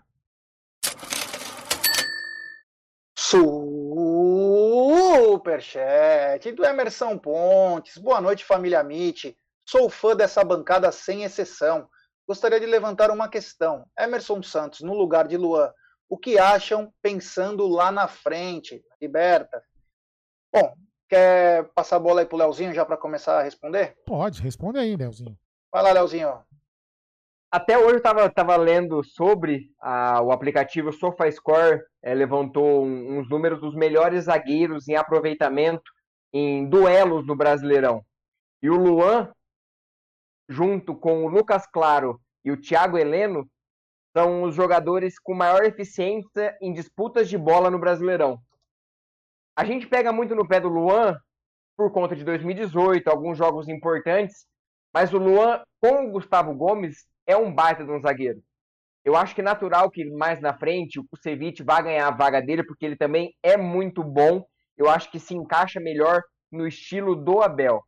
[5.32, 7.96] Superchat do Emerson Pontes.
[7.96, 9.34] Boa noite, família Mit.
[9.66, 11.88] Sou fã dessa bancada sem exceção.
[12.28, 13.86] Gostaria de levantar uma questão.
[13.98, 15.72] Emerson Santos, no lugar de Luan,
[16.06, 18.84] o que acham pensando lá na frente.
[19.00, 19.62] Liberta.
[20.52, 20.74] Bom,
[21.08, 23.96] quer passar a bola aí pro Leozinho já para começar a responder?
[24.04, 25.38] Pode, responde aí, Leozinho.
[25.72, 26.44] Vai lá, Leozinho.
[27.54, 33.28] Até hoje eu estava tava lendo sobre a, o aplicativo SofaScore, é, levantou um, uns
[33.28, 35.82] números dos melhores zagueiros em aproveitamento
[36.32, 38.02] em duelos no Brasileirão.
[38.62, 39.30] E o Luan,
[40.48, 43.46] junto com o Lucas Claro e o Thiago Heleno,
[44.16, 48.38] são os jogadores com maior eficiência em disputas de bola no Brasileirão.
[49.54, 51.18] A gente pega muito no pé do Luan
[51.76, 54.46] por conta de 2018, alguns jogos importantes,
[54.94, 58.42] mas o Luan com o Gustavo Gomes é um baita de um zagueiro.
[59.04, 62.40] Eu acho que é natural que mais na frente o Kusevich vá ganhar a vaga
[62.40, 64.44] dele, porque ele também é muito bom.
[64.76, 67.82] Eu acho que se encaixa melhor no estilo do Abel.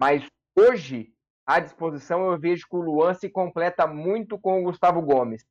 [0.00, 0.26] Mas
[0.56, 1.08] hoje,
[1.46, 5.44] à disposição, eu vejo que o Luan se completa muito com o Gustavo Gomes.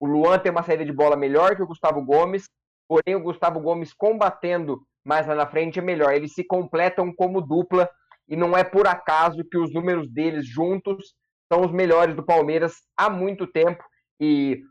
[0.00, 2.48] O Luan tem uma saída de bola melhor que o Gustavo Gomes,
[2.88, 6.14] porém o Gustavo Gomes combatendo mais lá na frente é melhor.
[6.14, 7.90] Eles se completam como dupla
[8.28, 11.14] e não é por acaso que os números deles juntos
[11.52, 13.82] são os melhores do Palmeiras há muito tempo
[14.20, 14.62] e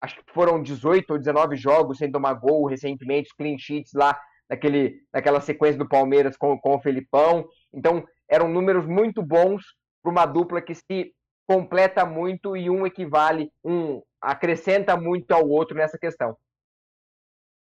[0.00, 5.00] acho que foram 18 ou 19 jogos sem tomar gol recentemente, clean sheets lá naquele,
[5.12, 7.46] naquela sequência do Palmeiras com, com o Felipão.
[7.72, 9.62] Então, eram números muito bons
[10.02, 11.12] para uma dupla que se
[11.46, 16.36] completa muito e um equivale, um acrescenta muito ao outro nessa questão.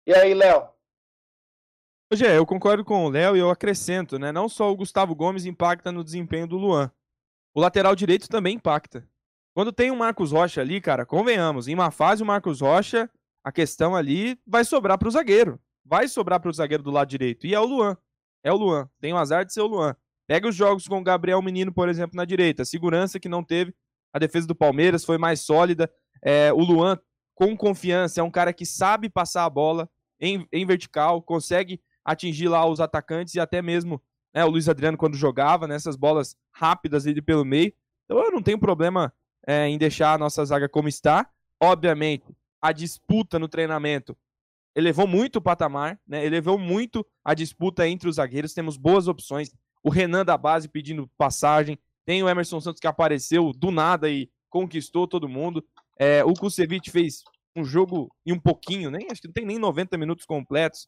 [0.07, 0.67] E aí, Léo?
[2.11, 4.31] Hoje é, eu concordo com o Léo e eu acrescento, né?
[4.31, 6.91] Não só o Gustavo Gomes impacta no desempenho do Luan.
[7.55, 9.07] O lateral direito também impacta.
[9.53, 13.09] Quando tem o Marcos Rocha ali, cara, convenhamos, em uma fase o Marcos Rocha,
[13.41, 15.57] a questão ali vai sobrar para o zagueiro.
[15.85, 17.47] Vai sobrar para o zagueiro do lado direito.
[17.47, 17.95] E é o Luan.
[18.43, 18.89] É o Luan.
[18.99, 19.95] Tem o azar de ser o Luan.
[20.27, 22.63] Pega os jogos com o Gabriel Menino, por exemplo, na direita.
[22.63, 23.73] A segurança que não teve.
[24.11, 25.89] A defesa do Palmeiras foi mais sólida.
[26.21, 26.99] É, o Luan,
[27.33, 32.49] com confiança, é um cara que sabe passar a bola em, em vertical, consegue atingir
[32.49, 34.01] lá os atacantes e até mesmo
[34.35, 37.73] né, o Luiz Adriano quando jogava, nessas né, bolas rápidas ali pelo meio.
[38.03, 39.13] Então eu não tenho problema
[39.47, 41.29] é, em deixar a nossa zaga como está.
[41.61, 42.25] Obviamente,
[42.61, 44.15] a disputa no treinamento
[44.75, 46.25] elevou muito o patamar, né?
[46.25, 48.53] elevou muito a disputa entre os zagueiros.
[48.53, 49.53] Temos boas opções.
[49.81, 51.79] O Renan da base pedindo passagem.
[52.05, 55.65] Tem o Emerson Santos que apareceu do nada e conquistou todo mundo.
[55.97, 57.23] É, o Kusevich fez
[57.55, 60.85] um jogo e um pouquinho, nem acho que não tem nem 90 minutos completos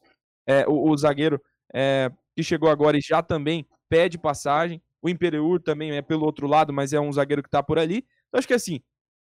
[0.48, 1.40] é, o, o, zagueiro
[1.74, 4.82] é, que chegou agora e já também pede passagem.
[5.02, 8.04] O Imperiur também é pelo outro lado, mas é um zagueiro que está por ali.
[8.28, 8.80] Então acho que assim,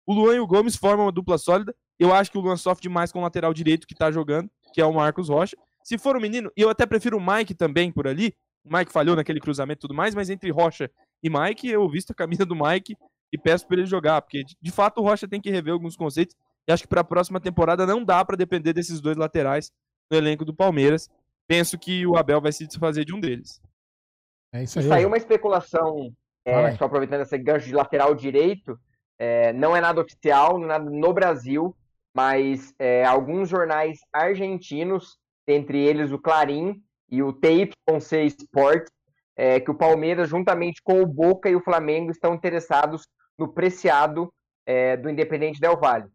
[0.07, 1.75] o Luan e o Gomes formam uma dupla sólida.
[1.99, 4.81] Eu acho que o Luan sofre demais com o lateral direito que está jogando, que
[4.81, 5.57] é o Marcos Rocha.
[5.83, 8.35] Se for o um menino, eu até prefiro o Mike também por ali.
[8.65, 10.91] O Mike falhou naquele cruzamento e tudo mais, mas entre Rocha
[11.23, 12.97] e Mike, eu visto a camisa do Mike
[13.33, 15.97] e peço para ele jogar, porque de, de fato o Rocha tem que rever alguns
[15.97, 16.35] conceitos.
[16.67, 19.71] E acho que para a próxima temporada não dá para depender desses dois laterais
[20.11, 21.11] no elenco do Palmeiras.
[21.47, 23.61] Penso que o Abel vai se desfazer de um deles.
[24.53, 24.89] É isso aí.
[24.89, 26.13] Saiu uma especulação,
[26.45, 28.79] é, só aproveitando esse gancho de lateral direito,
[29.19, 31.77] é, não é nada oficial, não é nada no Brasil,
[32.15, 37.75] mas é, alguns jornais argentinos, entre eles o Clarim e o TYC
[38.39, 38.89] Sport,
[39.37, 43.07] é, que o Palmeiras, juntamente com o Boca e o Flamengo, estão interessados
[43.39, 44.33] no preciado
[44.65, 46.09] é, do Independente Del Valle.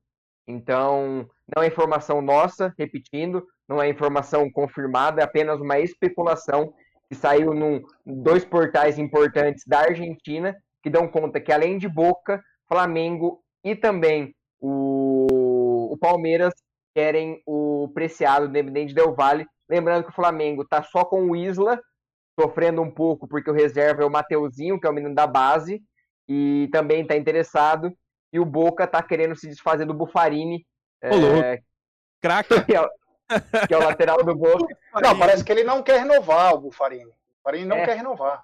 [0.48, 6.74] Então, não é informação nossa, repetindo, não é informação confirmada, é apenas uma especulação
[7.08, 12.44] que saiu em dois portais importantes da Argentina, que dão conta que além de Boca,
[12.68, 16.54] Flamengo e também o, o Palmeiras
[16.96, 19.46] querem o preciado Independente Del Valle.
[19.70, 21.80] Lembrando que o Flamengo está só com o Isla,
[22.40, 25.82] sofrendo um pouco porque o reserva é o Mateuzinho, que é o menino da base,
[26.28, 27.92] e também está interessado.
[28.34, 30.66] E o Boca está querendo se desfazer do Bufarini.
[31.02, 31.62] É,
[32.22, 32.66] Crack.
[32.66, 32.88] Que, é,
[33.68, 34.76] que é o lateral do Boca.
[35.02, 37.06] Não, parece que ele não quer renovar o Bufarini.
[37.06, 37.86] O Bufarini não é.
[37.86, 38.44] quer renovar.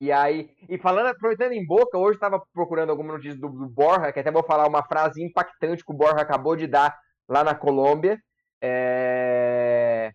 [0.00, 4.12] E aí, e falando, aproveitando em boca, hoje estava procurando alguma notícia do, do, Borja,
[4.12, 7.54] que até vou falar uma frase impactante que o Borja acabou de dar lá na
[7.54, 8.20] Colômbia.
[8.60, 10.12] É...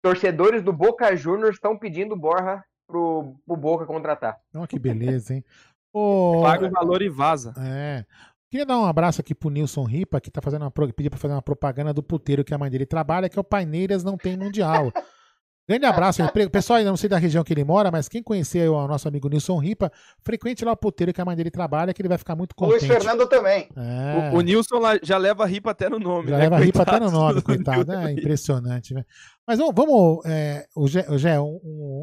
[0.00, 4.38] Torcedores do Boca Juniors estão pedindo o Borja pro, pro Boca contratar.
[4.54, 5.44] Oh, que beleza, hein?
[5.90, 7.54] Oh, Paga o valor e vaza.
[7.58, 8.04] É.
[8.50, 11.34] Queria dar um abraço aqui pro Nilson Ripa, que tá fazendo uma, pedir pra fazer
[11.34, 14.36] uma propaganda do puteiro que a mãe dele trabalha, que é o Paineiras Não Tem
[14.36, 14.90] Mundial.
[15.68, 16.22] Grande abraço.
[16.50, 19.28] Pessoal, ainda não sei da região que ele mora, mas quem conhecer o nosso amigo
[19.28, 19.92] Nilson Ripa,
[20.22, 22.86] frequente lá o puteiro que a mãe dele trabalha, que ele vai ficar muito contente.
[22.86, 23.68] O Luiz Fernando também.
[23.76, 24.30] É.
[24.32, 26.30] O, o, Nilson já leva Ripa até no nome.
[26.30, 26.44] Já né?
[26.44, 27.92] leva Ripa até no nome, coitado.
[27.92, 28.94] É impressionante.
[28.94, 29.04] Né?
[29.46, 31.60] Mas vamos, vamos é, o, Gé, o, Gé, o,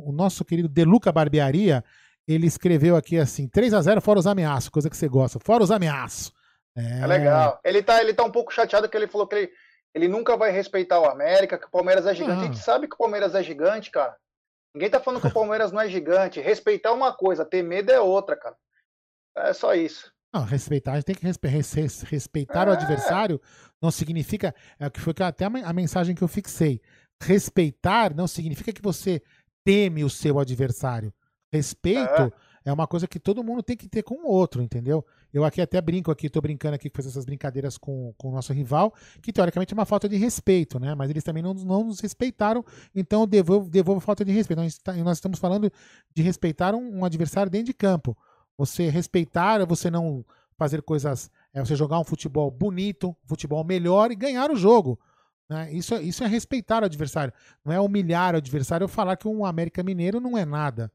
[0.09, 1.83] o, nosso querido Deluca Barbearia,
[2.27, 5.63] ele escreveu aqui assim: 3 a 0 fora os ameaços, coisa que você gosta, fora
[5.63, 6.33] os ameaços.
[6.75, 7.01] É...
[7.01, 7.59] é legal.
[7.63, 9.51] Ele tá, ele tá um pouco chateado que ele falou que ele,
[9.93, 12.41] ele nunca vai respeitar o América, que o Palmeiras é gigante.
[12.41, 14.15] A gente sabe que o Palmeiras é gigante, cara.
[14.73, 16.41] Ninguém tá falando que o Palmeiras não é gigante.
[16.41, 18.55] Respeitar uma coisa, ter medo é outra, cara.
[19.37, 20.13] É só isso.
[20.33, 22.71] Não, respeitar, a gente tem que respe respeitar é.
[22.71, 23.41] o adversário,
[23.81, 24.53] não significa.
[24.77, 26.81] É o que foi até a mensagem que eu fixei.
[27.23, 29.21] Respeitar não significa que você
[29.63, 31.13] teme o seu adversário.
[31.51, 32.33] Respeito
[32.65, 35.05] É uma coisa que todo mundo tem que ter com o outro, entendeu?
[35.31, 38.51] Eu aqui até brinco aqui, tô brincando aqui, fazer essas brincadeiras com, com o nosso
[38.53, 38.91] rival,
[39.21, 40.95] que teoricamente é uma falta de respeito, né?
[40.95, 42.65] Mas eles também não, não nos respeitaram,
[42.95, 44.61] então eu devolvo, devolvo falta de respeito.
[44.61, 45.71] Nós, tá, nós estamos falando
[46.11, 48.17] de respeitar um, um, adversário dentro de campo.
[48.57, 50.25] Você respeitar, é você não
[50.57, 51.29] fazer coisas.
[51.53, 54.99] É você jogar um futebol bonito, um futebol melhor e ganhar o jogo.
[55.47, 55.71] Né?
[55.71, 57.33] Isso, isso é respeitar o adversário.
[57.63, 60.91] Não é humilhar o adversário ou falar que um América Mineiro não é nada.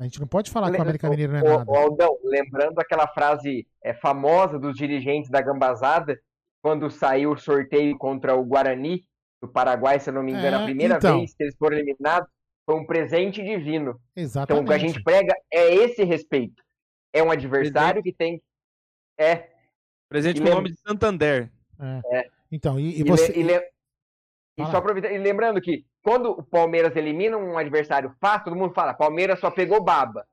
[0.00, 1.78] A gente não pode falar que o América Mineiro não é nada.
[1.78, 6.18] Aldão, lembrando aquela frase é, famosa dos dirigentes da Gambazada,
[6.62, 9.06] quando saiu o sorteio contra o Guarani
[9.42, 11.76] do Paraguai, se eu não me engano, é, a primeira então, vez que eles foram
[11.76, 12.30] eliminados,
[12.64, 14.00] foi um presente divino.
[14.16, 14.62] Exatamente.
[14.62, 16.62] Então o que a gente prega é esse respeito.
[17.12, 18.12] É um adversário presente.
[18.12, 18.42] que tem.
[19.18, 19.50] É.
[20.08, 21.52] Presente com o nome de Santander.
[21.78, 22.20] É.
[22.20, 22.30] é.
[22.50, 23.32] Então, e, e você.
[23.38, 23.60] E, le...
[24.56, 28.74] e só aproveitando, e lembrando que quando o Palmeiras elimina um adversário fácil, todo mundo
[28.74, 30.26] fala, Palmeiras só pegou baba.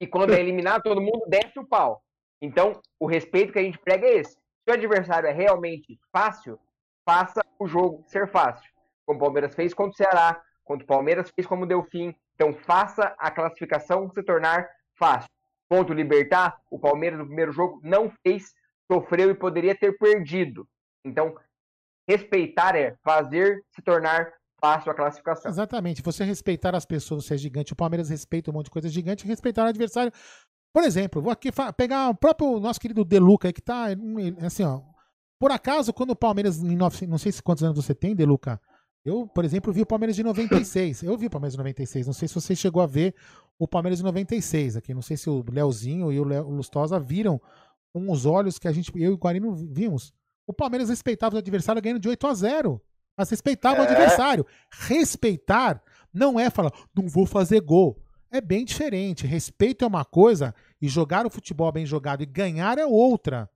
[0.00, 2.02] E quando é eliminado, todo mundo desce o pau.
[2.40, 4.32] Então, o respeito que a gente prega é esse.
[4.32, 6.58] Se o adversário é realmente fácil,
[7.04, 8.70] faça o jogo ser fácil.
[9.06, 12.14] Como o Palmeiras fez contra o Ceará, contra o Palmeiras fez como deu fim.
[12.34, 15.30] Então, faça a classificação se tornar fácil.
[15.68, 18.54] Contra o Libertar, o Palmeiras no primeiro jogo não fez,
[18.90, 20.68] sofreu e poderia ter perdido.
[21.04, 21.34] Então,
[22.06, 25.50] respeitar é fazer se tornar fácil a classificação.
[25.50, 26.02] Exatamente.
[26.02, 27.72] Você respeitar as pessoas, você é gigante.
[27.72, 29.26] O Palmeiras respeita um monte de coisa gigante.
[29.26, 30.12] Respeitar o adversário.
[30.72, 33.86] Por exemplo, vou aqui pegar o próprio nosso querido Deluca que tá
[34.44, 34.80] assim, ó.
[35.40, 38.60] Por acaso, quando o Palmeiras, em 9, não sei se quantos anos você tem, Deluca.
[39.04, 41.04] Eu, por exemplo, vi o Palmeiras de 96.
[41.04, 42.06] Eu vi o Palmeiras de 96.
[42.06, 43.14] Não sei se você chegou a ver
[43.58, 44.92] o Palmeiras de 96 aqui.
[44.92, 47.40] Não sei se o Leozinho e o, o Lustosa viram
[47.92, 50.12] com os olhos que a gente, eu e o Guarino vimos.
[50.46, 52.82] O Palmeiras respeitava o adversário ganhando de 8 a 0
[53.18, 53.80] mas respeitava é.
[53.80, 54.46] o adversário.
[54.72, 55.82] Respeitar
[56.14, 58.00] não é falar, não vou fazer gol.
[58.30, 59.26] É bem diferente.
[59.26, 63.50] Respeito é uma coisa e jogar o futebol bem jogado e ganhar é outra.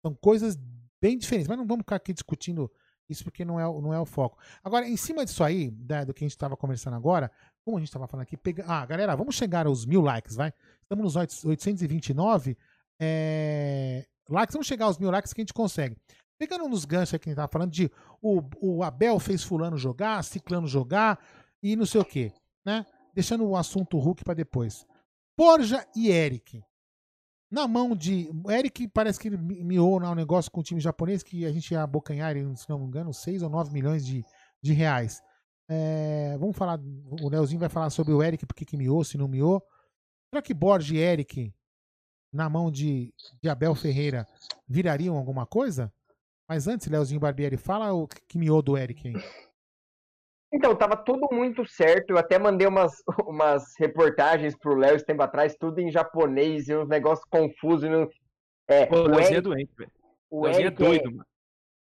[0.00, 0.56] São coisas
[1.00, 1.48] bem diferentes.
[1.48, 2.70] Mas não vamos ficar aqui discutindo
[3.08, 4.38] isso porque não é, não é o foco.
[4.62, 7.30] Agora, em cima disso aí, né, do que a gente estava conversando agora,
[7.62, 8.64] como a gente estava falando aqui, pega...
[8.66, 10.52] ah, galera, vamos chegar aos mil likes, vai?
[10.82, 12.56] Estamos nos 829
[12.98, 14.06] é...
[14.28, 15.96] likes, vamos chegar aos mil likes que a gente consegue.
[16.44, 17.90] Pegando nos ganchos que a gente tava falando de
[18.20, 21.18] o, o Abel fez fulano jogar, ciclano jogar
[21.62, 22.84] e não sei o quê, né?
[23.14, 24.86] Deixando o assunto Hulk para depois.
[25.34, 26.62] Borja e Eric.
[27.50, 28.28] Na mão de.
[28.50, 31.82] Eric parece que ele miou um negócio com o time japonês que a gente ia
[31.82, 34.22] abocanhar, se não me engano, 6 ou 9 milhões de,
[34.60, 35.22] de reais.
[35.66, 36.78] É, vamos falar.
[37.22, 39.62] O Leozinho vai falar sobre o Eric, porque que miou, se não miou.
[40.28, 41.54] Será que Borja e Eric,
[42.30, 44.28] na mão de, de Abel Ferreira,
[44.68, 45.90] virariam alguma coisa?
[46.48, 49.14] Mas antes, Leozinho Barbieri, fala o que miou do Eric aí.
[50.52, 52.10] Então, tava tudo muito certo.
[52.10, 56.76] Eu até mandei umas, umas reportagens pro Léo esse tempo atrás, tudo em japonês e
[56.76, 57.90] uns negócios confusos.
[57.90, 58.08] No...
[58.68, 59.92] É, Pô, o Leozinho é Eric, é doente, velho.
[60.30, 61.26] O Leozinho é doido, é, mano.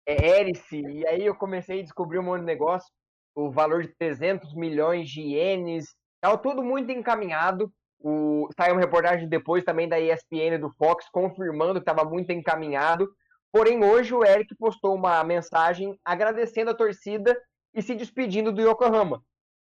[0.06, 2.88] É Erice, e aí eu comecei a descobrir um monte de negócio.
[3.34, 5.86] O valor de 300 milhões de ienes.
[6.20, 7.72] Tava tudo muito encaminhado.
[7.98, 13.08] O, saiu uma reportagem depois também da ESPN do Fox confirmando que estava muito encaminhado.
[13.54, 17.40] Porém, hoje o Eric postou uma mensagem agradecendo a torcida
[17.72, 19.22] e se despedindo do Yokohama.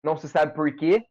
[0.03, 1.05] Não se sabe por quê.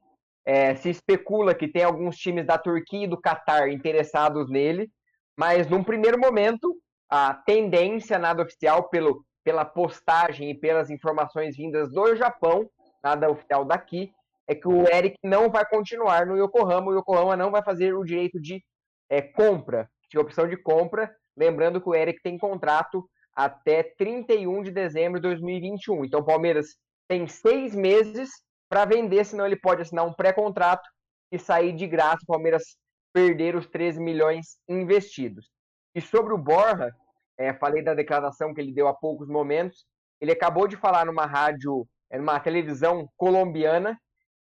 [0.44, 4.90] É, se especula que tem alguns times da Turquia e do Catar interessados nele,
[5.34, 6.76] mas num primeiro momento,
[7.08, 12.68] a tendência, nada oficial, pelo, pela postagem e pelas informações vindas do Japão,
[13.02, 14.12] nada oficial daqui,
[14.46, 18.04] é que o Eric não vai continuar no Yokohama, o Yokohama não vai fazer o
[18.04, 18.62] direito de
[19.08, 24.72] é, compra, de opção de compra, Lembrando que o Eric tem contrato até 31 de
[24.72, 26.04] dezembro de 2021.
[26.04, 28.30] Então o Palmeiras tem seis meses
[28.68, 30.88] para vender, senão ele pode assinar um pré-contrato
[31.30, 32.18] e sair de graça.
[32.24, 32.64] O Palmeiras
[33.12, 35.48] perder os 13 milhões investidos.
[35.94, 36.92] E sobre o Borja,
[37.38, 39.86] é, falei da declaração que ele deu há poucos momentos.
[40.20, 43.98] Ele acabou de falar numa rádio, é, numa televisão colombiana,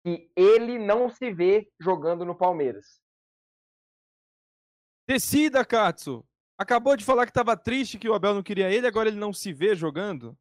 [0.02, 3.00] que ele não se vê jogando no Palmeiras.
[5.06, 6.27] Decida, Katsu!
[6.58, 9.32] Acabou de falar que estava triste que o Abel não queria ele, agora ele não
[9.32, 10.36] se vê jogando.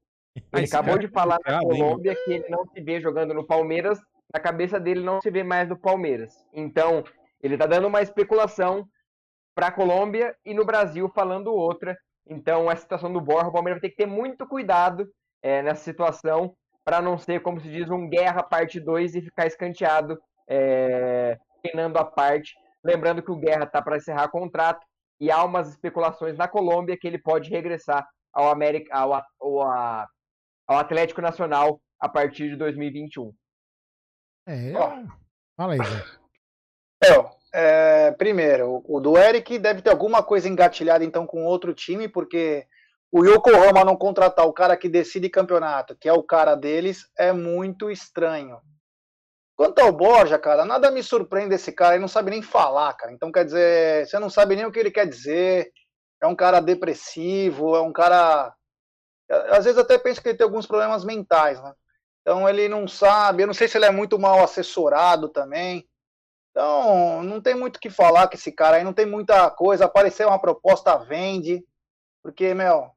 [0.52, 2.18] Ele acabou de falar na Colômbia hein?
[2.26, 4.00] que ele não se vê jogando no Palmeiras,
[4.34, 6.34] na cabeça dele não se vê mais no Palmeiras.
[6.52, 7.04] Então,
[7.42, 8.88] ele está dando uma especulação
[9.54, 11.96] para a Colômbia e no Brasil falando outra.
[12.26, 15.08] Então, a situação do Borja, o Palmeiras vai ter que ter muito cuidado
[15.44, 19.46] é, nessa situação para não ser, como se diz, um guerra parte 2 e ficar
[19.46, 20.18] escanteado,
[20.48, 22.56] é, treinando a parte.
[22.84, 24.86] Lembrando que o Guerra está para encerrar contrato
[25.20, 30.08] e há umas especulações na Colômbia que ele pode regressar ao, América, ao, ao,
[30.68, 33.34] ao Atlético Nacional a partir de 2021.
[34.48, 35.08] É, eu...
[35.56, 36.06] fala aí, Zé.
[37.04, 42.08] É, é, primeiro, o do Eric deve ter alguma coisa engatilhada então com outro time,
[42.08, 42.66] porque
[43.12, 47.32] o Yokohama não contratar o cara que decide campeonato, que é o cara deles, é
[47.32, 48.60] muito estranho.
[49.58, 53.12] Quanto ao Borja, cara, nada me surpreende esse cara, ele não sabe nem falar, cara.
[53.12, 55.72] Então, quer dizer, você não sabe nem o que ele quer dizer.
[56.22, 58.54] É um cara depressivo, é um cara.
[59.50, 61.74] Às vezes até penso que ele tem alguns problemas mentais, né?
[62.22, 65.88] Então ele não sabe, eu não sei se ele é muito mal assessorado também.
[66.52, 69.86] Então, não tem muito o que falar com esse cara aí, não tem muita coisa.
[69.86, 71.64] Apareceu uma proposta, vende.
[72.24, 72.92] Porque, meu,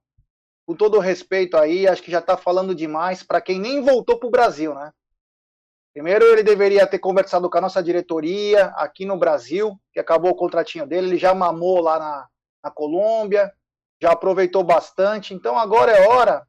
[0.66, 4.30] com todo respeito aí, acho que já tá falando demais para quem nem voltou pro
[4.30, 4.92] Brasil, né?
[5.92, 10.36] Primeiro, ele deveria ter conversado com a nossa diretoria aqui no Brasil, que acabou o
[10.36, 12.28] contratinho dele, ele já mamou lá na,
[12.64, 13.52] na Colômbia,
[14.00, 15.34] já aproveitou bastante.
[15.34, 16.46] Então, agora é hora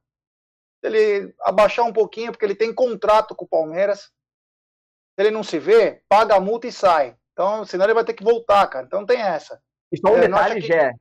[0.81, 4.11] dele abaixar um pouquinho, porque ele tem contrato com o Palmeiras
[5.13, 7.15] se ele não se vê, paga a multa e sai.
[7.33, 8.85] Então, senão ele vai ter que voltar, cara.
[8.85, 9.61] Então tem essa.
[9.91, 10.67] E só um é, detalhe, que...
[10.67, 10.91] Gé,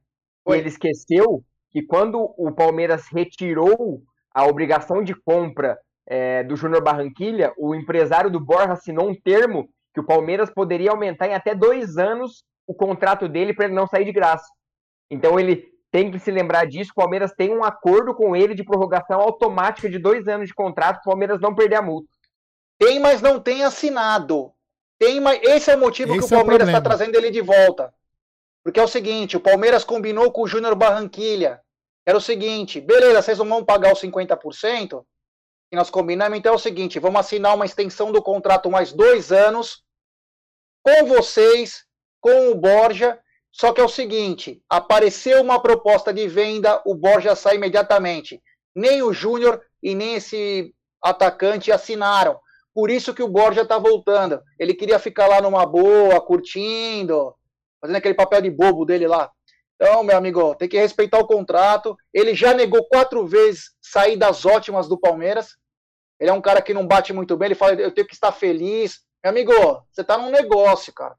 [0.48, 4.02] ele esqueceu que quando o Palmeiras retirou
[4.32, 5.78] a obrigação de compra
[6.10, 10.90] é, do Júnior Barranquilha, o empresário do Borja assinou um termo que o Palmeiras poderia
[10.90, 14.46] aumentar em até dois anos o contrato dele para ele não sair de graça.
[15.08, 16.90] Então ele tem que se lembrar disso.
[16.90, 20.96] O Palmeiras tem um acordo com ele de prorrogação automática de dois anos de contrato
[20.96, 22.08] para o Palmeiras não perder a multa.
[22.76, 24.52] Tem, mas não tem assinado.
[24.98, 27.30] Tem, mas esse é o motivo esse que o é Palmeiras está é trazendo ele
[27.30, 27.94] de volta.
[28.64, 31.60] Porque é o seguinte, o Palmeiras combinou com o Júnior Barranquilha.
[32.04, 35.06] Era o seguinte, beleza, vocês não vão pagar os 50%, que
[35.76, 39.82] nós combinamos, então é o seguinte, vamos assinar uma extensão do contrato mais dois anos
[40.82, 41.84] com vocês,
[42.20, 43.18] com o Borja,
[43.52, 48.42] só que é o seguinte, apareceu uma proposta de venda, o Borja sai imediatamente.
[48.74, 52.38] Nem o Júnior e nem esse atacante assinaram.
[52.72, 54.40] Por isso que o Borja tá voltando.
[54.58, 57.34] Ele queria ficar lá numa boa, curtindo,
[57.80, 59.30] fazendo aquele papel de bobo dele lá.
[59.80, 61.96] Então, meu amigo, tem que respeitar o contrato.
[62.12, 65.56] Ele já negou quatro vezes saídas ótimas do Palmeiras.
[66.18, 67.46] Ele é um cara que não bate muito bem.
[67.46, 69.00] Ele fala, eu tenho que estar feliz.
[69.24, 69.52] Meu amigo,
[69.90, 71.16] você tá num negócio, cara.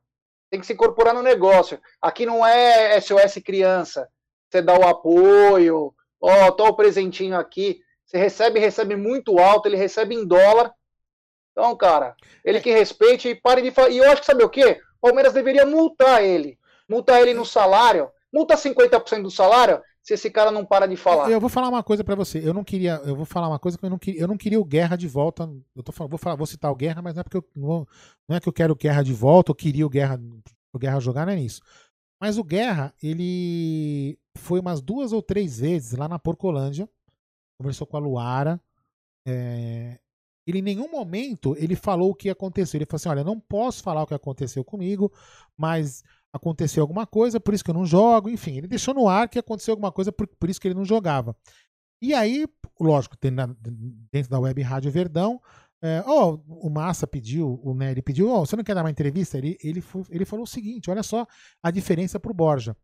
[0.52, 1.82] Tem que se incorporar no negócio.
[2.00, 4.08] Aqui não é SOS criança.
[4.50, 5.94] Você dá o apoio.
[6.22, 7.82] Ó, oh, tô o presentinho aqui.
[8.06, 9.68] Você recebe, recebe muito alto.
[9.68, 10.72] Ele recebe em dólar
[11.52, 12.16] então, cara,
[12.46, 13.90] ele que respeite e pare de falar.
[13.90, 14.82] E eu acho que sabe o quê?
[15.02, 16.58] O Palmeiras deveria multar ele.
[16.88, 18.10] Multar ele no salário.
[18.34, 21.30] Multa 50% do salário se esse cara não para de falar.
[21.30, 22.40] Eu vou falar uma coisa para você.
[22.44, 23.02] Eu não queria.
[23.06, 24.22] Eu vou falar uma coisa que eu não queria.
[24.22, 25.50] Eu não queria o Guerra de volta.
[25.76, 27.46] Eu tô, vou, falar, vou citar o Guerra, mas não é porque eu.
[27.56, 27.88] Não,
[28.28, 30.20] não é que eu quero o Guerra de volta, eu queria o Guerra,
[30.74, 31.62] o Guerra jogar, não é nisso.
[32.20, 36.90] Mas o Guerra, ele foi umas duas ou três vezes lá na Porcolândia.
[37.60, 38.62] Conversou com a Luara.
[39.28, 40.00] É,
[40.48, 42.78] ele em nenhum momento ele falou o que aconteceu.
[42.78, 45.12] Ele falou assim: olha, não posso falar o que aconteceu comigo,
[45.58, 46.04] mas
[46.34, 48.30] aconteceu alguma coisa, por isso que eu não jogo.
[48.30, 50.86] Enfim, ele deixou no ar que aconteceu alguma coisa, por, por isso que ele não
[50.86, 51.36] jogava.
[52.02, 52.48] E aí,
[52.80, 53.16] lógico,
[54.12, 55.40] dentro da web Rádio Verdão,
[55.84, 59.38] é, oh, o Massa pediu, o Nery pediu, oh, você não quer dar uma entrevista?
[59.38, 61.26] Ele, ele, ele falou o seguinte: olha só
[61.62, 62.76] a diferença para o Borja.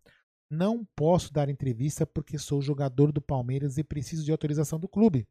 [0.49, 5.28] Não posso dar entrevista porque sou jogador do Palmeiras e preciso de autorização do clube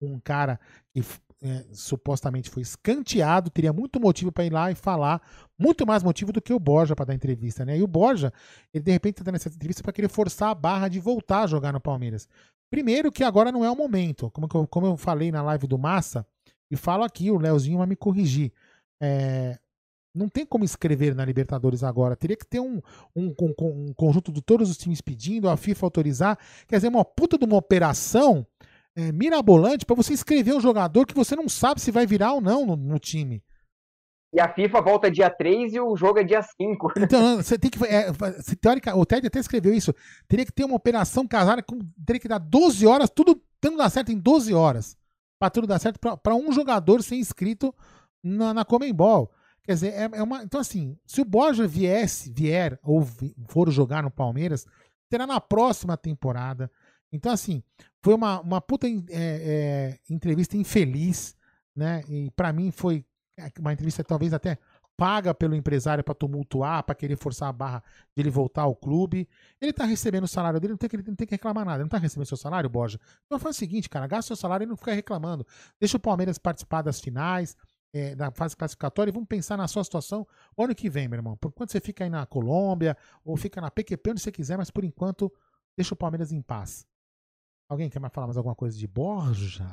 [0.00, 0.58] um cara
[0.92, 1.02] que
[1.42, 5.22] é, supostamente foi escanteado, teria muito motivo para ir lá e falar,
[5.58, 7.78] muito mais motivo do que o Borja para dar entrevista, né?
[7.78, 8.32] E o Borja,
[8.72, 11.46] ele de repente está dando essa entrevista para querer forçar a barra de voltar a
[11.46, 12.28] jogar no Palmeiras.
[12.70, 15.78] Primeiro que agora não é o momento, como eu, como eu falei na live do
[15.78, 16.26] Massa,
[16.70, 18.52] e falo aqui, o Leozinho vai me corrigir.
[19.00, 19.58] É,
[20.14, 22.16] não tem como escrever na Libertadores agora.
[22.16, 22.82] Teria que ter um,
[23.14, 26.38] um, um, um conjunto de todos os times pedindo, a FIFA autorizar.
[26.66, 28.46] Quer dizer, uma puta de uma operação
[28.98, 32.40] é, mirabolante para você escrever um jogador que você não sabe se vai virar ou
[32.40, 33.40] não no, no time.
[34.34, 36.92] E a FIFA volta dia 3 e o jogo é dia 5.
[36.98, 37.82] Então, você tem que.
[37.84, 38.12] É,
[38.60, 39.94] teórica, o Ted até escreveu isso.
[40.26, 43.88] Teria que ter uma operação casada, com, teria que dar 12 horas, tudo tendo dar
[43.88, 44.96] certo em 12 horas.
[45.38, 47.72] Para tudo dar certo, para um jogador ser inscrito
[48.22, 49.30] na, na Comembol.
[49.62, 50.42] Quer dizer, é, é, uma.
[50.42, 54.66] Então, assim, se o Borja viesse, vier ou vi, for jogar no Palmeiras,
[55.08, 56.70] terá na próxima temporada.
[57.12, 57.62] Então, assim,
[58.02, 61.36] foi uma, uma puta é, é, entrevista infeliz,
[61.74, 62.02] né?
[62.08, 63.04] E para mim foi
[63.58, 64.58] uma entrevista talvez até
[64.96, 67.84] paga pelo empresário para tumultuar, para querer forçar a barra
[68.16, 69.28] de ele voltar ao clube.
[69.60, 71.76] Ele tá recebendo o salário dele, não tem que, não tem que reclamar nada.
[71.76, 72.98] Ele não tá recebendo seu salário, Borja?
[73.24, 75.46] Então faz o seguinte, cara, gasta seu salário e não fica reclamando.
[75.78, 77.56] Deixa o Palmeiras participar das finais,
[77.92, 80.26] é, da fase classificatória e vamos pensar na sua situação
[80.56, 81.36] o ano que vem, meu irmão.
[81.36, 84.68] Por enquanto você fica aí na Colômbia ou fica na PQP, onde você quiser, mas
[84.68, 85.32] por enquanto
[85.76, 86.84] deixa o Palmeiras em paz.
[87.68, 89.66] Alguém quer mais falar mais alguma coisa de Borja?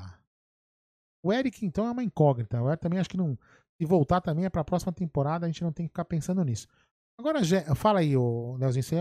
[1.23, 2.61] O Eric, então, é uma incógnita.
[2.61, 3.37] O Eric também acho que não.
[3.77, 6.43] Se voltar também é para a próxima temporada, a gente não tem que ficar pensando
[6.43, 6.67] nisso.
[7.17, 7.39] Agora,
[7.75, 8.95] fala aí, o Leozinho, você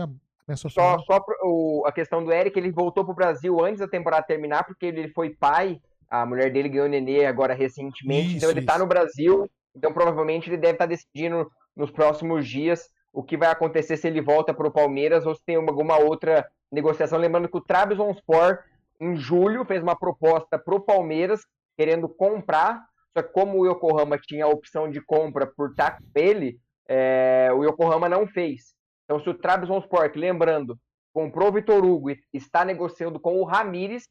[0.47, 4.25] é só, só o, a questão do Eric, ele voltou pro Brasil antes da temporada
[4.25, 8.59] terminar, porque ele foi pai, a mulher dele ganhou nenê agora recentemente, isso, então ele
[8.59, 8.67] isso.
[8.67, 13.37] tá no Brasil, então provavelmente ele deve estar tá decidindo nos próximos dias o que
[13.37, 17.17] vai acontecer se ele volta pro Palmeiras ou se tem alguma outra negociação.
[17.17, 18.59] Lembrando que o Trabzonspor,
[18.99, 21.41] em julho, fez uma proposta pro Palmeiras,
[21.77, 22.85] querendo comprar,
[23.15, 26.57] só que como o Yokohama tinha a opção de compra por estar com ele,
[26.87, 28.75] é, o Yokohama não fez.
[29.03, 30.77] Então, se o Trabzonspor, lembrando,
[31.13, 34.07] comprou o Vitor Hugo e está negociando com o Ramires,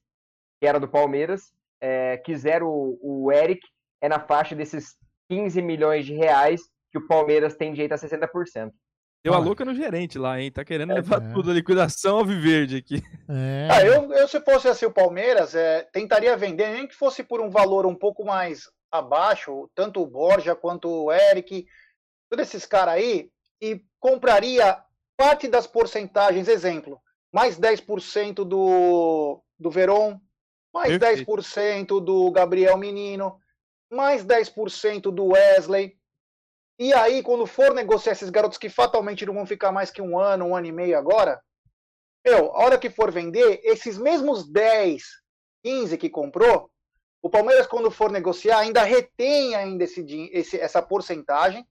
[0.60, 3.60] que era do Palmeiras, é, quiser o, o Eric,
[4.00, 4.96] é na faixa desses
[5.28, 8.70] 15 milhões de reais que o Palmeiras tem direito a 60%.
[9.24, 10.52] Deu a louca no gerente lá, hein?
[10.52, 11.32] Tá querendo levar é.
[11.32, 13.02] tudo a liquidação ao Viverde aqui.
[13.26, 13.68] É.
[13.70, 17.40] Ah, eu, eu, se fosse assim o Palmeiras, é, tentaria vender, nem que fosse por
[17.40, 21.66] um valor um pouco mais abaixo, tanto o Borja quanto o Eric,
[22.28, 23.30] todos esses caras aí,
[23.62, 24.78] e compraria
[25.16, 27.00] parte das porcentagens, exemplo,
[27.32, 30.20] mais 10% do, do Veron,
[30.70, 31.32] mais Perfeito.
[31.32, 33.38] 10% do Gabriel Menino,
[33.90, 35.96] mais 10% do Wesley.
[36.78, 40.18] E aí, quando for negociar esses garotos que fatalmente não vão ficar mais que um
[40.18, 41.40] ano, um ano e meio agora,
[42.24, 45.02] eu, a hora que for vender, esses mesmos 10,
[45.62, 46.70] 15 que comprou,
[47.22, 51.66] o Palmeiras, quando for negociar, ainda retém ainda esse, esse, essa porcentagem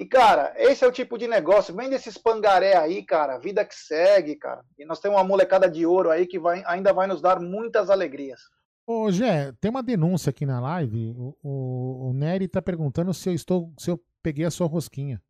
[0.00, 1.74] e, cara, esse é o tipo de negócio.
[1.74, 3.36] Vem desses pangaré aí, cara.
[3.36, 4.64] Vida que segue, cara.
[4.78, 7.90] E nós temos uma molecada de ouro aí que vai, ainda vai nos dar muitas
[7.90, 8.40] alegrias.
[8.86, 11.14] Ô, Gé, tem uma denúncia aqui na live.
[11.16, 13.72] O, o, o Nery tá perguntando se eu estou.
[13.78, 15.22] se eu peguei a sua rosquinha.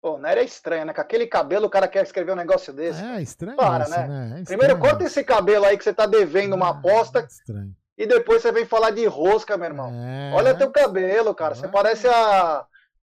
[0.00, 0.92] Pô, o Nery é estranho, né?
[0.92, 3.02] Com aquele cabelo o cara quer escrever um negócio desse.
[3.02, 3.56] É, estranho.
[3.56, 4.06] Para, isso, né?
[4.06, 4.22] né?
[4.22, 4.46] É estranho.
[4.46, 7.26] Primeiro corta esse cabelo aí que você tá devendo uma Ah, aposta.
[7.28, 7.74] estranho.
[7.96, 9.92] E depois você vem falar de rosca, meu irmão.
[9.92, 10.32] É.
[10.32, 11.56] Olha teu cabelo, cara.
[11.56, 12.64] Você parece a.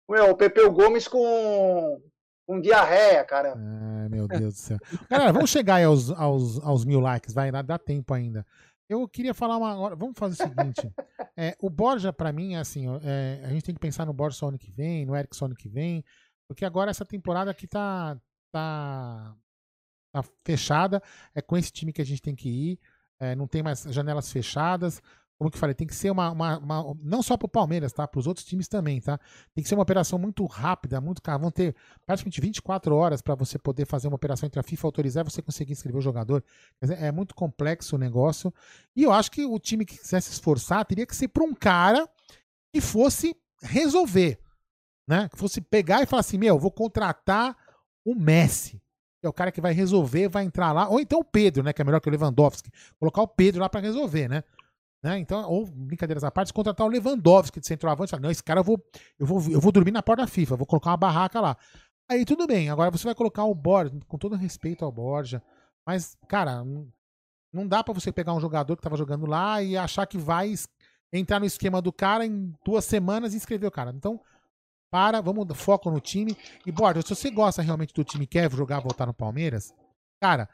[0.10, 2.02] Meu, o Pepeu Gomes com,
[2.48, 3.54] com diarreia, cara.
[3.56, 4.78] Ai, meu Deus do céu.
[5.08, 8.44] Galera, vamos chegar aí aos, aos, aos mil likes, vai, dá, dá tempo ainda.
[8.90, 9.96] Eu queria falar uma agora.
[9.96, 10.92] Vamos fazer o seguinte.
[11.38, 14.38] é, o Borja, pra mim, é assim, é, a gente tem que pensar no Borja
[14.38, 16.04] só ano que vem, no Eric só ano que vem,
[16.48, 18.20] porque agora essa temporada aqui tá,
[18.52, 19.36] tá,
[20.12, 21.02] tá fechada.
[21.36, 22.80] É com esse time que a gente tem que ir.
[23.20, 25.02] é, não tem mais janelas fechadas.
[25.40, 26.30] Como que eu falei, tem que ser uma.
[26.32, 28.06] uma- uma- não só pro Palmeiras, tá?
[28.06, 29.18] Para os outros times também, tá?
[29.56, 31.38] Tem que ser uma operação muito rápida, muito cara.
[31.38, 31.74] Vão ter
[32.06, 35.42] praticamente 24 horas para você poder fazer uma operação entre a FIFA autorizar e você
[35.42, 36.44] conseguir inscrever o jogador.
[36.82, 38.54] É muito complexo o negócio.
[38.94, 41.54] E eu acho que o time que quisesse se esforçar teria que ser para um
[41.54, 42.06] cara
[42.74, 44.38] que fosse resolver.
[45.08, 45.30] Né?
[45.30, 47.56] Que fosse pegar e falar assim: meu, eu vou contratar
[48.06, 48.82] o Messi.
[49.24, 50.88] É o cara que vai resolver, vai entrar lá.
[50.90, 51.74] Ou então o Pedro, né?
[51.74, 52.70] Que é melhor que o Lewandowski.
[53.00, 54.44] Colocar o Pedro lá para resolver, né?
[55.02, 55.18] Né?
[55.20, 58.14] Então, ou brincadeiras à parte, contratar o Lewandowski de centroavante.
[58.20, 58.84] Não, esse cara eu vou,
[59.18, 61.58] eu vou, eu vou dormir na porta da FIFA, vou colocar uma barraca lá.
[62.10, 65.44] Aí tudo bem, agora você vai colocar o Borja, com todo respeito ao Borja,
[65.86, 66.64] mas, cara,
[67.54, 70.54] não, dá pra você pegar um jogador que tava jogando lá e achar que vai
[71.14, 73.92] entrar no esquema do cara em duas semanas e inscrever o cara.
[73.96, 74.20] Então,
[74.92, 76.36] para, vamos foco no time.
[76.66, 79.74] E, Borja, se você gosta realmente do time e quer jogar, voltar no Palmeiras,
[80.22, 80.50] cara,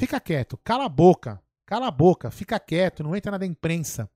[0.00, 1.42] fica quieto, cala a boca.
[1.70, 4.10] Cala a boca, fica quieto, não entra na da imprensa,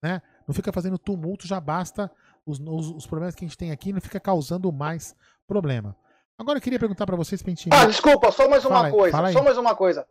[0.00, 0.22] né?
[0.46, 2.08] Não fica fazendo tumulto, já basta
[2.46, 5.96] os, os, os problemas que a gente tem aqui, não fica causando mais problema.
[6.38, 7.68] Agora eu queria perguntar pra vocês gente.
[7.72, 9.16] Ah, desculpa, só mais uma Fala coisa.
[9.16, 9.32] fala.
[9.32, 10.06] Só mais uma coisa.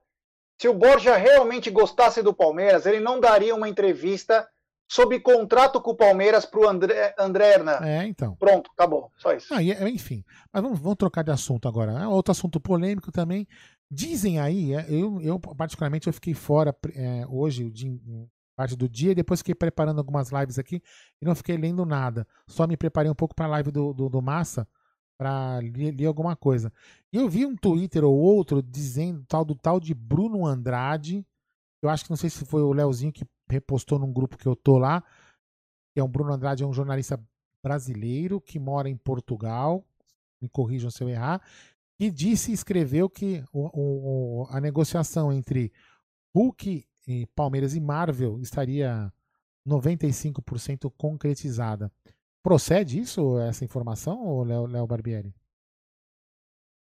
[0.60, 4.46] Se o Borja realmente gostasse do Palmeiras, ele não daria uma entrevista
[4.92, 7.80] sob contrato com o Palmeiras pro André, André Hernan.
[7.82, 8.36] É, então.
[8.36, 9.10] Pronto, acabou.
[9.18, 9.54] Só isso.
[9.54, 11.94] Ah, e- enfim, mas vamos, vamos trocar de assunto agora.
[11.94, 13.48] É outro assunto polêmico também.
[13.91, 17.99] Dizem aí, é, eu, eu particularmente eu fiquei fora é, hoje, o dia-
[18.56, 20.82] parte do dia, e depois fiquei preparando algumas lives aqui
[21.22, 22.28] e não fiquei lendo nada.
[22.48, 24.68] Só me preparei um pouco para a live do, do, do Massa
[25.18, 26.72] para ler, ler alguma coisa.
[27.11, 31.26] E eu vi um Twitter ou outro dizendo tal do tal de Bruno Andrade.
[31.82, 34.56] Eu acho que não sei se foi o Leozinho que repostou num grupo que eu
[34.56, 35.02] tô lá.
[35.94, 37.18] Que é um Bruno Andrade, é um jornalista
[37.64, 39.86] brasileiro que mora em Portugal.
[40.41, 41.41] Me corrijam se eu errar.
[42.00, 45.72] E disse e escreveu que o- o- a negociação entre
[46.34, 49.12] Hulk, e Palmeiras e Marvel estaria
[49.66, 51.92] 95% concretizada.
[52.44, 55.34] Procede isso, essa informação, Léo Barbieri?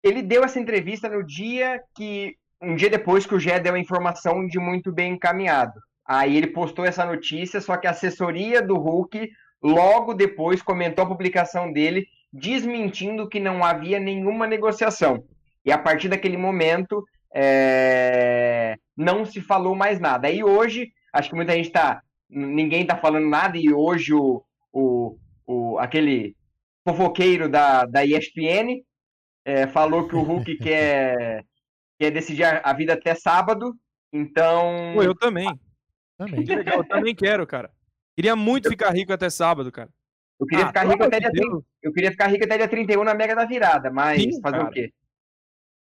[0.02, 2.36] Ele deu essa entrevista no dia que.
[2.60, 5.78] Um dia depois que o Gé deu a informação de muito bem encaminhado.
[6.06, 9.30] Aí ele postou essa notícia, só que a assessoria do Hulk,
[9.62, 12.06] logo depois, comentou a publicação dele,
[12.36, 15.24] desmentindo que não havia nenhuma negociação.
[15.64, 17.04] E a partir daquele momento,
[17.34, 20.28] é, não se falou mais nada.
[20.28, 22.00] Aí hoje, acho que muita gente tá.
[22.28, 24.42] Ninguém tá falando nada, e hoje o,
[24.72, 26.36] o, o, aquele
[26.84, 28.82] fofoqueiro da, da ESPN,
[29.44, 31.44] é, falou que o Hulk quer,
[31.98, 33.74] quer decidir a, vida até sábado,
[34.12, 34.92] então...
[34.94, 35.48] Pô, eu também.
[36.18, 36.44] Também.
[36.44, 37.70] Legal, eu também quero, cara.
[38.14, 39.90] Queria muito ficar rico até sábado, cara.
[40.38, 42.68] Eu queria Ah, ficar rico até dia de 30, Eu queria ficar rico até dia
[42.68, 44.68] 31 na Mega da Virada, mas Sim, fazer cara.
[44.68, 44.92] o quê?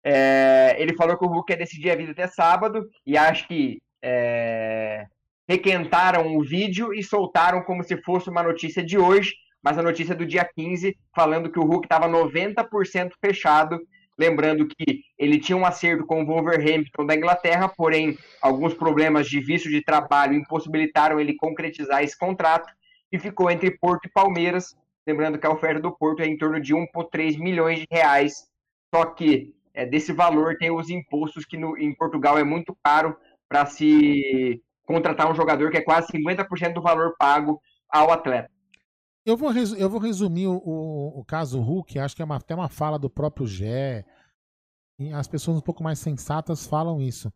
[0.04, 3.78] É, ele falou que o Hulk quer decidir a vida até sábado e acho que
[4.02, 5.06] é,
[5.48, 10.12] requentaram o vídeo e soltaram como se fosse uma notícia de hoje, mas a notícia
[10.12, 13.78] é do dia 15, falando que o Hulk estava 90% fechado.
[14.16, 19.40] Lembrando que ele tinha um acerto com o Wolverhampton da Inglaterra, porém alguns problemas de
[19.40, 22.68] visto de trabalho impossibilitaram ele concretizar esse contrato
[23.12, 24.76] e ficou entre Porto e Palmeiras.
[25.06, 28.46] Lembrando que a oferta do Porto é em torno de 1,3 milhões de reais.
[28.94, 33.16] Só que é, desse valor tem os impostos que no, em Portugal é muito caro
[33.48, 37.60] para se contratar um jogador que é quase 50% do valor pago
[37.90, 38.50] ao atleta.
[39.24, 42.54] Eu vou, eu vou resumir o, o, o caso Hulk, acho que é uma- até
[42.54, 44.04] uma fala do próprio Gé.
[45.14, 47.32] As pessoas um pouco mais sensatas falam isso.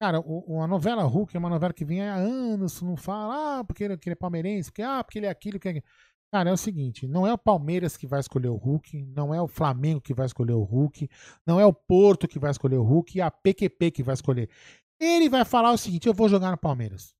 [0.00, 3.64] Cara, o, a novela Hulk é uma novela que vem há anos, não fala, ah,
[3.64, 5.86] porque ele, que ele é palmeirense, porque, ah, porque ele é aquilo, que é aquilo.
[6.30, 9.40] Cara, é o seguinte, não é o Palmeiras que vai escolher o Hulk, não é
[9.40, 11.08] o Flamengo que vai escolher o Hulk,
[11.46, 14.50] não é o Porto que vai escolher o Hulk e a PQP que vai escolher.
[15.00, 17.14] Ele vai falar o seguinte, eu vou jogar no Palmeiras.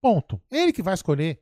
[0.00, 0.40] Ponto.
[0.50, 1.40] Ele que vai escolher.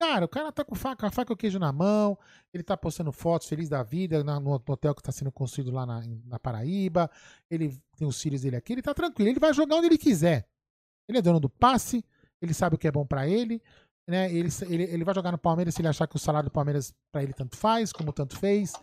[0.00, 2.16] Cara, o cara tá com faca, a faca e o queijo na mão,
[2.54, 5.84] ele tá postando fotos feliz da vida na- no hotel que tá sendo construído lá
[5.84, 7.10] na, na Paraíba,
[7.50, 10.46] ele tem os filhos dele aqui, ele tá tranquilo, ele vai jogar onde ele quiser.
[11.08, 12.04] Ele é dono do passe,
[12.40, 13.60] ele sabe o que é bom pra ele,
[14.08, 14.32] né?
[14.32, 16.94] Ele, ele, ele vai jogar no Palmeiras se ele achar que o salário do Palmeiras
[17.10, 18.74] pra ele tanto faz, como tanto fez.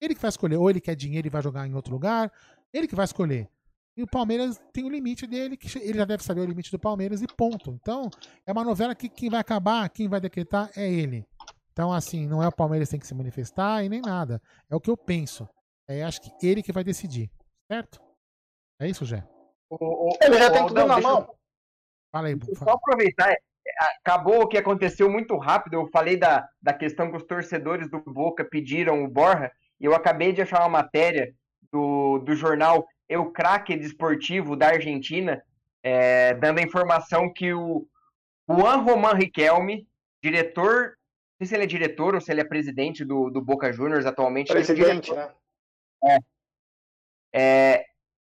[0.00, 2.32] Ele que vai escolher, ou ele quer dinheiro e vai jogar em outro lugar,
[2.72, 3.48] ele que vai escolher.
[3.96, 6.78] E o Palmeiras tem o limite dele, que ele já deve saber o limite do
[6.78, 7.70] Palmeiras e ponto.
[7.80, 8.10] Então,
[8.44, 11.24] é uma novela que quem vai acabar, quem vai decretar é ele.
[11.72, 14.40] Então, assim, não é o Palmeiras que tem que se manifestar e nem nada.
[14.68, 15.48] É o que eu penso.
[15.88, 17.30] É, acho que ele que vai decidir.
[17.70, 18.00] Certo?
[18.80, 19.24] É isso, Jé?
[20.22, 21.34] Ele já Ô, tem tudo na deixa eu- mão.
[22.12, 23.36] Fala aí, só aproveitar, é,
[24.00, 25.74] acabou o que aconteceu muito rápido.
[25.74, 29.50] Eu falei da, da questão que os torcedores do Boca pediram o Borja,
[29.80, 31.34] e eu acabei de achar uma matéria
[31.72, 35.42] do, do jornal Eu Craque Desportivo da Argentina,
[35.82, 37.86] é, dando a informação que o
[38.48, 39.86] Juan Román Riquelme,
[40.22, 40.96] diretor,
[41.38, 44.06] não sei se ele é diretor ou se ele é presidente do, do Boca Juniors
[44.06, 44.50] atualmente.
[44.50, 45.34] é Presidente, diretor-
[46.02, 46.18] né?
[47.32, 47.84] é,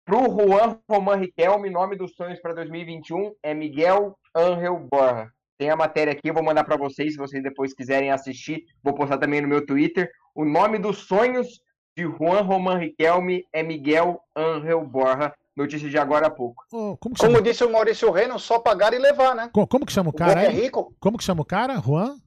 [0.05, 5.31] pro Juan Román Riquelme, nome dos sonhos para 2021 é Miguel Ángel Borja.
[5.57, 8.65] Tem a matéria aqui, eu vou mandar para vocês, se vocês depois quiserem assistir.
[8.83, 10.11] Vou postar também no meu Twitter.
[10.33, 11.61] O nome dos sonhos
[11.95, 15.33] de Juan Román Riquelme é Miguel Ángel Borja.
[15.55, 16.65] Notícia de agora há pouco.
[16.69, 17.15] Ô, como?
[17.17, 19.49] Como disse o Maurício Reno, só pagar e levar, né?
[19.53, 20.61] Co- Como que chama o O cara Boca é aí?
[20.61, 20.93] rico.
[20.99, 21.79] Como que chama o cara?
[21.79, 22.17] Juan?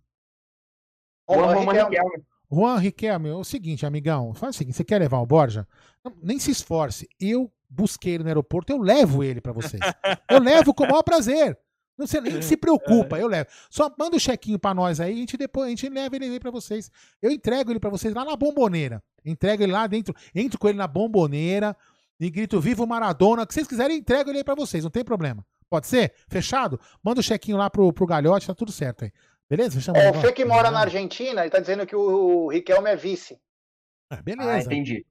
[1.30, 1.96] Juan Román Román Riquelme.
[1.96, 2.24] Riquelme.
[2.50, 5.68] Juan Riquelme, é o seguinte, amigão, faz o seguinte, você quer levar o Borja?
[6.02, 7.06] Não, nem se esforce.
[7.20, 9.82] Eu busquei ele no aeroporto, eu levo ele pra vocês.
[10.30, 11.58] Eu levo com o maior prazer.
[11.98, 13.48] Não se, nem se preocupa, eu levo.
[13.68, 16.38] Só manda o chequinho pra nós aí, a gente depois a gente leva ele aí
[16.38, 16.90] pra vocês.
[17.20, 19.02] Eu entrego ele pra vocês lá na bomboneira.
[19.24, 21.76] Entrego ele lá dentro, entro com ele na bomboneira
[22.20, 25.04] e grito vivo Maradona, o que vocês quiserem, entrego ele aí pra vocês, não tem
[25.04, 25.44] problema.
[25.68, 26.14] Pode ser?
[26.28, 26.80] Fechado?
[27.02, 29.12] Manda o chequinho lá pro, pro Galhote, tá tudo certo aí.
[29.50, 29.76] Beleza?
[29.76, 30.14] Fechamos É, o?
[30.14, 33.38] Fê que mora na Argentina, ele tá dizendo que o Riquelme é vice.
[34.08, 34.50] Ah, beleza.
[34.50, 35.04] Ah, entendi.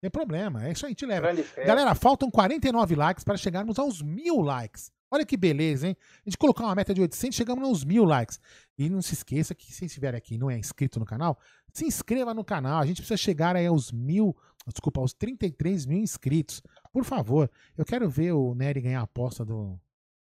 [0.00, 1.32] Tem problema, é isso aí, a gente leva.
[1.64, 4.92] Galera, faltam 49 likes para chegarmos aos mil likes.
[5.14, 5.96] Olha que beleza, hein?
[6.26, 8.40] A gente colocou uma meta de 800, chegamos aos mil likes.
[8.76, 11.38] E não se esqueça que se estiver aqui e não é inscrito no canal,
[11.72, 12.80] se inscreva no canal.
[12.80, 14.36] A gente precisa chegar aí aos mil,
[14.66, 16.60] desculpa, aos 33 mil inscritos.
[16.92, 19.78] Por favor, eu quero ver o Nery ganhar a aposta do,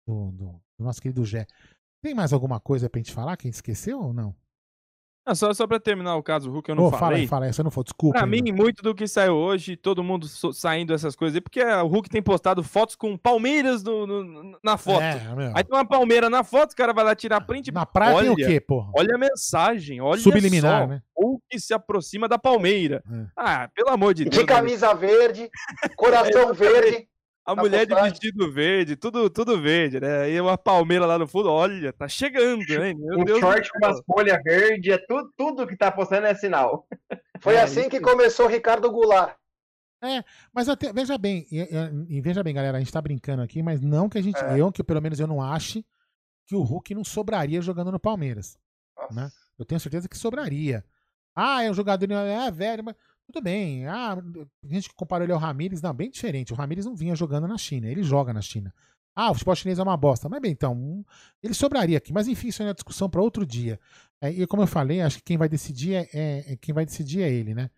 [0.07, 1.45] do, do- do nosso querido Gé.
[2.01, 4.33] Tem mais alguma coisa pra gente falar que a gente esqueceu ou não?
[5.31, 7.21] Ah, só, só pra terminar o caso Hulk, eu não fala falei.
[7.21, 8.17] aí, fala aí, se eu não for, desculpa.
[8.19, 11.63] Pra mim, muito do que saiu hoje, todo mundo so- saindo essas coisas aí, porque
[11.63, 15.03] o Hulk tem postado fotos com Palmeiras no, no- na foto.
[15.03, 15.53] É, meu.
[15.55, 17.71] Aí tem uma Palmeira na foto, o cara vai lá tirar print.
[17.71, 18.91] Na praia olha, tem o quê, porra?
[18.97, 20.87] Olha a mensagem, olha Subliminar, só.
[20.89, 21.03] né?
[21.15, 23.03] Hulk se aproxima da Palmeira.
[23.13, 23.27] É.
[23.37, 24.37] Ah, pelo amor de Deus.
[24.37, 25.51] De camisa verde,
[25.97, 27.07] coração verde.
[27.51, 30.31] A na mulher de vestido verde, tudo, tudo verde, né?
[30.31, 32.95] E uma palmeira lá no fundo, olha, tá chegando, hein?
[32.95, 36.35] Meu Um Deus short com umas folhas verdes, é tudo, tudo que tá postando é
[36.35, 36.87] sinal.
[37.41, 39.35] Foi É, assim que começou o Ricardo Goulart.
[40.05, 40.23] É,
[40.53, 43.63] mas até, veja bem, e, e- e veja bem, galera, a gente tá brincando aqui,
[43.63, 44.61] mas não que a gente, É.
[44.61, 45.85] eu, que pelo menos eu não ache
[46.47, 48.59] que o Hulk não sobraria jogando no Palmeiras,
[48.97, 49.15] Nossa.
[49.15, 49.31] né?
[49.59, 50.85] Eu tenho certeza que sobraria.
[51.35, 52.95] Ah, é um jogador, é velho, mas
[53.31, 53.87] tudo bem.
[53.87, 56.53] Ah, a gente que comparou ele ao Ramires, não, bem diferente.
[56.53, 58.73] O Ramires não vinha jogando na China, ele joga na China.
[59.15, 60.29] Ah, o futebol chinês é uma bosta.
[60.29, 61.05] Mas bem, então, um,
[61.43, 62.13] ele sobraria aqui.
[62.13, 63.79] Mas enfim, isso é uma discussão para outro dia.
[64.21, 66.87] É, e como eu falei, acho que quem vai decidir é, é, é quem vai
[66.87, 67.71] decidir é ele, né?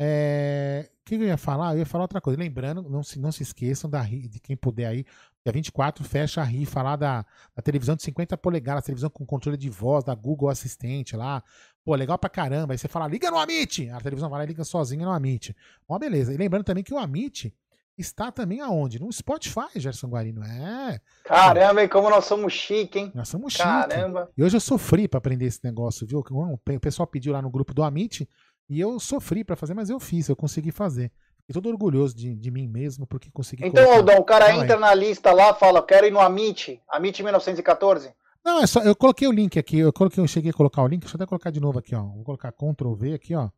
[0.00, 1.74] É, o que eu ia falar?
[1.74, 2.38] Eu ia falar outra coisa.
[2.38, 5.04] Lembrando, não se, não se esqueçam da, de quem puder aí.
[5.44, 9.56] Dia 24 fecha a rifa lá da, da televisão de 50 polegadas, televisão com controle
[9.56, 11.42] de voz da Google Assistente lá.
[11.88, 12.74] Pô, legal pra caramba.
[12.74, 13.88] Aí você fala, liga no Amit!
[13.88, 15.56] A televisão vai lá e liga sozinha no Amit.
[15.88, 16.34] Ó, beleza.
[16.34, 17.50] E lembrando também que o Amit
[17.96, 19.00] está também aonde?
[19.00, 20.44] No Spotify, Gerson Guarino.
[20.44, 21.00] É.
[21.24, 23.12] Caramba, e como nós somos chique, hein?
[23.14, 23.64] Nós somos chique.
[23.64, 24.30] Caramba.
[24.36, 26.18] E hoje eu sofri para aprender esse negócio, viu?
[26.18, 28.28] O pessoal pediu lá no grupo do Amit
[28.68, 31.10] e eu sofri para fazer, mas eu fiz, eu consegui fazer.
[31.38, 33.66] Fiquei todo orgulhoso de, de mim mesmo porque consegui.
[33.66, 33.90] Então.
[33.94, 38.12] Aldão, o cara entra na lista lá, fala, quero ir no Amit, Amit 1914.
[38.44, 40.86] Não, é só, eu coloquei o link aqui, eu coloquei, eu cheguei a colocar o
[40.86, 42.02] link, deixa eu até colocar de novo aqui, ó.
[42.02, 43.50] Vou colocar Ctrl V aqui, ó.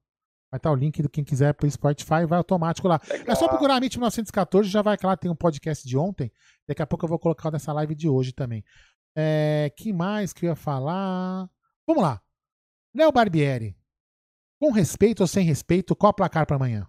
[0.51, 3.01] Vai estar o link de quem quiser para o Spotify, vai automático lá.
[3.09, 3.27] Legal.
[3.29, 6.33] É só procurar a MIT 1914, já vai lá, tem um podcast de ontem.
[6.67, 8.65] Daqui a pouco eu vou colocar nessa live de hoje também.
[9.17, 11.49] É, que mais que eu ia falar?
[11.87, 12.21] Vamos lá.
[12.93, 13.77] Léo Barbieri.
[14.61, 16.89] Com respeito ou sem respeito, qual o placar para amanhã?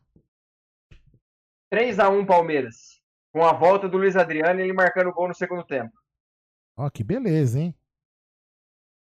[1.70, 3.00] 3 a 1 Palmeiras.
[3.32, 5.94] Com a volta do Luiz Adriano e ele marcando gol no segundo tempo.
[6.76, 7.76] Ó, que beleza, hein?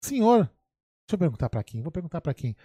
[0.03, 1.83] Senhor, deixa eu perguntar para quem?
[1.83, 2.57] Vou perguntar para quem.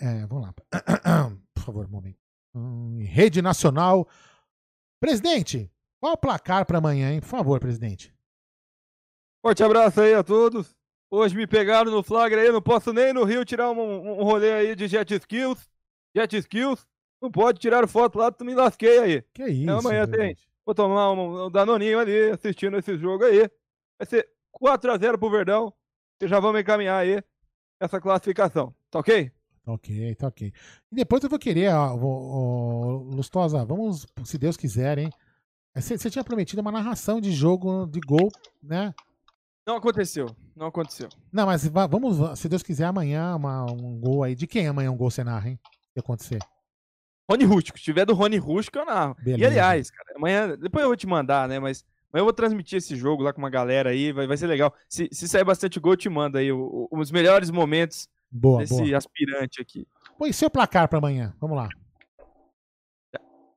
[0.00, 0.54] É, vamos lá.
[1.54, 2.18] Por favor, um momento.
[2.54, 4.08] Hum, rede Nacional.
[5.00, 5.70] Presidente,
[6.00, 7.20] qual o placar para amanhã, hein?
[7.20, 8.14] Por favor, presidente.
[9.40, 10.76] Forte abraço aí a todos.
[11.10, 14.52] Hoje me pegaram no flagra aí, não posso nem no Rio tirar um, um rolê
[14.52, 15.68] aí de jet skills.
[16.14, 16.86] Jet skills.
[17.20, 19.22] Não pode tirar foto lá, tu me lasquei aí.
[19.34, 19.62] Que isso?
[19.62, 20.36] Então, amanhã tem.
[20.64, 23.50] Vou tomar um, um danoninho ali, assistindo esse jogo aí.
[23.98, 24.28] Vai ser
[24.60, 25.72] 4x0 pro Verdão.
[26.22, 27.22] Já vamos encaminhar aí
[27.80, 28.74] essa classificação.
[28.90, 29.30] Tá ok?
[29.64, 30.52] Tá ok, tá ok.
[30.90, 35.10] E depois eu vou querer, ó, ó, Lustosa, vamos, se Deus quiser, hein?
[35.74, 38.30] Você tinha prometido uma narração de jogo de gol,
[38.62, 38.94] né?
[39.66, 41.08] Não aconteceu, não aconteceu.
[41.30, 44.34] Não, mas vamos, se Deus quiser, amanhã uma, um gol aí.
[44.34, 45.60] De quem amanhã um gol você narra, hein?
[45.92, 46.38] Se acontecer.
[47.30, 47.78] Rony Rústico.
[47.78, 49.14] Se tiver do Rony Rústico, eu narro.
[49.22, 49.42] Beleza.
[49.42, 51.60] E aliás, cara, amanhã, depois eu vou te mandar, né?
[51.60, 54.46] Mas amanhã eu vou transmitir esse jogo lá com uma galera aí, vai, vai ser
[54.46, 54.74] legal.
[54.88, 58.60] Se, se sair bastante gol, eu te mando aí o, o, os melhores momentos Boa,
[58.60, 58.96] desse boa.
[58.96, 59.86] aspirante aqui.
[60.16, 61.34] Pô, e seu placar para amanhã?
[61.40, 61.68] Vamos lá.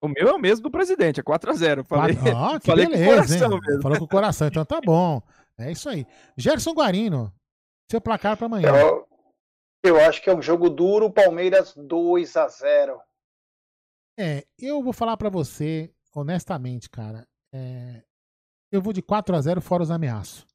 [0.01, 1.85] O meu é o mesmo do presidente, é 4x0.
[1.85, 3.59] Falei, ah, que falei beleza, com o coração hein?
[3.67, 3.81] mesmo.
[3.81, 5.21] Falou com o coração, então tá bom.
[5.57, 6.07] É isso aí.
[6.35, 7.31] Gerson Guarino,
[7.89, 8.69] seu placar para amanhã.
[8.69, 9.07] Eu,
[9.83, 12.99] eu acho que é um jogo duro, Palmeiras 2 a 0
[14.17, 17.27] É, eu vou falar para você, honestamente, cara.
[17.53, 18.01] É,
[18.71, 20.45] eu vou de 4 a 0 fora os ameaços.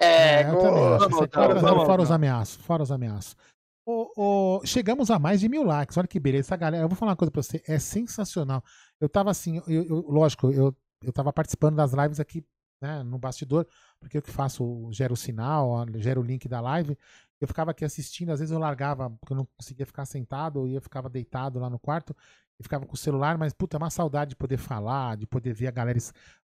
[0.00, 1.08] É, eu também acho.
[1.08, 2.56] Vamos, fora, vamos, fora os ameaços.
[2.64, 3.36] Fora os ameaços.
[3.84, 4.12] O,
[4.60, 5.96] o, chegamos a mais de mil likes.
[5.96, 6.46] Olha que beleza.
[6.46, 7.62] Essa galera, eu vou falar uma coisa pra você.
[7.66, 8.62] É sensacional.
[9.00, 12.44] Eu tava assim, eu, eu, lógico, eu, eu tava participando das lives aqui
[12.80, 13.66] né, no bastidor,
[14.00, 16.96] porque eu que faço, gero o sinal, gero o link da live.
[17.40, 20.74] Eu ficava aqui assistindo, às vezes eu largava, porque eu não conseguia ficar sentado, e
[20.74, 22.14] eu ficava deitado lá no quarto
[22.62, 25.52] e ficava com o celular, mas puta, é uma saudade de poder falar, de poder
[25.52, 25.98] ver a galera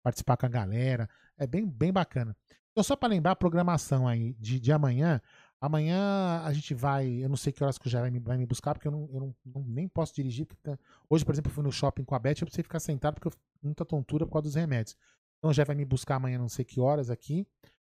[0.03, 1.09] participar com a galera.
[1.39, 2.37] É bem, bem bacana.
[2.73, 5.21] Então, só para lembrar a programação aí de, de amanhã.
[5.61, 7.09] Amanhã a gente vai.
[7.09, 8.93] Eu não sei que horas que o Jair vai me, vai me buscar, porque eu,
[8.93, 10.47] não, eu não, não nem posso dirigir.
[10.63, 10.79] Tá,
[11.09, 13.29] hoje, por exemplo, eu fui no shopping com a Beth, eu precisei ficar sentado porque
[13.29, 13.33] eu
[13.63, 14.97] muita tontura por causa dos remédios.
[15.39, 17.47] Então já vai me buscar amanhã, não sei que horas aqui.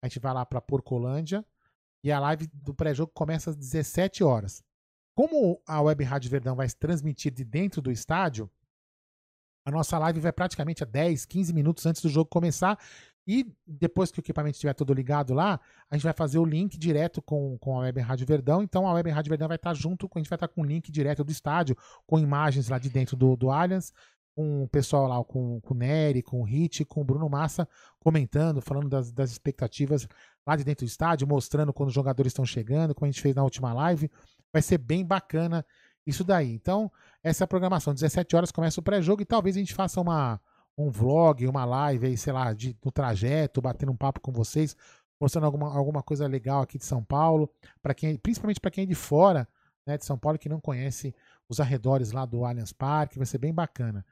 [0.02, 1.44] A gente vai lá para Porcolândia.
[2.02, 4.64] E a live do pré-jogo começa às 17 horas.
[5.20, 8.51] Como a Web Rádio Verdão vai se transmitir de dentro do estádio,
[9.66, 12.78] a nossa live vai praticamente a 10, 15 minutos antes do jogo começar.
[13.26, 15.60] E depois que o equipamento estiver todo ligado lá,
[15.90, 18.62] a gente vai fazer o link direto com, com a Web Rádio Verdão.
[18.62, 20.90] Então a Web Rádio Verdão vai estar junto, a gente vai estar com o link
[20.90, 21.76] direto do estádio,
[22.06, 23.92] com imagens lá de dentro do, do Allianz,
[24.34, 27.68] com o pessoal lá, com, com o Nery, com o Hit, com o Bruno Massa,
[27.98, 30.09] comentando, falando das, das expectativas
[30.47, 33.34] lá de dentro do estádio, mostrando quando os jogadores estão chegando, como a gente fez
[33.34, 34.10] na última live.
[34.52, 35.64] Vai ser bem bacana
[36.06, 36.52] isso daí.
[36.52, 36.90] Então,
[37.22, 37.94] essa é a programação.
[37.94, 40.40] 17 horas começa o pré-jogo e talvez a gente faça uma
[40.78, 44.74] um vlog, uma live aí, sei lá, de, no trajeto, batendo um papo com vocês,
[45.20, 47.51] mostrando alguma, alguma coisa legal aqui de São Paulo,
[47.82, 49.47] para quem, principalmente para quem é de fora,
[49.86, 51.14] né, de São Paulo que não conhece
[51.48, 54.05] os arredores lá do Allianz Parque, vai ser bem bacana.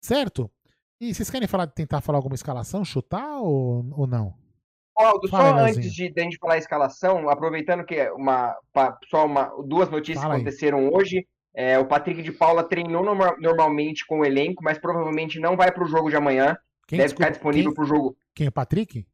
[0.00, 0.50] Certo?
[1.00, 4.34] E vocês querem falar, tentar falar alguma escalação, chutar ou, ou não?
[4.96, 8.56] Aldo, só antes de, de a gente falar a escalação, aproveitando que uma,
[9.10, 10.90] só uma, duas notícias Fala aconteceram aí.
[10.92, 11.26] hoje.
[11.58, 13.02] É, o Patrick de Paula treinou
[13.38, 16.54] normalmente com o elenco, mas provavelmente não vai para o jogo de amanhã.
[16.86, 18.16] Quem, Deve desculpa, ficar disponível para o jogo.
[18.34, 19.06] Quem é o Patrick?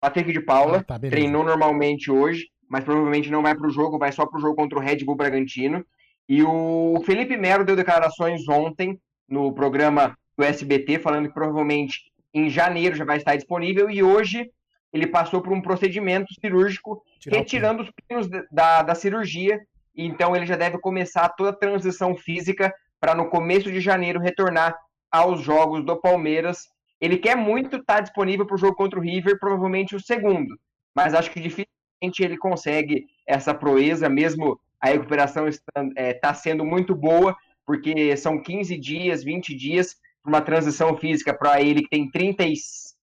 [0.00, 0.78] Patrick de Paula.
[0.78, 4.38] Ah, tá, treinou normalmente hoje, mas provavelmente não vai para o jogo, vai só para
[4.38, 5.84] o jogo contra o Red Bull Bragantino.
[6.28, 8.98] E o Felipe Melo deu declarações ontem
[9.28, 14.50] no programa do SBT, falando que provavelmente em janeiro já vai estar disponível e hoje
[14.96, 19.60] ele passou por um procedimento cirúrgico Tirar retirando os pinos da, da cirurgia,
[19.94, 24.76] então ele já deve começar toda a transição física para no começo de janeiro retornar
[25.10, 26.68] aos jogos do Palmeiras.
[27.00, 30.58] Ele quer muito estar disponível para o jogo contra o River, provavelmente o segundo,
[30.94, 36.64] mas acho que dificilmente ele consegue essa proeza, mesmo a recuperação está é, tá sendo
[36.64, 37.36] muito boa,
[37.66, 42.44] porque são 15 dias, 20 dias para uma transição física para ele que tem 30
[42.44, 42.54] e,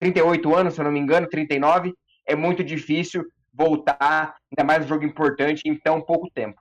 [0.01, 1.95] 38 anos, se eu não me engano, 39,
[2.27, 6.61] é muito difícil voltar, ainda mais um jogo importante, em tão pouco tempo.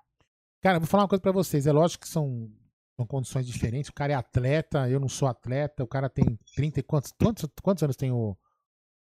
[0.61, 1.67] Cara, vou falar uma coisa para vocês.
[1.67, 2.49] É lógico que são,
[2.95, 3.89] são condições diferentes.
[3.89, 5.83] O cara é atleta, eu não sou atleta.
[5.83, 8.35] O cara tem 30 e quantos, quantos, quantos anos tem o.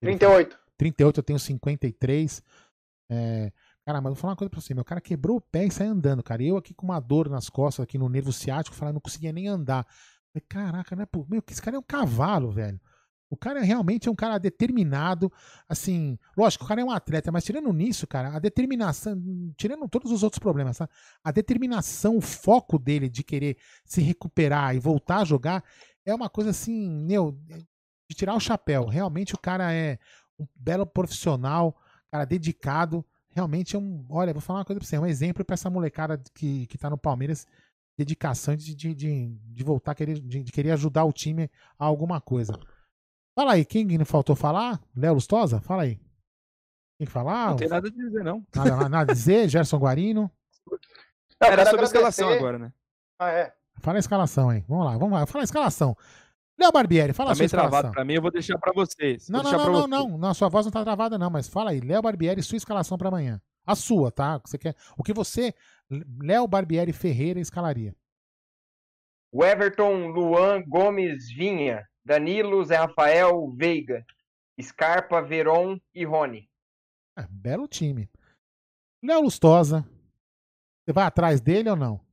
[0.02, 0.60] 38.
[0.78, 2.44] 38, eu tenho 53.
[3.12, 3.52] É,
[3.86, 4.74] cara, mas vou falar uma coisa pra você.
[4.74, 6.42] Meu cara quebrou o pé e saiu andando, cara.
[6.42, 9.48] Eu aqui com uma dor nas costas, aqui no nervo ciático, falando, não conseguia nem
[9.48, 9.86] andar.
[10.34, 11.06] Falei, caraca, né?
[11.30, 12.82] Meu, esse cara é um cavalo, velho.
[13.34, 15.32] O cara realmente é um cara determinado,
[15.68, 19.22] assim, lógico, o cara é um atleta, mas tirando nisso, cara, a determinação,
[19.58, 20.88] tirando todos os outros problemas, tá?
[21.24, 25.64] a determinação, o foco dele de querer se recuperar e voltar a jogar
[26.06, 27.32] é uma coisa assim, meu,
[28.10, 28.86] de tirar o chapéu.
[28.86, 29.98] Realmente o cara é
[30.40, 31.76] um belo profissional,
[32.12, 35.44] cara dedicado, realmente é um, olha, vou falar uma coisa pra você, é um exemplo
[35.44, 37.48] para essa molecada que, que tá no Palmeiras,
[37.98, 42.20] dedicação de, de, de, de voltar, querer, de, de querer ajudar o time a alguma
[42.20, 42.54] coisa.
[43.36, 44.80] Fala aí, quem não faltou falar?
[44.96, 45.60] Léo Lustosa?
[45.60, 46.00] Fala aí.
[47.00, 47.50] Tem que falar?
[47.50, 48.46] Não tem nada a dizer, não.
[48.56, 49.48] Nada, nada a dizer?
[49.50, 50.32] Gerson Guarino?
[51.42, 52.74] Não, Era sobre a escalação agora, né?
[53.20, 53.54] Ah, é.
[53.80, 54.64] Fala a escalação aí.
[54.68, 55.26] Vamos lá, vamos lá.
[55.26, 55.98] Fala a escalação.
[56.60, 57.72] Léo Barbieri, fala tá a sua escalação.
[57.72, 59.28] travado pra mim, eu vou deixar pra vocês.
[59.28, 60.30] Não, não, não, não, não, não.
[60.30, 61.30] A sua voz não tá travada, não.
[61.30, 63.42] Mas fala aí, Léo Barbieri, sua escalação pra amanhã.
[63.66, 64.36] A sua, tá?
[64.36, 64.76] O que você quer.
[64.96, 65.54] O que você,
[66.22, 67.96] Léo Barbieri Ferreira, escalaria?
[69.32, 71.84] O Everton, Luan, Gomes, Vinha.
[72.06, 74.06] Danilo, Zé Rafael, Veiga,
[74.62, 76.50] Scarpa, Veron e Rony.
[77.18, 78.10] É, belo time.
[79.04, 79.88] Léo Lustosa.
[80.84, 82.06] Você vai atrás dele ou não?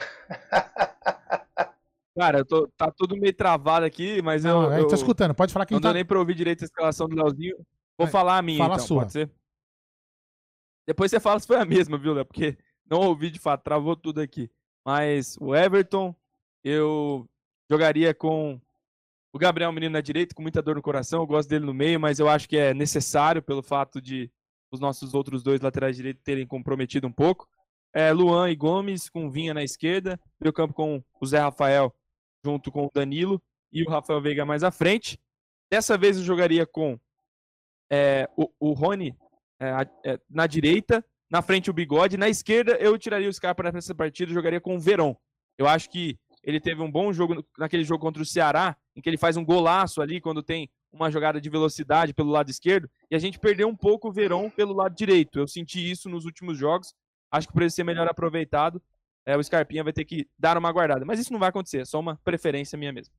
[2.16, 4.80] Cara, eu tô, tá tudo meio travado aqui, mas não, eu.
[4.80, 5.88] Eu tô escutando, pode falar que Não tá...
[5.88, 7.56] deu nem pra ouvir direito a escalação do Leozinho.
[7.98, 9.00] Vou falar a minha, fala então, a sua.
[9.02, 9.30] pode ser?
[10.86, 12.24] Depois você fala se foi a mesma, viu, Léo?
[12.24, 12.56] Porque
[12.88, 14.50] não ouvi de fato, travou tudo aqui.
[14.84, 16.14] Mas o Everton,
[16.62, 17.28] eu
[17.70, 18.60] Jogaria com
[19.32, 21.20] o Gabriel Menino na direita, com muita dor no coração.
[21.20, 24.30] Eu gosto dele no meio, mas eu acho que é necessário pelo fato de
[24.70, 27.48] os nossos outros dois laterais direitos terem comprometido um pouco.
[27.92, 31.94] É, Luan e Gomes com Vinha na esquerda, meio campo com o Zé Rafael
[32.44, 33.42] junto com o Danilo
[33.72, 35.18] e o Rafael Veiga mais à frente.
[35.70, 36.98] Dessa vez eu jogaria com
[37.90, 39.16] é, o, o Rony
[39.60, 43.94] é, é, na direita, na frente o Bigode, na esquerda eu tiraria o Scarpa nessa
[43.94, 45.14] partida e jogaria com o Verón.
[45.56, 49.08] Eu acho que ele teve um bom jogo naquele jogo contra o Ceará, em que
[49.08, 53.16] ele faz um golaço ali quando tem uma jogada de velocidade pelo lado esquerdo, e
[53.16, 55.38] a gente perdeu um pouco o Verón pelo lado direito.
[55.38, 56.94] Eu senti isso nos últimos jogos.
[57.32, 58.80] Acho que para ele ser melhor aproveitado,
[59.26, 61.04] é, o Scarpinha vai ter que dar uma guardada.
[61.04, 63.12] Mas isso não vai acontecer, é só uma preferência minha mesmo.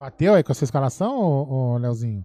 [0.00, 2.24] Bateu aí com a sua escalação, ô, ô, Leozinho?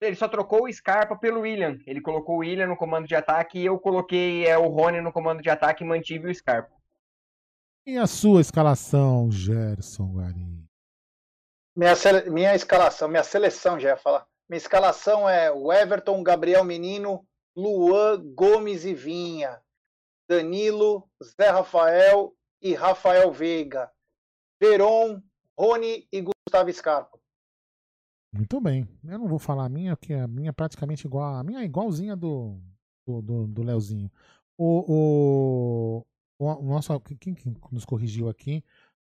[0.00, 1.78] Ele só trocou o Scarpa pelo William.
[1.86, 5.12] Ele colocou o William no comando de ataque e eu coloquei é, o Rony no
[5.12, 6.72] comando de ataque e mantive o Scarpa.
[7.84, 10.64] E a sua escalação, Gerson Guarim?
[11.76, 11.94] Minha,
[12.30, 14.24] minha escalação, minha seleção, já ia falar.
[14.48, 17.26] Minha escalação é o Everton, Gabriel Menino,
[17.56, 19.60] Luan, Gomes e Vinha,
[20.28, 23.90] Danilo, Zé Rafael e Rafael Veiga,
[24.60, 25.20] Veron,
[25.58, 27.18] Rony e Gustavo Scarpa.
[28.32, 28.88] Muito bem.
[29.04, 31.34] Eu não vou falar a minha, porque a minha é praticamente igual.
[31.34, 32.60] A minha é igualzinha do,
[33.06, 34.10] do, do, do Leozinho.
[34.56, 34.84] O,
[36.58, 38.64] o, nosso, quem, quem nos corrigiu aqui?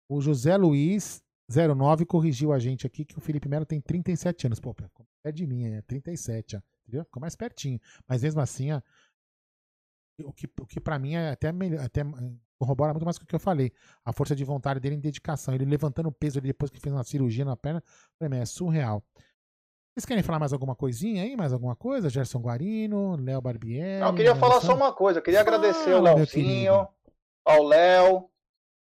[0.09, 4.61] O José Luiz 09 corrigiu a gente aqui que o Felipe Melo tem 37 anos.
[4.61, 4.75] Pô,
[5.25, 7.05] é de mim, é 37, ó, entendeu?
[7.05, 7.81] Ficou mais pertinho.
[8.07, 8.81] Mas mesmo assim, ó,
[10.25, 12.03] o que, o que para mim é até melhor, até
[12.59, 13.73] corrobora muito mais com o que eu falei.
[14.05, 15.55] A força de vontade dele em dedicação.
[15.55, 17.83] Ele levantando o peso ali depois que fez uma cirurgia na perna,
[18.19, 19.03] pra mim é surreal.
[19.95, 21.37] Vocês querem falar mais alguma coisinha aí?
[21.37, 22.09] Mais alguma coisa?
[22.09, 24.01] Gerson Guarino, Léo Barbieri?
[24.01, 25.19] Não, eu queria falar só uma coisa.
[25.19, 26.87] Eu queria Fala, agradecer o Leozinho,
[27.49, 28.29] ao Léo,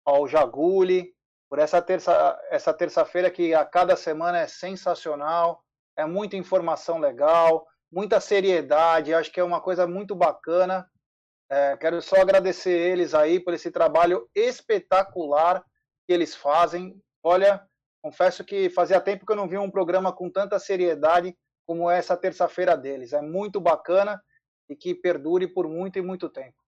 [0.04, 1.14] ao Jaguli,
[1.48, 5.64] por essa terça essa terça-feira que a cada semana é sensacional,
[5.96, 10.86] é muita informação legal, muita seriedade, acho que é uma coisa muito bacana.
[11.50, 15.64] É, quero só agradecer eles aí por esse trabalho espetacular
[16.06, 17.02] que eles fazem.
[17.22, 17.66] Olha,
[18.02, 21.34] confesso que fazia tempo que eu não vi um programa com tanta seriedade
[21.66, 23.14] como essa terça-feira deles.
[23.14, 24.22] É muito bacana
[24.68, 26.59] e que perdure por muito e muito tempo.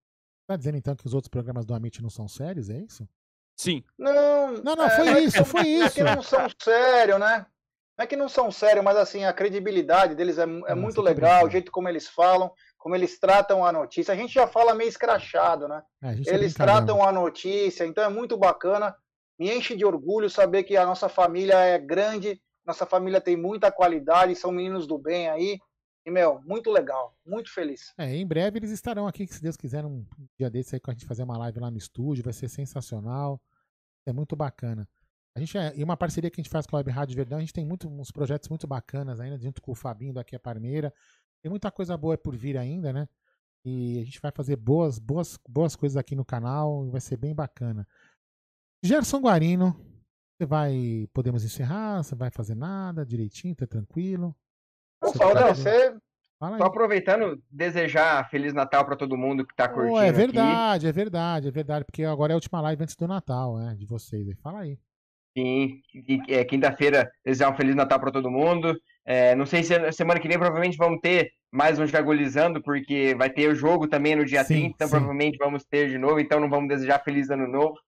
[0.53, 3.09] Tá dizendo então que os outros programas do Amit não são sérios, é isso?
[3.57, 3.83] Sim.
[3.99, 5.95] Não, não, não, foi é, isso, foi é isso.
[5.95, 7.47] que não são sérios, né?
[7.97, 11.47] não é que não são sérios, mas assim, a credibilidade deles é, é muito legal,
[11.47, 14.13] o jeito como eles falam, como eles tratam a notícia.
[14.13, 15.83] A gente já fala meio escrachado, né?
[16.03, 18.95] É, eles tratam a notícia, então é muito bacana.
[19.39, 23.73] Me enche de orgulho saber que a nossa família é grande, nossa família tem muita
[23.73, 25.59] qualidade, são meninos do bem aí.
[26.05, 27.93] E, meu, muito legal, muito feliz.
[27.97, 30.05] É, em breve eles estarão aqui, se Deus quiser, um
[30.37, 33.41] dia desse aí com a gente fazer uma live lá no estúdio, vai ser sensacional.
[34.05, 34.89] É muito bacana.
[35.35, 37.39] A gente é, e uma parceria que a gente faz com a Web Rádio Verdão,
[37.39, 40.41] a gente tem muito, uns projetos muito bacanas ainda, junto com o Fabinho daqui a
[40.41, 40.93] Parmeira.
[41.41, 43.09] Tem muita coisa boa por vir ainda, né?
[43.65, 47.35] E a gente vai fazer boas, boas, boas coisas aqui no canal, vai ser bem
[47.35, 47.87] bacana.
[48.83, 49.75] Gerson Guarino,
[50.37, 51.09] você vai.
[51.13, 52.03] Podemos encerrar?
[52.03, 53.55] Você vai fazer nada direitinho?
[53.55, 54.37] Tá tranquilo?
[55.17, 55.95] Opa, tá você.
[56.59, 59.95] Só aproveitando, desejar Feliz Natal para todo mundo que tá curtindo.
[59.95, 60.89] Oh, é verdade, aqui.
[60.89, 63.77] é verdade, é verdade, porque agora é a última live antes do Natal, né?
[63.79, 64.27] De vocês.
[64.43, 64.77] Fala aí.
[65.37, 65.81] Sim,
[66.29, 68.77] é, quinta-feira desejar um Feliz Natal para todo mundo.
[69.05, 73.31] É, não sei se semana que vem provavelmente vamos ter mais um Jagolizando, porque vai
[73.31, 74.91] ter o jogo também no dia sim, 30, então sim.
[74.93, 77.79] provavelmente vamos ter de novo, então não vamos desejar Feliz Ano Novo,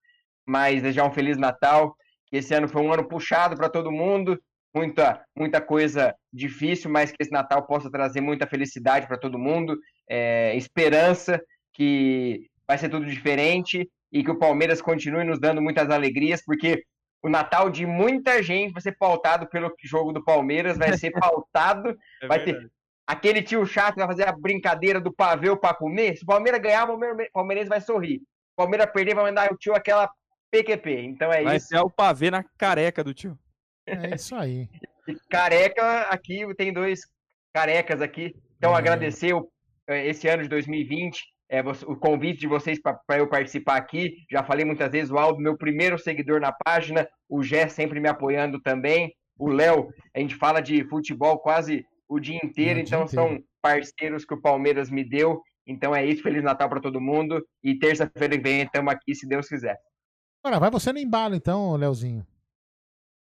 [0.45, 1.95] mas desejar um Feliz Natal,
[2.27, 4.39] que esse ano foi um ano puxado para todo mundo,
[4.75, 9.79] muita, muita coisa difícil, mas que esse Natal possa trazer muita felicidade para todo mundo,
[10.09, 11.41] é, esperança
[11.73, 16.83] que vai ser tudo diferente e que o Palmeiras continue nos dando muitas alegrias, porque
[17.23, 21.97] o Natal de muita gente vai ser pautado pelo jogo do Palmeiras, vai ser pautado,
[22.21, 22.69] é vai ter
[23.07, 26.17] aquele tio chato que vai fazer a brincadeira do pavê para comer.
[26.17, 26.97] Se o Palmeiras ganhar, o
[27.31, 28.19] Palmeirense vai sorrir.
[28.19, 30.09] Se o Palmeiras perder, vai mandar o tio aquela
[30.51, 31.01] PQP.
[31.01, 31.69] Então é vai isso.
[31.69, 33.37] Vai ser o pavê na careca do tio.
[33.85, 34.67] É isso aí.
[35.07, 37.01] E careca, aqui tem dois
[37.53, 38.35] carecas aqui.
[38.57, 38.77] Então, é.
[38.77, 39.47] agradecer o,
[39.87, 44.17] eh, esse ano de 2020 é, o convite de vocês para eu participar aqui.
[44.31, 48.09] Já falei muitas vezes, o Aldo, meu primeiro seguidor na página, o Gé sempre me
[48.09, 49.13] apoiando também.
[49.37, 53.25] O Léo, a gente fala de futebol quase o dia inteiro, é, então dia são
[53.27, 53.45] inteiro.
[53.61, 55.41] parceiros que o Palmeiras me deu.
[55.67, 57.43] Então é isso, Feliz Natal para todo mundo.
[57.63, 59.77] E terça-feira vem estamos aqui, se Deus quiser.
[60.43, 62.25] Agora, vai você no embalo então, Léozinho.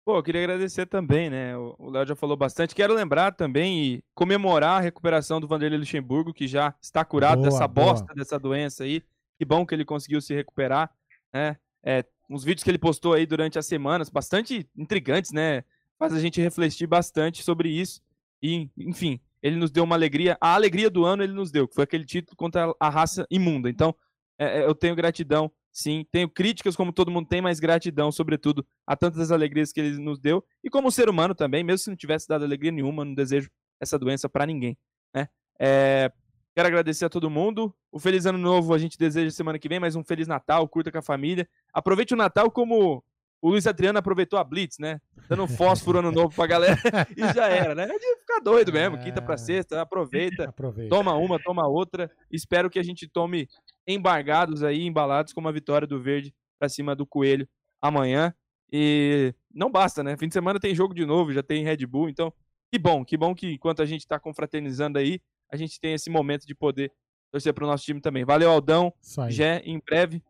[0.05, 1.57] Pô, eu queria agradecer também, né?
[1.57, 2.75] O Léo já falou bastante.
[2.75, 7.49] Quero lembrar também e comemorar a recuperação do Vanderlei Luxemburgo, que já está curado boa,
[7.49, 7.87] dessa boa.
[7.87, 9.01] bosta, dessa doença aí.
[9.35, 10.91] Que bom que ele conseguiu se recuperar,
[11.33, 11.57] né?
[11.83, 15.63] É, uns vídeos que ele postou aí durante as semanas, bastante intrigantes, né?
[15.97, 17.99] Faz a gente refletir bastante sobre isso.
[18.43, 20.37] E, enfim, ele nos deu uma alegria.
[20.39, 23.71] A alegria do ano ele nos deu, que foi aquele título contra a raça imunda.
[23.71, 23.95] Então,
[24.37, 28.65] é, é eu tenho gratidão Sim, tenho críticas como todo mundo tem, mas gratidão, sobretudo,
[28.87, 30.41] a tantas alegrias que ele nos deu.
[30.63, 33.99] E como ser humano também, mesmo se não tivesse dado alegria nenhuma, não desejo essa
[33.99, 34.77] doença para ninguém.
[35.13, 35.27] Né?
[35.59, 36.09] É,
[36.55, 37.75] quero agradecer a todo mundo.
[37.91, 40.89] O Feliz Ano Novo a gente deseja semana que vem, mas um Feliz Natal, curta
[40.89, 41.45] com a família.
[41.73, 43.03] Aproveite o Natal como
[43.45, 44.99] o Luiz Adriano aproveitou a Blitz, né?
[45.29, 46.79] Dando um fósforo ano novo pra galera
[47.15, 47.83] e já era, né?
[47.83, 52.09] É de ficar doido mesmo, quinta pra sexta, aproveita, aproveita, toma uma, toma outra.
[52.31, 53.47] Espero que a gente tome
[53.85, 57.47] embargados aí, embalados com uma vitória do Verde pra cima do Coelho
[57.79, 58.33] amanhã.
[58.73, 60.17] E não basta, né?
[60.17, 62.33] Fim de semana tem jogo de novo, já tem Red Bull, então
[62.71, 66.09] que bom, que bom que enquanto a gente tá confraternizando aí, a gente tem esse
[66.09, 66.91] momento de poder
[67.31, 68.25] torcer pro nosso time também.
[68.25, 68.91] Valeu, Aldão.
[69.29, 70.23] Já em breve.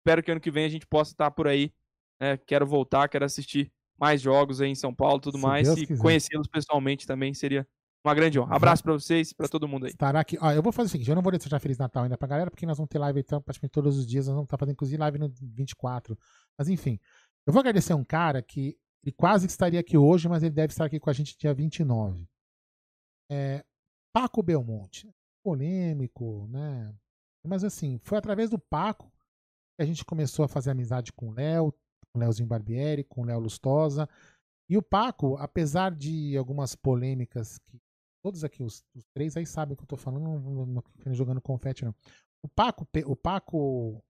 [0.00, 1.72] Espero que ano que vem a gente possa estar por aí
[2.20, 2.36] né?
[2.36, 5.66] Quero voltar, quero assistir mais jogos aí em São Paulo tudo Se mais.
[5.66, 7.66] Deus e conhecê-los pessoalmente também seria
[8.04, 8.54] uma grande honra.
[8.54, 9.90] Abraço para vocês, para todo mundo aí.
[9.90, 10.38] Estará aqui.
[10.40, 12.50] Ó, eu vou fazer o seguinte: eu não vou desejar Feliz Natal ainda pra galera,
[12.50, 14.26] porque nós vamos ter live então, praticamente todos os dias.
[14.26, 16.16] Nós vamos estar fazendo, inclusive, live no 24.
[16.56, 17.00] Mas enfim,
[17.46, 20.84] eu vou agradecer um cara que ele quase estaria aqui hoje, mas ele deve estar
[20.84, 22.26] aqui com a gente dia 29.
[23.30, 23.64] É,
[24.12, 25.12] Paco Belmonte.
[25.44, 26.92] Polêmico, né?
[27.46, 29.12] Mas assim, foi através do Paco
[29.76, 31.72] que a gente começou a fazer amizade com o Léo,
[32.16, 34.08] com o Leozinho Barbieri, com o Léo Lustosa.
[34.68, 37.78] E o Paco, apesar de algumas polêmicas que
[38.22, 41.14] todos aqui, os, os três aí sabem o que eu tô falando, não, não, não
[41.14, 41.94] jogando confete, não.
[42.42, 44.02] O Paco, o Paco, o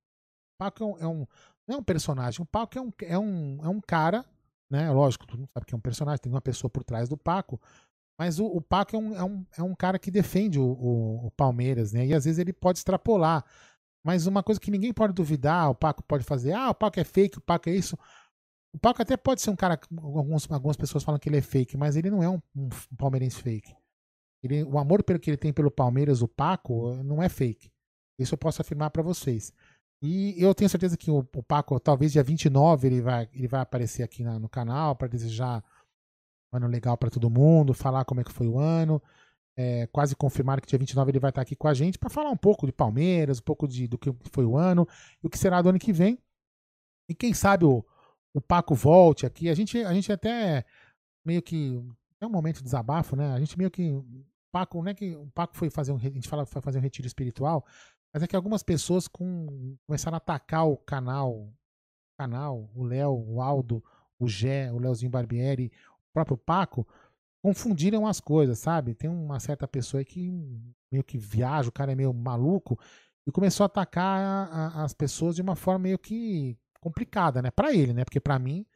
[0.58, 1.26] Paco é um, é um,
[1.68, 4.24] não é um personagem, o Paco é um, é um, é um cara,
[4.70, 4.90] né?
[4.90, 7.60] Lógico, todo mundo sabe que é um personagem, tem uma pessoa por trás do Paco,
[8.18, 11.26] mas o, o Paco é um, é, um, é um cara que defende o, o,
[11.26, 12.06] o Palmeiras, né?
[12.06, 13.44] E às vezes ele pode extrapolar.
[14.06, 17.02] Mas uma coisa que ninguém pode duvidar, o Paco pode fazer, ah, o Paco é
[17.02, 17.98] fake, o Paco é isso.
[18.72, 21.76] O Paco até pode ser um cara, alguns, algumas pessoas falam que ele é fake,
[21.76, 23.74] mas ele não é um, um palmeirense fake.
[24.44, 27.68] Ele, o amor pelo que ele tem pelo Palmeiras, o Paco, não é fake.
[28.16, 29.52] Isso eu posso afirmar para vocês.
[30.00, 33.60] E eu tenho certeza que o, o, Paco, talvez dia 29, ele vai, ele vai
[33.60, 35.64] aparecer aqui na, no canal para desejar
[36.52, 39.02] um ano legal para todo mundo, falar como é que foi o ano
[39.56, 42.30] é, quase confirmaram que dia 29 ele vai estar aqui com a gente para falar
[42.30, 44.86] um pouco de Palmeiras, um pouco de, do que foi o ano
[45.22, 46.18] e o que será do ano que vem.
[47.08, 47.84] E quem sabe o,
[48.34, 49.48] o Paco volte aqui.
[49.48, 50.64] A gente, a gente até
[51.24, 51.82] meio que.
[52.20, 53.32] É um momento de desabafo, né?
[53.32, 53.92] A gente meio que.
[54.52, 55.96] Paco, não é que o Paco foi fazer um.
[55.96, 57.64] A gente fala foi fazer um retiro espiritual,
[58.12, 61.32] mas é que algumas pessoas com, começaram a atacar o canal.
[61.32, 61.54] O
[62.18, 63.84] canal, o Léo, o Aldo,
[64.18, 66.86] o Gé, o Leozinho Barbieri, o próprio Paco,
[67.46, 68.92] confundiram as coisas, sabe?
[68.92, 70.32] Tem uma certa pessoa aí que
[70.90, 72.76] meio que viaja, o cara é meio maluco,
[73.24, 77.52] e começou a atacar a, a, as pessoas de uma forma meio que complicada, né?
[77.52, 78.04] Para ele, né?
[78.04, 78.66] Porque para mim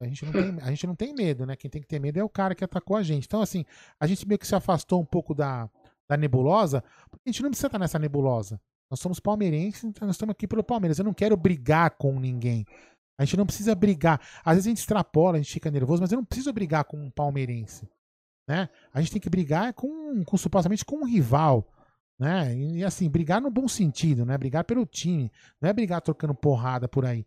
[0.00, 1.56] a gente, não tem, a gente não tem medo, né?
[1.56, 3.24] Quem tem que ter medo é o cara que atacou a gente.
[3.24, 3.64] Então, assim,
[3.98, 5.68] a gente meio que se afastou um pouco da,
[6.08, 8.60] da nebulosa, porque a gente não precisa estar nessa nebulosa.
[8.88, 11.00] Nós somos palmeirenses, então nós estamos aqui pelo Palmeiras.
[11.00, 12.64] Eu não quero brigar com ninguém.
[13.18, 14.20] A gente não precisa brigar.
[14.44, 16.96] Às vezes a gente extrapola, a gente fica nervoso, mas eu não preciso brigar com
[16.96, 17.88] um palmeirense.
[18.46, 18.68] Né?
[18.92, 21.66] A gente tem que brigar com, com supostamente com um rival.
[22.18, 22.54] Né?
[22.54, 24.38] E, e, assim, brigar no bom sentido, né?
[24.38, 27.26] Brigar pelo time, não é brigar trocando porrada por aí.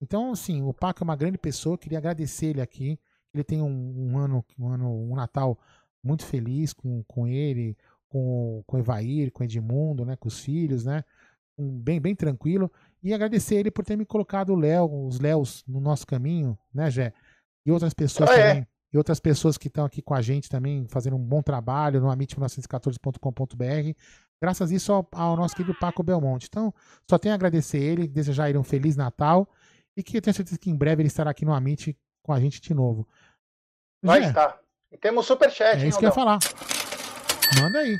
[0.00, 2.98] Então, assim, o Paco é uma grande pessoa, queria agradecer ele aqui.
[3.32, 5.58] Ele tem um, um ano, um ano, um Natal
[6.02, 7.76] muito feliz com, com ele,
[8.08, 10.16] com, com o Evair, com o Edmundo, né?
[10.16, 11.02] Com os filhos, né?
[11.56, 12.70] Um, bem, bem tranquilo.
[13.02, 16.90] E agradecer ele por ter me colocado o Léo, os Léos no nosso caminho, né,
[16.90, 17.12] Jé?
[17.64, 18.48] E outras pessoas ah, é.
[18.48, 18.62] também.
[18.62, 18.75] É.
[18.96, 22.06] E outras pessoas que estão aqui com a gente também, fazendo um bom trabalho no
[22.06, 24.00] amit1914.com.br
[24.40, 26.46] graças a isso ao, ao, nosso querido Paco Belmonte.
[26.48, 26.72] Então,
[27.08, 29.46] só tenho a agradecer ele, desejar ele um Feliz Natal
[29.94, 32.40] e que eu tenho certeza que em breve ele estará aqui no Amit com a
[32.40, 33.06] gente de novo.
[34.02, 34.58] Vai estar.
[34.90, 36.38] E temos superchat, É isso que eu ia falar.
[37.60, 37.98] Manda aí.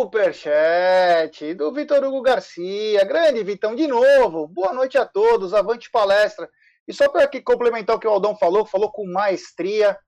[0.00, 3.04] Superchat do Vitor Hugo Garcia.
[3.04, 4.46] Grande Vitão, de novo.
[4.46, 5.52] Boa noite a todos.
[5.52, 6.48] Avante palestra.
[6.86, 9.98] E só para complementar o que o Aldão falou, falou com maestria.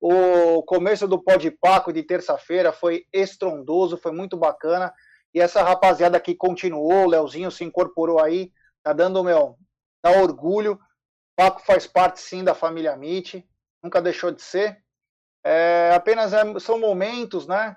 [0.00, 4.92] O começo do Pó de Paco de terça-feira foi estrondoso, foi muito bacana.
[5.34, 8.52] E essa rapaziada que continuou, o Leozinho se incorporou aí,
[8.82, 9.56] tá dando meu,
[10.02, 10.78] dá orgulho.
[11.36, 13.46] Paco faz parte sim da família Mit,
[13.82, 14.82] nunca deixou de ser.
[15.44, 17.76] É, apenas é, são momentos, né?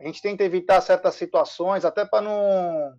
[0.00, 2.98] A gente tenta evitar certas situações, até para não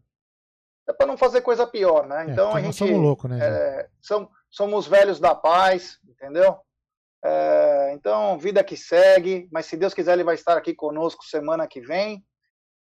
[0.88, 2.26] é para não fazer coisa pior, né?
[2.28, 3.40] É, então a gente somos louco, né?
[3.42, 6.58] É, são, somos velhos da paz, entendeu?
[7.24, 11.68] É, então, vida que segue, mas se Deus quiser, ele vai estar aqui conosco semana
[11.68, 12.24] que vem.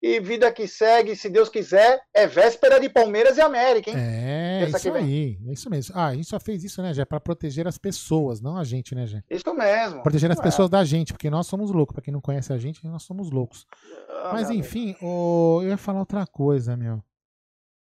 [0.02, 3.98] E vida que segue, se Deus quiser, é véspera de Palmeiras e América, hein?
[4.00, 5.94] É, Essa isso aí, é isso mesmo.
[5.94, 7.04] Ah, a gente só fez isso, né, Jé?
[7.04, 9.22] Pra proteger as pessoas, não a gente, né, Jé?
[9.30, 10.02] Isso mesmo.
[10.02, 10.42] Proteger as é.
[10.42, 11.94] pessoas da gente, porque nós somos loucos.
[11.94, 13.68] Pra quem não conhece a gente, nós somos loucos.
[14.10, 17.04] Ah, Mas enfim, oh, eu ia falar outra coisa, meu.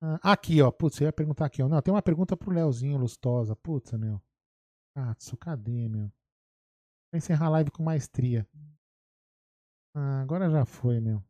[0.02, 0.72] Ah, aqui, ó.
[0.72, 1.68] Putz, eu ia perguntar aqui, ó.
[1.68, 3.56] Não, tem uma pergunta pro Leozinho Lustosa.
[3.56, 4.22] Putz, meu.
[4.96, 6.12] Katsu, cadê, meu?
[7.12, 8.48] Vou encerrar a live com maestria.
[9.96, 11.24] Ah, agora já foi, meu.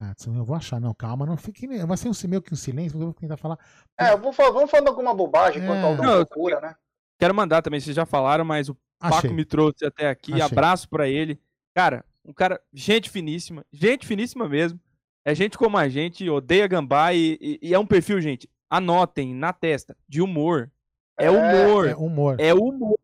[0.00, 0.80] Katsu, eu vou achar.
[0.80, 1.66] Não, calma, não fique.
[1.86, 3.58] Vai ser um, meio que um silêncio, mas eu vou tentar falar.
[3.98, 5.64] É, eu vou, vamos falando alguma bobagem é...
[5.64, 6.76] enquanto alguém procura, né?
[7.18, 9.22] Quero mandar também, vocês já falaram, mas o Achei.
[9.22, 10.32] Paco me trouxe até aqui.
[10.34, 10.44] Achei.
[10.44, 11.40] Abraço para ele.
[11.74, 14.80] Cara, um cara, gente finíssima, gente finíssima mesmo.
[15.24, 18.48] É gente como a gente, odeia gambá e, e, e é um perfil, gente.
[18.68, 20.70] Anotem na testa, de humor.
[21.18, 21.88] É, é humor.
[21.88, 22.36] É humor.
[22.40, 22.98] É humor.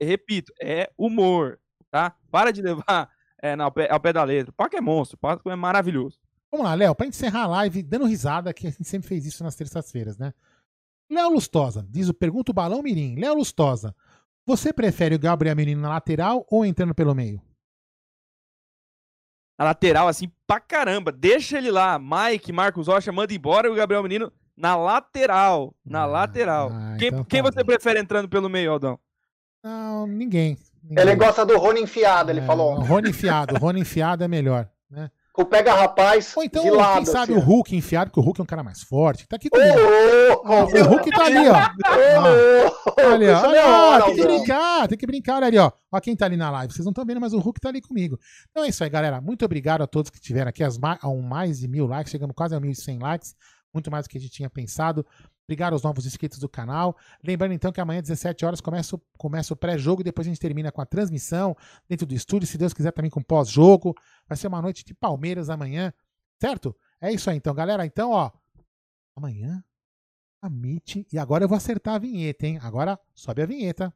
[0.00, 1.58] repito, é humor.
[1.90, 2.14] Tá?
[2.30, 3.10] Para de levar
[3.42, 4.50] é, ao, pé, ao pé da letra.
[4.50, 6.18] O Paco é monstro, o Paco é maravilhoso.
[6.50, 9.44] Vamos lá, Léo, para encerrar a live, dando risada, que a gente sempre fez isso
[9.44, 10.32] nas terças-feiras, né?
[11.10, 13.16] Léo Lustosa, diz o Pergunta o Balão Mirim.
[13.16, 13.94] Léo Lustosa,
[14.46, 17.42] você prefere o Gabriel Menino na lateral ou entrando pelo meio?
[19.58, 21.10] Na lateral, assim, pra caramba.
[21.10, 21.98] Deixa ele lá.
[21.98, 25.74] Mike, Marcos Rocha, manda embora o Gabriel Menino na lateral.
[25.84, 26.70] Na ah, lateral.
[26.72, 28.98] Ah, quem, então quem tá você prefere entrando pelo meio, Aldão?
[29.62, 30.56] Não, ninguém.
[30.82, 31.04] ninguém.
[31.04, 32.74] Ele gosta do Rony enfiado, ele é, falou.
[32.80, 33.56] Rony enfiado.
[33.56, 35.10] Rony enfiado é melhor, né?
[35.38, 36.36] O pega rapaz.
[36.36, 37.40] Ou então, lado, quem sabe assim.
[37.40, 39.24] o Hulk enfiado, porque o Hulk é um cara mais forte.
[39.28, 39.78] Tá aqui comigo.
[40.44, 41.54] Oh, oh, o Hulk tá ali, ó.
[41.54, 43.46] Ah, ali, ó.
[43.46, 45.36] Olha, tem que brincar, tem que brincar.
[45.36, 45.70] Olha ali, ó.
[45.92, 46.72] Ó quem tá ali na live.
[46.72, 48.18] Vocês não estão vendo, mas o Hulk tá ali comigo.
[48.50, 49.20] Então é isso aí, galera.
[49.20, 50.64] Muito obrigado a todos que tiveram aqui.
[50.64, 52.10] As mais, a um mais de mil likes.
[52.10, 53.36] Chegamos quase a 1.100 likes.
[53.72, 55.06] Muito mais do que a gente tinha pensado.
[55.48, 56.94] Obrigado aos novos inscritos do canal.
[57.24, 60.38] Lembrando então que amanhã, às 17 horas, começa, começa o pré-jogo e depois a gente
[60.38, 61.56] termina com a transmissão
[61.88, 62.46] dentro do estúdio.
[62.46, 63.94] Se Deus quiser, também com pós-jogo.
[64.28, 65.90] Vai ser uma noite de Palmeiras amanhã,
[66.38, 66.76] certo?
[67.00, 67.86] É isso aí então, galera.
[67.86, 68.30] Então, ó,
[69.16, 69.64] amanhã,
[70.42, 71.06] a Meet.
[71.10, 72.58] E agora eu vou acertar a vinheta, hein?
[72.60, 73.90] Agora sobe a vinheta.